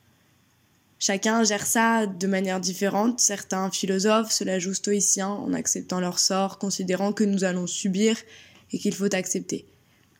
Chacun 1.00 1.42
gère 1.44 1.66
ça 1.66 2.06
de 2.06 2.26
manière 2.26 2.61
différente. 2.61 3.20
Certains 3.20 3.70
philosophes 3.70 4.32
se 4.32 4.44
la 4.44 4.58
jouent 4.58 4.74
stoïciens 4.74 5.30
en 5.30 5.54
acceptant 5.54 5.98
leur 5.98 6.18
sort, 6.18 6.58
considérant 6.58 7.14
que 7.14 7.24
nous 7.24 7.42
allons 7.42 7.66
subir 7.66 8.18
et 8.70 8.78
qu'il 8.78 8.94
faut 8.94 9.12
accepter. 9.14 9.66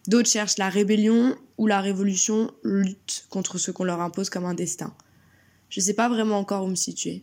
D'autres 0.09 0.31
cherchent 0.31 0.57
la 0.57 0.71
rébellion 0.71 1.37
ou 1.59 1.67
la 1.67 1.83
révolution, 1.83 2.51
luttent 2.65 3.27
contre 3.29 3.59
ce 3.59 3.71
qu'on 3.71 3.85
leur 3.85 4.01
impose 4.01 4.31
comme 4.31 4.47
un 4.47 4.55
destin. 4.55 4.95
Je 5.69 5.81
ne 5.81 5.85
sais 5.85 5.95
pas 5.95 6.09
vraiment 6.09 6.39
encore 6.39 6.65
où 6.65 6.69
me 6.69 6.75
situer. 6.75 7.23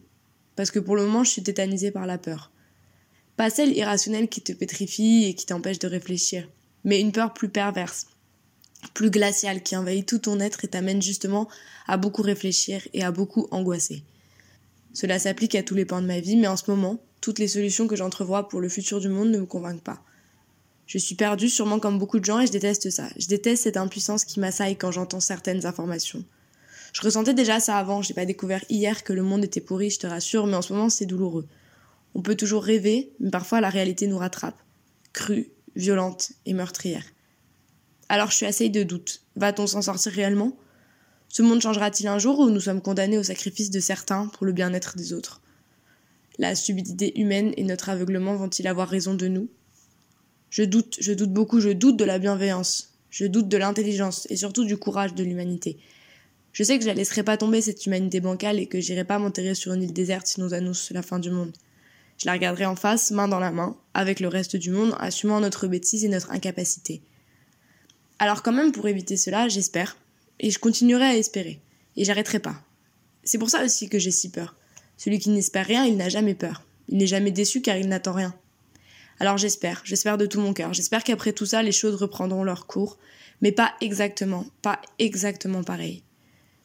Parce 0.58 0.72
que 0.72 0.80
pour 0.80 0.98
le 0.98 1.06
moment, 1.06 1.24
je 1.24 1.30
suis 1.30 1.44
tétanisée 1.44 1.92
par 1.92 2.06
la 2.06 2.18
peur. 2.18 2.52
Pas 3.38 3.50
celle 3.50 3.78
irrationnelle 3.78 4.28
qui 4.28 4.42
te 4.42 4.52
pétrifie 4.52 5.26
et 5.26 5.36
qui 5.36 5.46
t'empêche 5.46 5.80
de 5.80 5.88
réfléchir, 5.88 6.50
mais 6.84 7.00
une 7.00 7.12
peur 7.12 7.34
plus 7.34 7.48
perverse, 7.48 8.08
plus 8.96 9.12
glaciale 9.12 9.62
qui 9.62 9.78
envahit 9.78 10.06
tout 10.06 10.18
ton 10.18 10.40
être 10.40 10.66
et 10.66 10.68
t'amène 10.68 11.02
justement 11.02 11.48
à 11.88 11.98
beaucoup 11.98 12.24
réfléchir 12.24 12.86
et 12.94 13.04
à 13.04 13.12
beaucoup 13.12 13.48
angoisser. 13.52 14.04
Cela 14.94 15.20
s'applique 15.20 15.54
à 15.54 15.62
tous 15.62 15.76
les 15.76 15.86
pans 15.86 16.02
de 16.02 16.08
ma 16.08 16.20
vie, 16.20 16.36
mais 16.36 16.48
en 16.48 16.58
ce 16.58 16.70
moment, 16.72 17.00
toutes 17.22 17.38
les 17.38 17.48
solutions 17.48 17.88
que 17.88 17.96
j'entrevois 17.96 18.50
pour 18.50 18.60
le 18.60 18.68
futur 18.68 19.00
du 19.00 19.10
monde 19.10 19.30
ne 19.30 19.40
me 19.40 19.46
convainquent 19.46 19.84
pas. 19.84 20.02
Je 20.88 20.98
suis 20.98 21.16
perdue 21.16 21.50
sûrement 21.50 21.80
comme 21.80 22.00
beaucoup 22.00 22.20
de 22.20 22.26
gens 22.26 22.40
et 22.40 22.48
je 22.48 22.52
déteste 22.52 22.90
ça. 22.90 23.10
Je 23.18 23.28
déteste 23.28 23.64
cette 23.64 23.78
impuissance 23.78 24.26
qui 24.26 24.40
m'assaille 24.40 24.78
quand 24.78 24.92
j'entends 24.92 25.20
certaines 25.20 25.68
informations. 25.68 26.26
Je 26.94 27.02
ressentais 27.02 27.34
déjà 27.34 27.60
ça 27.60 27.78
avant, 27.78 28.02
j'ai 28.02 28.14
pas 28.14 28.26
découvert 28.26 28.64
hier 28.70 29.04
que 29.04 29.14
le 29.14 29.22
monde 29.22 29.44
était 29.44 29.62
pourri, 29.62 29.90
je 29.90 30.00
te 30.00 30.08
rassure, 30.08 30.48
mais 30.48 30.56
en 30.56 30.62
ce 30.62 30.74
moment 30.74 30.90
c'est 30.90 31.06
douloureux. 31.06 31.48
On 32.16 32.22
peut 32.22 32.36
toujours 32.36 32.64
rêver, 32.64 33.12
mais 33.20 33.30
parfois 33.30 33.62
la 33.62 33.70
réalité 33.70 34.08
nous 34.08 34.18
rattrape. 34.18 34.60
Crue, 35.14 35.52
violente 35.76 36.32
et 36.46 36.54
meurtrière. 36.54 37.06
Alors 38.10 38.32
je 38.32 38.38
suis 38.38 38.46
assez 38.46 38.70
de 38.70 38.84
doute. 38.84 39.22
Va-t-on 39.36 39.68
s'en 39.68 39.82
sortir 39.82 40.14
réellement? 40.14 40.58
Ce 41.30 41.42
monde 41.44 41.62
changera-t-il 41.62 42.08
un 42.08 42.20
jour 42.20 42.40
ou 42.40 42.50
nous 42.50 42.62
sommes 42.62 42.82
condamnés 42.82 43.18
au 43.18 43.24
sacrifice 43.24 43.70
de 43.70 43.80
certains 43.80 44.28
pour 44.28 44.46
le 44.46 44.54
bien-être 44.54 44.96
des 44.96 45.14
autres? 45.14 45.42
La 46.40 46.56
stupidité 46.56 47.20
humaine 47.20 47.54
et 47.58 47.64
notre 47.64 47.90
aveuglement 47.90 48.36
vont-ils 48.36 48.68
avoir 48.68 48.88
raison 48.88 49.14
de 49.14 49.28
nous? 49.28 49.50
Je 50.50 50.64
doute, 50.64 50.98
je 51.00 51.12
doute 51.12 51.34
beaucoup, 51.34 51.60
je 51.60 51.70
doute 51.70 51.98
de 51.98 52.06
la 52.06 52.20
bienveillance, 52.20 52.94
je 53.10 53.26
doute 53.26 53.50
de 53.50 53.58
l'intelligence 53.58 54.26
et 54.30 54.38
surtout 54.38 54.64
du 54.64 54.78
courage 54.78 55.14
de 55.14 55.24
l'humanité. 55.24 55.78
Je 56.58 56.64
sais 56.64 56.80
que 56.80 56.82
je 56.82 56.88
la 56.88 56.96
laisserai 56.96 57.22
pas 57.22 57.38
tomber 57.38 57.62
cette 57.62 57.86
humanité 57.86 58.20
bancale 58.20 58.58
et 58.58 58.66
que 58.66 58.80
j'irai 58.80 59.04
pas 59.04 59.20
m'enterrer 59.20 59.54
sur 59.54 59.74
une 59.74 59.84
île 59.84 59.94
déserte 59.94 60.26
si 60.26 60.42
nous 60.42 60.56
annonce 60.56 60.90
la 60.90 61.04
fin 61.04 61.20
du 61.20 61.30
monde. 61.30 61.54
Je 62.18 62.26
la 62.26 62.32
regarderai 62.34 62.66
en 62.66 62.76
face, 62.76 63.12
main 63.12 63.28
dans 63.28 63.40
la 63.40 63.52
main, 63.52 63.78
avec 63.94 64.20
le 64.20 64.28
reste 64.28 64.56
du 64.56 64.72
monde, 64.72 64.96
assumant 64.98 65.40
notre 65.40 65.68
bêtise 65.68 66.04
et 66.04 66.08
notre 66.08 66.32
incapacité. 66.32 67.04
Alors 68.18 68.42
quand 68.42 68.54
même, 68.54 68.72
pour 68.72 68.88
éviter 68.88 69.18
cela, 69.18 69.48
j'espère. 69.48 69.98
Et 70.40 70.50
je 70.50 70.58
continuerai 70.58 71.04
à 71.04 71.16
espérer. 71.16 71.62
Et 71.96 72.06
j'arrêterai 72.06 72.40
pas. 72.40 72.60
C'est 73.24 73.38
pour 73.38 73.52
ça 73.52 73.64
aussi 73.64 73.88
que 73.88 74.00
j'ai 74.00 74.10
si 74.10 74.32
peur. 74.32 74.56
Celui 74.98 75.20
qui 75.20 75.30
n'espère 75.30 75.68
rien, 75.68 75.86
il 75.86 75.96
n'a 75.96 76.10
jamais 76.10 76.34
peur. 76.34 76.64
Il 76.90 76.98
n'est 76.98 77.06
jamais 77.06 77.30
déçu 77.30 77.62
car 77.62 77.78
il 77.78 77.88
n'attend 77.88 78.14
rien. 78.14 78.34
Alors 79.20 79.38
j'espère, 79.38 79.84
j'espère 79.86 80.18
de 80.18 80.26
tout 80.26 80.42
mon 80.42 80.54
cœur. 80.54 80.74
J'espère 80.74 81.04
qu'après 81.04 81.34
tout 81.34 81.46
ça, 81.46 81.62
les 81.62 81.72
choses 81.72 82.02
reprendront 82.02 82.44
leur 82.44 82.66
cours. 82.66 82.98
Mais 83.44 83.52
pas 83.52 83.76
exactement, 83.80 84.48
pas 84.64 84.82
exactement 84.98 85.62
pareil. 85.62 86.02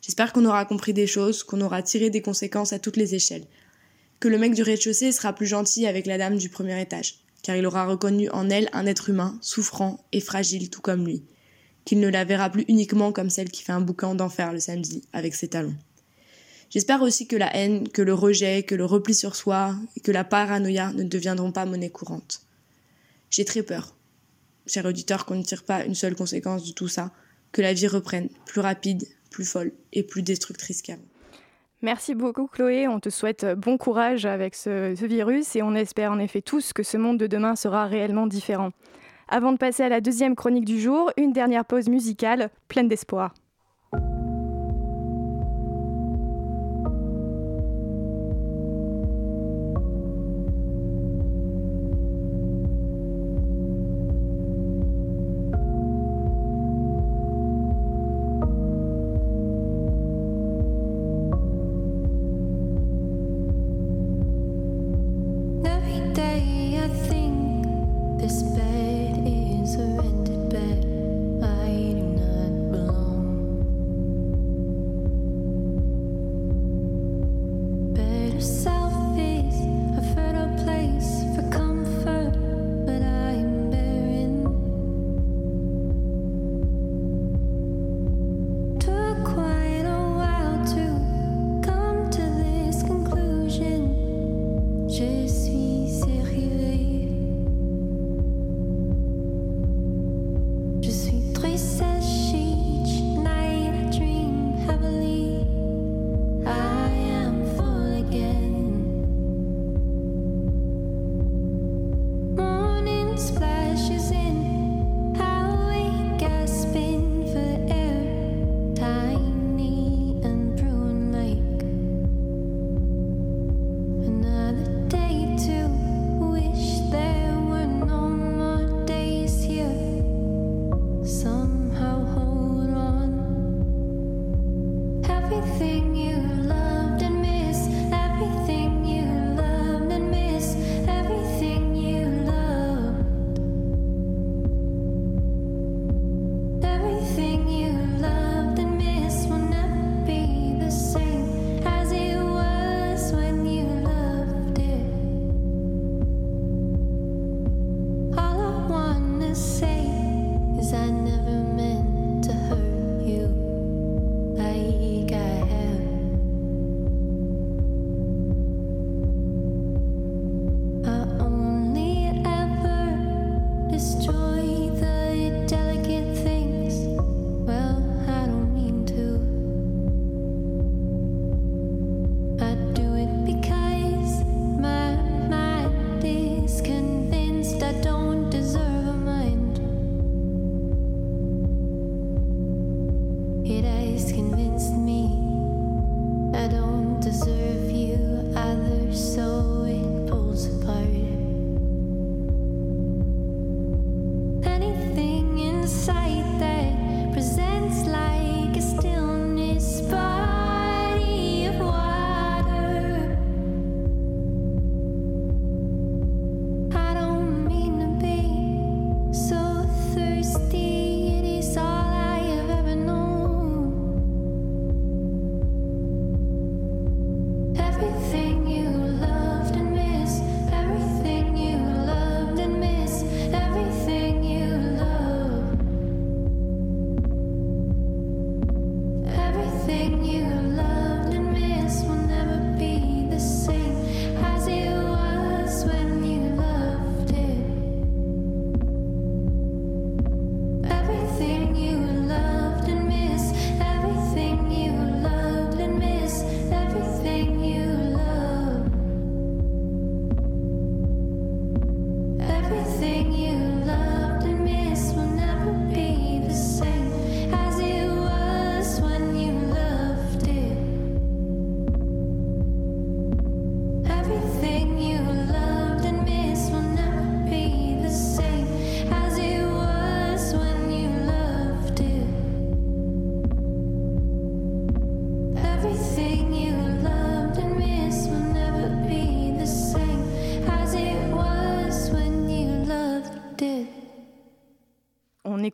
J'espère 0.03 0.34
qu'on 0.34 0.44
aura 0.44 0.66
compris 0.66 0.92
des 0.92 1.07
choses, 1.07 1.42
qu'on 1.42 1.62
aura 1.62 1.82
tiré 1.82 2.11
des 2.11 2.20
conséquences 2.20 2.74
à 2.74 2.78
toutes 2.78 2.98
les 2.98 3.14
échelles. 3.14 3.46
Que 4.20 4.28
le 4.28 4.36
mec 4.36 4.55
du 4.55 4.62
rez-de-chaussée 4.62 5.12
sera 5.12 5.32
plus 5.32 5.46
gentil 5.46 5.86
avec 5.86 6.07
la 6.07 6.18
dame 6.18 6.36
du 6.36 6.50
premier 6.50 6.80
étage, 6.80 7.20
car 7.42 7.57
il 7.57 7.64
aura 7.64 7.86
reconnu 7.86 8.28
en 8.30 8.50
elle 8.50 8.68
un 8.74 8.84
être 8.84 9.09
humain, 9.09 9.38
souffrant 9.40 10.05
et 10.12 10.20
fragile 10.20 10.68
tout 10.68 10.82
comme 10.82 11.07
lui 11.07 11.24
qu'il 11.84 12.00
ne 12.00 12.09
la 12.09 12.24
verra 12.24 12.50
plus 12.50 12.64
uniquement 12.68 13.12
comme 13.12 13.30
celle 13.30 13.50
qui 13.50 13.62
fait 13.62 13.72
un 13.72 13.80
boucan 13.80 14.14
d'enfer 14.14 14.53
le 14.53 14.61
samedi 14.61 15.03
avec 15.12 15.34
ses 15.34 15.48
talons. 15.48 15.74
J'espère 16.70 17.03
aussi 17.03 17.26
que 17.26 17.36
la 17.36 17.55
haine, 17.55 17.88
que 17.88 18.03
le 18.03 18.14
rejet, 18.14 18.62
que 18.62 18.74
le 18.74 18.84
repli 18.84 19.14
sur 19.14 19.36
soi 19.36 19.76
et 19.96 20.00
que 20.00 20.12
la 20.12 20.24
paranoïa 20.24 20.92
ne 20.92 21.03
deviendront 21.03 21.53
pas 21.53 21.66
monnaie 21.66 21.90
courante. 21.90 22.42
J'ai 23.30 23.44
très 23.44 23.62
peur, 23.62 23.94
cher 24.66 24.84
auditeur, 24.86 25.26
qu'on 25.26 25.34
ne 25.34 25.42
tire 25.42 25.64
pas 25.64 25.84
une 25.84 25.94
seule 25.94 26.14
conséquence 26.14 26.64
de 26.66 26.72
tout 26.72 26.88
ça, 26.88 27.12
que 27.50 27.61
la 27.61 27.74
vie 27.74 27.88
reprenne, 27.88 28.28
plus 28.46 28.61
rapide, 28.61 29.07
plus 29.33 29.45
folle 29.45 29.72
et 29.93 30.05
plus 30.05 30.22
destructrice 30.22 30.83
qu'avant. 30.83 31.03
Merci 31.80 32.14
beaucoup 32.14 32.47
Chloé, 32.47 32.87
on 32.87 33.01
te 33.01 33.11
souhaite 33.11 33.45
bon 33.45 33.76
courage 33.76 34.24
avec 34.24 34.55
ce 34.55 34.95
virus 35.05 35.57
et 35.57 35.62
on 35.62 35.74
espère 35.74 36.12
en 36.12 36.20
effet 36.20 36.41
tous 36.41 36.72
que 36.72 36.85
ce 36.85 36.97
monde 36.97 37.18
de 37.18 37.26
demain 37.26 37.57
sera 37.57 37.87
réellement 37.87 38.28
différent. 38.28 38.70
Avant 39.28 39.51
de 39.51 39.57
passer 39.57 39.83
à 39.83 39.89
la 39.89 40.01
deuxième 40.01 40.37
chronique 40.37 40.64
du 40.64 40.80
jour, 40.80 41.11
une 41.16 41.33
dernière 41.33 41.64
pause 41.64 41.89
musicale 41.89 42.51
pleine 42.68 42.87
d'espoir. 42.87 43.35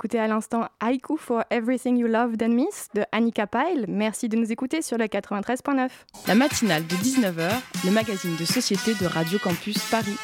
Écouté 0.09 0.21
à 0.21 0.27
l'instant 0.27 0.69
Haiku 0.81 1.19
for 1.19 1.45
Everything 1.51 1.99
You 1.99 2.07
Loved 2.07 2.43
and 2.43 2.49
Miss 2.49 2.89
de 2.95 3.05
Annika 3.13 3.47
Pyle. 3.47 3.85
Merci 3.89 4.31
de 4.31 4.39
nous 4.39 4.51
écouter 4.51 4.81
sur 4.81 4.97
le 4.97 5.05
93.9. 5.05 5.91
La 6.27 6.35
matinale 6.35 6.87
de 6.87 6.95
19h, 6.95 7.51
le 7.85 7.91
magazine 7.91 8.35
de 8.37 8.45
société 8.47 8.95
de 8.95 9.05
Radio 9.05 9.39
Campus 9.39 9.77
Paris. 9.91 10.17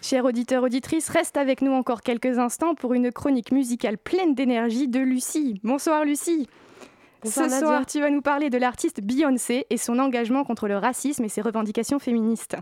Chers 0.00 0.24
auditeurs, 0.24 0.62
auditrices, 0.62 1.08
reste 1.08 1.36
avec 1.36 1.60
nous 1.60 1.72
encore 1.72 2.02
quelques 2.02 2.38
instants 2.38 2.76
pour 2.76 2.94
une 2.94 3.10
chronique 3.10 3.50
musicale 3.50 3.98
pleine 3.98 4.36
d'énergie 4.36 4.86
de 4.86 5.00
Lucie. 5.00 5.60
Bonsoir 5.64 6.04
Lucie. 6.04 6.48
Bonsoir, 7.24 7.46
Ce 7.46 7.50
Nadia. 7.50 7.66
soir, 7.66 7.86
tu 7.86 7.98
vas 7.98 8.10
nous 8.10 8.22
parler 8.22 8.48
de 8.48 8.58
l'artiste 8.58 9.00
Beyoncé 9.00 9.66
et 9.70 9.76
son 9.76 9.98
engagement 9.98 10.44
contre 10.44 10.68
le 10.68 10.78
racisme 10.78 11.24
et 11.24 11.28
ses 11.28 11.40
revendications 11.40 11.98
féministes. 11.98 12.56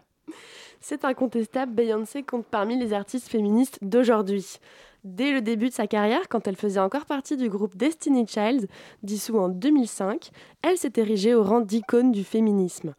C'est 0.87 1.07
incontestable, 1.07 1.73
Beyoncé 1.73 2.23
compte 2.23 2.45
parmi 2.45 2.79
les 2.79 2.93
artistes 2.93 3.29
féministes 3.29 3.79
d'aujourd'hui. 3.81 4.59
Dès 5.05 5.33
le 5.33 5.43
début 5.43 5.69
de 5.69 5.75
sa 5.75 5.87
carrière, 5.87 6.31
quand 6.31 6.49
elle 6.49 6.57
faisait 6.57 6.81
encore 6.81 7.05
partie 7.05 7.37
du 7.37 7.51
groupe 7.51 7.77
Destiny 7.77 8.27
Child, 8.27 8.69
dissous 9.03 9.37
en 9.37 9.51
2005, 9.51 10.31
elle 10.63 10.79
s'est 10.79 10.95
érigée 10.97 11.35
au 11.35 11.43
rang 11.43 11.61
d'icône 11.61 12.11
du 12.11 12.25
féminisme. 12.25 12.95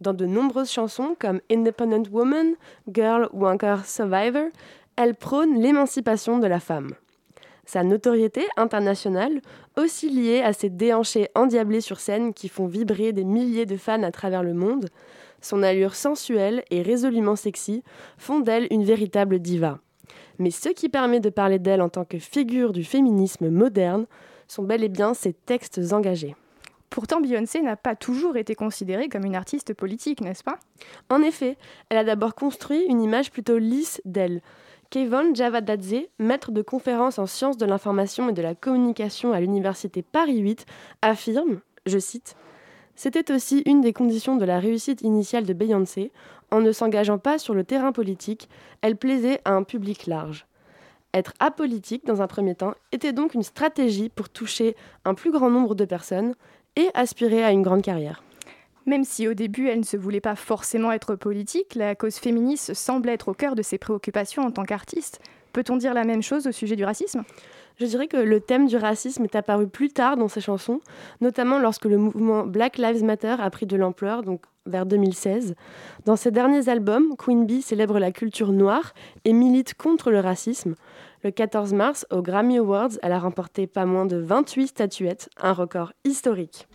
Dans 0.00 0.14
de 0.14 0.24
nombreuses 0.24 0.70
chansons 0.70 1.14
comme 1.18 1.42
Independent 1.52 2.08
Woman, 2.10 2.54
Girl 2.90 3.28
ou 3.34 3.46
encore 3.46 3.84
Survivor, 3.84 4.48
elle 4.96 5.14
prône 5.14 5.60
l'émancipation 5.60 6.38
de 6.38 6.46
la 6.46 6.60
femme. 6.60 6.94
Sa 7.66 7.84
notoriété 7.84 8.46
internationale, 8.56 9.42
aussi 9.76 10.08
liée 10.08 10.40
à 10.40 10.54
ses 10.54 10.70
déhanchés 10.70 11.28
endiablés 11.34 11.82
sur 11.82 12.00
scène 12.00 12.32
qui 12.32 12.48
font 12.48 12.68
vibrer 12.68 13.12
des 13.12 13.24
milliers 13.24 13.66
de 13.66 13.76
fans 13.76 14.02
à 14.02 14.10
travers 14.10 14.42
le 14.42 14.54
monde, 14.54 14.88
son 15.42 15.62
allure 15.62 15.94
sensuelle 15.94 16.64
et 16.70 16.80
résolument 16.80 17.36
sexy 17.36 17.82
font 18.16 18.40
d'elle 18.40 18.66
une 18.70 18.84
véritable 18.84 19.40
diva. 19.40 19.78
Mais 20.40 20.50
ce 20.50 20.70
qui 20.70 20.88
permet 20.88 21.20
de 21.20 21.28
parler 21.28 21.58
d'elle 21.58 21.82
en 21.82 21.90
tant 21.90 22.06
que 22.06 22.18
figure 22.18 22.72
du 22.72 22.82
féminisme 22.82 23.50
moderne 23.50 24.06
sont 24.48 24.62
bel 24.62 24.82
et 24.82 24.88
bien 24.88 25.12
ses 25.12 25.34
textes 25.34 25.80
engagés. 25.92 26.34
Pourtant, 26.88 27.20
Beyoncé 27.20 27.60
n'a 27.60 27.76
pas 27.76 27.94
toujours 27.94 28.36
été 28.36 28.54
considérée 28.54 29.08
comme 29.08 29.26
une 29.26 29.36
artiste 29.36 29.74
politique, 29.74 30.22
n'est-ce 30.22 30.42
pas? 30.42 30.58
En 31.10 31.22
effet, 31.22 31.58
elle 31.88 31.98
a 31.98 32.04
d'abord 32.04 32.34
construit 32.34 32.84
une 32.88 33.02
image 33.02 33.30
plutôt 33.30 33.58
lisse 33.58 34.00
d'elle. 34.06 34.40
Kevin 34.88 35.36
Javadadze, 35.36 36.08
maître 36.18 36.50
de 36.50 36.62
conférences 36.62 37.20
en 37.20 37.26
sciences 37.26 37.58
de 37.58 37.66
l'information 37.66 38.30
et 38.30 38.32
de 38.32 38.42
la 38.42 38.56
communication 38.56 39.32
à 39.32 39.40
l'université 39.40 40.02
Paris 40.02 40.38
8, 40.38 40.64
affirme, 41.02 41.60
je 41.84 41.98
cite, 41.98 42.34
C'était 42.96 43.30
aussi 43.30 43.62
une 43.66 43.82
des 43.82 43.92
conditions 43.92 44.36
de 44.36 44.44
la 44.46 44.58
réussite 44.58 45.02
initiale 45.02 45.44
de 45.44 45.52
Beyoncé. 45.52 46.10
En 46.50 46.60
ne 46.60 46.72
s'engageant 46.72 47.18
pas 47.18 47.38
sur 47.38 47.54
le 47.54 47.64
terrain 47.64 47.92
politique, 47.92 48.48
elle 48.82 48.96
plaisait 48.96 49.40
à 49.44 49.52
un 49.52 49.62
public 49.62 50.06
large. 50.06 50.46
Être 51.12 51.32
apolitique 51.40 52.06
dans 52.06 52.22
un 52.22 52.26
premier 52.26 52.54
temps 52.54 52.74
était 52.92 53.12
donc 53.12 53.34
une 53.34 53.42
stratégie 53.42 54.08
pour 54.08 54.28
toucher 54.28 54.76
un 55.04 55.14
plus 55.14 55.32
grand 55.32 55.50
nombre 55.50 55.74
de 55.74 55.84
personnes 55.84 56.34
et 56.76 56.88
aspirer 56.94 57.42
à 57.42 57.50
une 57.50 57.62
grande 57.62 57.82
carrière. 57.82 58.22
Même 58.86 59.04
si 59.04 59.28
au 59.28 59.34
début 59.34 59.68
elle 59.68 59.80
ne 59.80 59.84
se 59.84 59.96
voulait 59.96 60.20
pas 60.20 60.36
forcément 60.36 60.92
être 60.92 61.14
politique, 61.14 61.74
la 61.74 61.94
cause 61.94 62.16
féministe 62.16 62.74
semble 62.74 63.08
être 63.08 63.28
au 63.28 63.34
cœur 63.34 63.54
de 63.54 63.62
ses 63.62 63.78
préoccupations 63.78 64.44
en 64.44 64.50
tant 64.50 64.64
qu'artiste. 64.64 65.20
Peut-on 65.52 65.76
dire 65.76 65.94
la 65.94 66.04
même 66.04 66.22
chose 66.22 66.46
au 66.46 66.52
sujet 66.52 66.76
du 66.76 66.84
racisme? 66.84 67.24
Je 67.80 67.86
dirais 67.86 68.08
que 68.08 68.18
le 68.18 68.40
thème 68.40 68.66
du 68.66 68.76
racisme 68.76 69.24
est 69.24 69.34
apparu 69.34 69.66
plus 69.66 69.88
tard 69.88 70.18
dans 70.18 70.28
ses 70.28 70.42
chansons, 70.42 70.80
notamment 71.22 71.58
lorsque 71.58 71.86
le 71.86 71.96
mouvement 71.96 72.44
Black 72.44 72.76
Lives 72.76 73.02
Matter 73.02 73.36
a 73.38 73.48
pris 73.48 73.64
de 73.64 73.74
l'ampleur, 73.74 74.22
donc 74.22 74.42
vers 74.66 74.84
2016. 74.84 75.54
Dans 76.04 76.16
ses 76.16 76.30
derniers 76.30 76.68
albums, 76.68 77.16
Queen 77.16 77.46
Bee 77.46 77.62
célèbre 77.62 77.98
la 77.98 78.12
culture 78.12 78.52
noire 78.52 78.92
et 79.24 79.32
milite 79.32 79.72
contre 79.72 80.10
le 80.10 80.20
racisme. 80.20 80.74
Le 81.24 81.30
14 81.30 81.72
mars, 81.72 82.06
aux 82.10 82.20
Grammy 82.20 82.58
Awards, 82.58 82.98
elle 83.02 83.12
a 83.12 83.18
remporté 83.18 83.66
pas 83.66 83.86
moins 83.86 84.04
de 84.04 84.18
28 84.18 84.66
statuettes, 84.66 85.30
un 85.40 85.54
record 85.54 85.94
historique. 86.04 86.68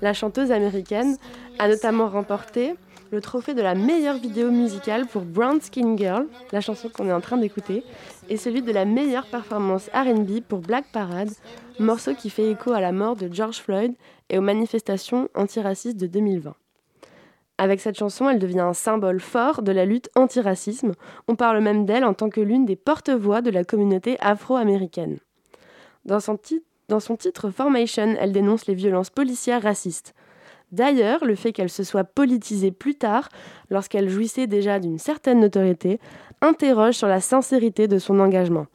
La 0.00 0.14
chanteuse 0.14 0.52
américaine 0.52 1.18
a 1.58 1.68
notamment 1.68 2.08
remporté 2.08 2.76
le 3.10 3.20
trophée 3.20 3.54
de 3.54 3.62
la 3.62 3.74
meilleure 3.74 4.18
vidéo 4.18 4.50
musicale 4.50 5.06
pour 5.06 5.22
Brown 5.22 5.60
Skin 5.60 5.96
Girl, 5.96 6.26
la 6.52 6.60
chanson 6.60 6.88
qu'on 6.88 7.08
est 7.08 7.12
en 7.12 7.20
train 7.20 7.38
d'écouter, 7.38 7.82
et 8.28 8.36
celui 8.36 8.62
de 8.62 8.72
la 8.72 8.84
meilleure 8.84 9.26
performance 9.26 9.90
RB 9.92 10.40
pour 10.48 10.60
Black 10.60 10.86
Parade, 10.92 11.30
morceau 11.78 12.14
qui 12.14 12.30
fait 12.30 12.50
écho 12.50 12.72
à 12.72 12.80
la 12.80 12.92
mort 12.92 13.16
de 13.16 13.32
George 13.32 13.58
Floyd 13.58 13.94
et 14.28 14.38
aux 14.38 14.42
manifestations 14.42 15.28
antiracistes 15.34 15.98
de 15.98 16.06
2020. 16.06 16.54
Avec 17.58 17.80
cette 17.80 17.98
chanson, 17.98 18.28
elle 18.28 18.38
devient 18.38 18.60
un 18.60 18.72
symbole 18.72 19.20
fort 19.20 19.62
de 19.62 19.72
la 19.72 19.84
lutte 19.84 20.08
antiracisme. 20.14 20.92
On 21.28 21.36
parle 21.36 21.60
même 21.60 21.84
d'elle 21.84 22.04
en 22.04 22.14
tant 22.14 22.30
que 22.30 22.40
l'une 22.40 22.64
des 22.64 22.76
porte-voix 22.76 23.42
de 23.42 23.50
la 23.50 23.64
communauté 23.64 24.16
afro-américaine. 24.20 25.18
Dans 26.06 26.20
son, 26.20 26.38
dans 26.88 27.00
son 27.00 27.16
titre 27.16 27.50
Formation, 27.50 28.16
elle 28.18 28.32
dénonce 28.32 28.66
les 28.66 28.74
violences 28.74 29.10
policières 29.10 29.62
racistes. 29.62 30.14
D'ailleurs, 30.72 31.24
le 31.24 31.34
fait 31.34 31.52
qu'elle 31.52 31.70
se 31.70 31.82
soit 31.82 32.04
politisée 32.04 32.70
plus 32.70 32.94
tard, 32.94 33.28
lorsqu'elle 33.70 34.08
jouissait 34.08 34.46
déjà 34.46 34.78
d'une 34.78 34.98
certaine 34.98 35.40
notoriété, 35.40 35.98
interroge 36.40 36.94
sur 36.94 37.08
la 37.08 37.20
sincérité 37.20 37.88
de 37.88 37.98
son 37.98 38.20
engagement. 38.20 38.66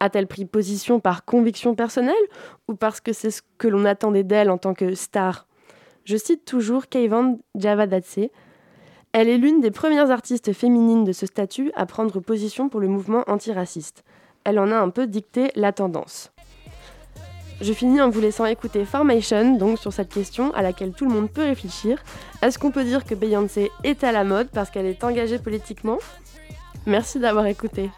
A-t-elle 0.00 0.26
pris 0.26 0.44
position 0.44 1.00
par 1.00 1.24
conviction 1.24 1.74
personnelle 1.74 2.14
ou 2.68 2.74
parce 2.74 3.00
que 3.00 3.12
c'est 3.12 3.30
ce 3.30 3.42
que 3.58 3.68
l'on 3.68 3.84
attendait 3.84 4.24
d'elle 4.24 4.50
en 4.50 4.58
tant 4.58 4.74
que 4.74 4.94
star? 4.94 5.46
Je 6.04 6.16
cite 6.16 6.44
toujours 6.44 6.88
Keivan 6.88 7.38
Javadadze. 7.54 8.28
Elle 9.12 9.28
est 9.28 9.38
l'une 9.38 9.60
des 9.60 9.70
premières 9.70 10.10
artistes 10.10 10.52
féminines 10.52 11.04
de 11.04 11.12
ce 11.12 11.24
statut 11.24 11.72
à 11.74 11.86
prendre 11.86 12.20
position 12.20 12.68
pour 12.68 12.80
le 12.80 12.88
mouvement 12.88 13.24
antiraciste. 13.26 14.04
Elle 14.44 14.58
en 14.58 14.70
a 14.70 14.76
un 14.76 14.90
peu 14.90 15.06
dicté 15.06 15.50
la 15.54 15.72
tendance. 15.72 16.33
Je 17.64 17.72
finis 17.72 18.02
en 18.02 18.10
vous 18.10 18.20
laissant 18.20 18.44
écouter 18.44 18.84
Formation, 18.84 19.56
donc 19.56 19.78
sur 19.78 19.90
cette 19.90 20.10
question 20.12 20.52
à 20.52 20.60
laquelle 20.60 20.92
tout 20.92 21.06
le 21.06 21.14
monde 21.14 21.30
peut 21.30 21.44
réfléchir. 21.44 21.98
Est-ce 22.42 22.58
qu'on 22.58 22.70
peut 22.70 22.84
dire 22.84 23.06
que 23.06 23.14
Beyoncé 23.14 23.70
est 23.84 24.04
à 24.04 24.12
la 24.12 24.22
mode 24.22 24.50
parce 24.50 24.68
qu'elle 24.68 24.84
est 24.84 25.02
engagée 25.02 25.38
politiquement? 25.38 25.96
Merci 26.84 27.20
d'avoir 27.20 27.46
écouté. 27.46 27.90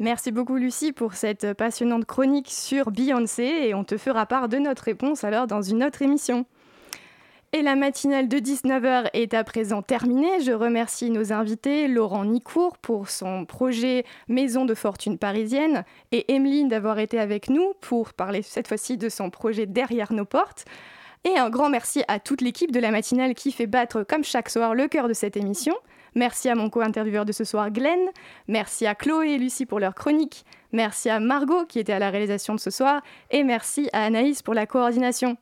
Merci 0.00 0.32
beaucoup 0.32 0.56
Lucie 0.56 0.90
pour 0.90 1.14
cette 1.14 1.52
passionnante 1.52 2.04
chronique 2.04 2.50
sur 2.50 2.90
Beyoncé 2.90 3.44
et 3.44 3.72
on 3.72 3.84
te 3.84 3.96
fera 3.96 4.26
part 4.26 4.48
de 4.48 4.56
notre 4.56 4.82
réponse 4.82 5.22
alors 5.22 5.46
dans 5.46 5.62
une 5.62 5.84
autre 5.84 6.02
émission. 6.02 6.46
Et 7.54 7.60
la 7.60 7.76
matinale 7.76 8.28
de 8.28 8.38
19h 8.38 9.10
est 9.12 9.34
à 9.34 9.44
présent 9.44 9.82
terminée. 9.82 10.40
Je 10.40 10.52
remercie 10.52 11.10
nos 11.10 11.34
invités, 11.34 11.86
Laurent 11.86 12.24
Nicourt 12.24 12.78
pour 12.78 13.10
son 13.10 13.44
projet 13.44 14.06
Maison 14.26 14.64
de 14.64 14.72
fortune 14.72 15.18
parisienne 15.18 15.84
et 16.12 16.32
Emeline 16.32 16.68
d'avoir 16.68 16.98
été 16.98 17.18
avec 17.18 17.50
nous 17.50 17.74
pour 17.82 18.14
parler 18.14 18.40
cette 18.40 18.68
fois-ci 18.68 18.96
de 18.96 19.10
son 19.10 19.28
projet 19.28 19.66
Derrière 19.66 20.14
nos 20.14 20.24
portes. 20.24 20.64
Et 21.24 21.38
un 21.38 21.50
grand 21.50 21.68
merci 21.68 22.02
à 22.08 22.20
toute 22.20 22.40
l'équipe 22.40 22.72
de 22.72 22.80
la 22.80 22.90
matinale 22.90 23.34
qui 23.34 23.52
fait 23.52 23.66
battre 23.66 24.02
comme 24.02 24.24
chaque 24.24 24.48
soir 24.48 24.74
le 24.74 24.88
cœur 24.88 25.06
de 25.06 25.12
cette 25.12 25.36
émission. 25.36 25.74
Merci 26.14 26.48
à 26.48 26.54
mon 26.54 26.70
co-intervieweur 26.70 27.26
de 27.26 27.32
ce 27.32 27.44
soir, 27.44 27.70
Glenn. 27.70 28.00
Merci 28.48 28.86
à 28.86 28.94
Chloé 28.94 29.32
et 29.32 29.38
Lucie 29.38 29.66
pour 29.66 29.78
leur 29.78 29.94
chronique. 29.94 30.46
Merci 30.72 31.10
à 31.10 31.20
Margot 31.20 31.66
qui 31.66 31.80
était 31.80 31.92
à 31.92 31.98
la 31.98 32.08
réalisation 32.08 32.54
de 32.54 32.60
ce 32.60 32.70
soir. 32.70 33.02
Et 33.30 33.44
merci 33.44 33.90
à 33.92 34.04
Anaïs 34.04 34.40
pour 34.40 34.54
la 34.54 34.64
coordination. 34.64 35.36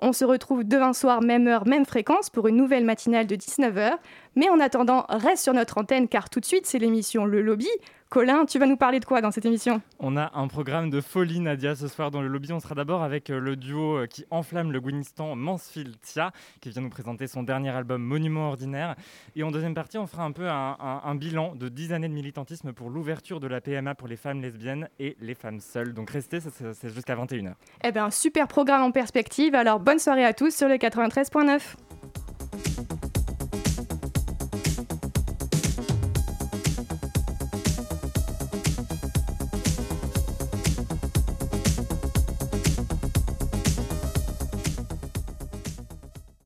On 0.00 0.12
se 0.12 0.24
retrouve 0.24 0.64
demain 0.64 0.92
soir, 0.92 1.22
même 1.22 1.48
heure, 1.48 1.66
même 1.66 1.84
fréquence, 1.84 2.30
pour 2.30 2.46
une 2.46 2.56
nouvelle 2.56 2.84
matinale 2.84 3.26
de 3.26 3.34
19h. 3.34 3.92
Mais 4.36 4.48
en 4.48 4.60
attendant, 4.60 5.04
reste 5.08 5.42
sur 5.42 5.54
notre 5.54 5.78
antenne 5.78 6.06
car 6.06 6.30
tout 6.30 6.38
de 6.40 6.44
suite, 6.44 6.66
c'est 6.66 6.78
l'émission 6.78 7.24
Le 7.24 7.42
Lobby. 7.42 7.68
Colin, 8.10 8.46
tu 8.46 8.58
vas 8.58 8.64
nous 8.66 8.78
parler 8.78 9.00
de 9.00 9.04
quoi 9.04 9.20
dans 9.20 9.30
cette 9.30 9.44
émission? 9.44 9.82
On 9.98 10.16
a 10.16 10.30
un 10.34 10.48
programme 10.48 10.88
de 10.88 11.02
folie, 11.02 11.40
Nadia, 11.40 11.76
ce 11.76 11.88
soir 11.88 12.10
dans 12.10 12.22
le 12.22 12.28
lobby. 12.28 12.50
On 12.54 12.60
sera 12.60 12.74
d'abord 12.74 13.02
avec 13.02 13.28
euh, 13.28 13.38
le 13.38 13.54
duo 13.54 13.98
euh, 13.98 14.06
qui 14.06 14.24
enflamme 14.30 14.72
le 14.72 14.78
Winston 14.78 15.36
Mansfield-Tia, 15.36 16.32
qui 16.62 16.70
vient 16.70 16.80
nous 16.80 16.88
présenter 16.88 17.26
son 17.26 17.42
dernier 17.42 17.68
album 17.68 18.02
Monument 18.02 18.48
Ordinaire. 18.48 18.96
Et 19.36 19.42
en 19.42 19.50
deuxième 19.50 19.74
partie, 19.74 19.98
on 19.98 20.06
fera 20.06 20.24
un 20.24 20.32
peu 20.32 20.48
un, 20.48 20.76
un- 20.80 21.02
un 21.04 21.14
bilan 21.16 21.54
de 21.54 21.68
10 21.68 21.92
années 21.92 22.08
de 22.08 22.14
militantisme 22.14 22.72
pour 22.72 22.88
l'ouverture 22.88 23.40
de 23.40 23.46
la 23.46 23.60
PMA 23.60 23.94
pour 23.94 24.08
les 24.08 24.16
femmes 24.16 24.40
lesbiennes 24.40 24.88
et 24.98 25.14
les 25.20 25.34
femmes 25.34 25.60
seules. 25.60 25.92
Donc 25.92 26.08
restez, 26.08 26.38
c'est 26.40 26.88
jusqu'à 26.88 27.14
21h. 27.14 27.52
Eh 27.84 27.92
bien, 27.92 28.10
super 28.10 28.48
programme 28.48 28.84
en 28.84 28.90
perspective. 28.90 29.54
Alors, 29.54 29.80
bonne 29.80 29.98
soirée 29.98 30.24
à 30.24 30.32
tous 30.32 30.56
sur 30.56 30.66
le 30.68 30.76
93.9. 30.76 31.60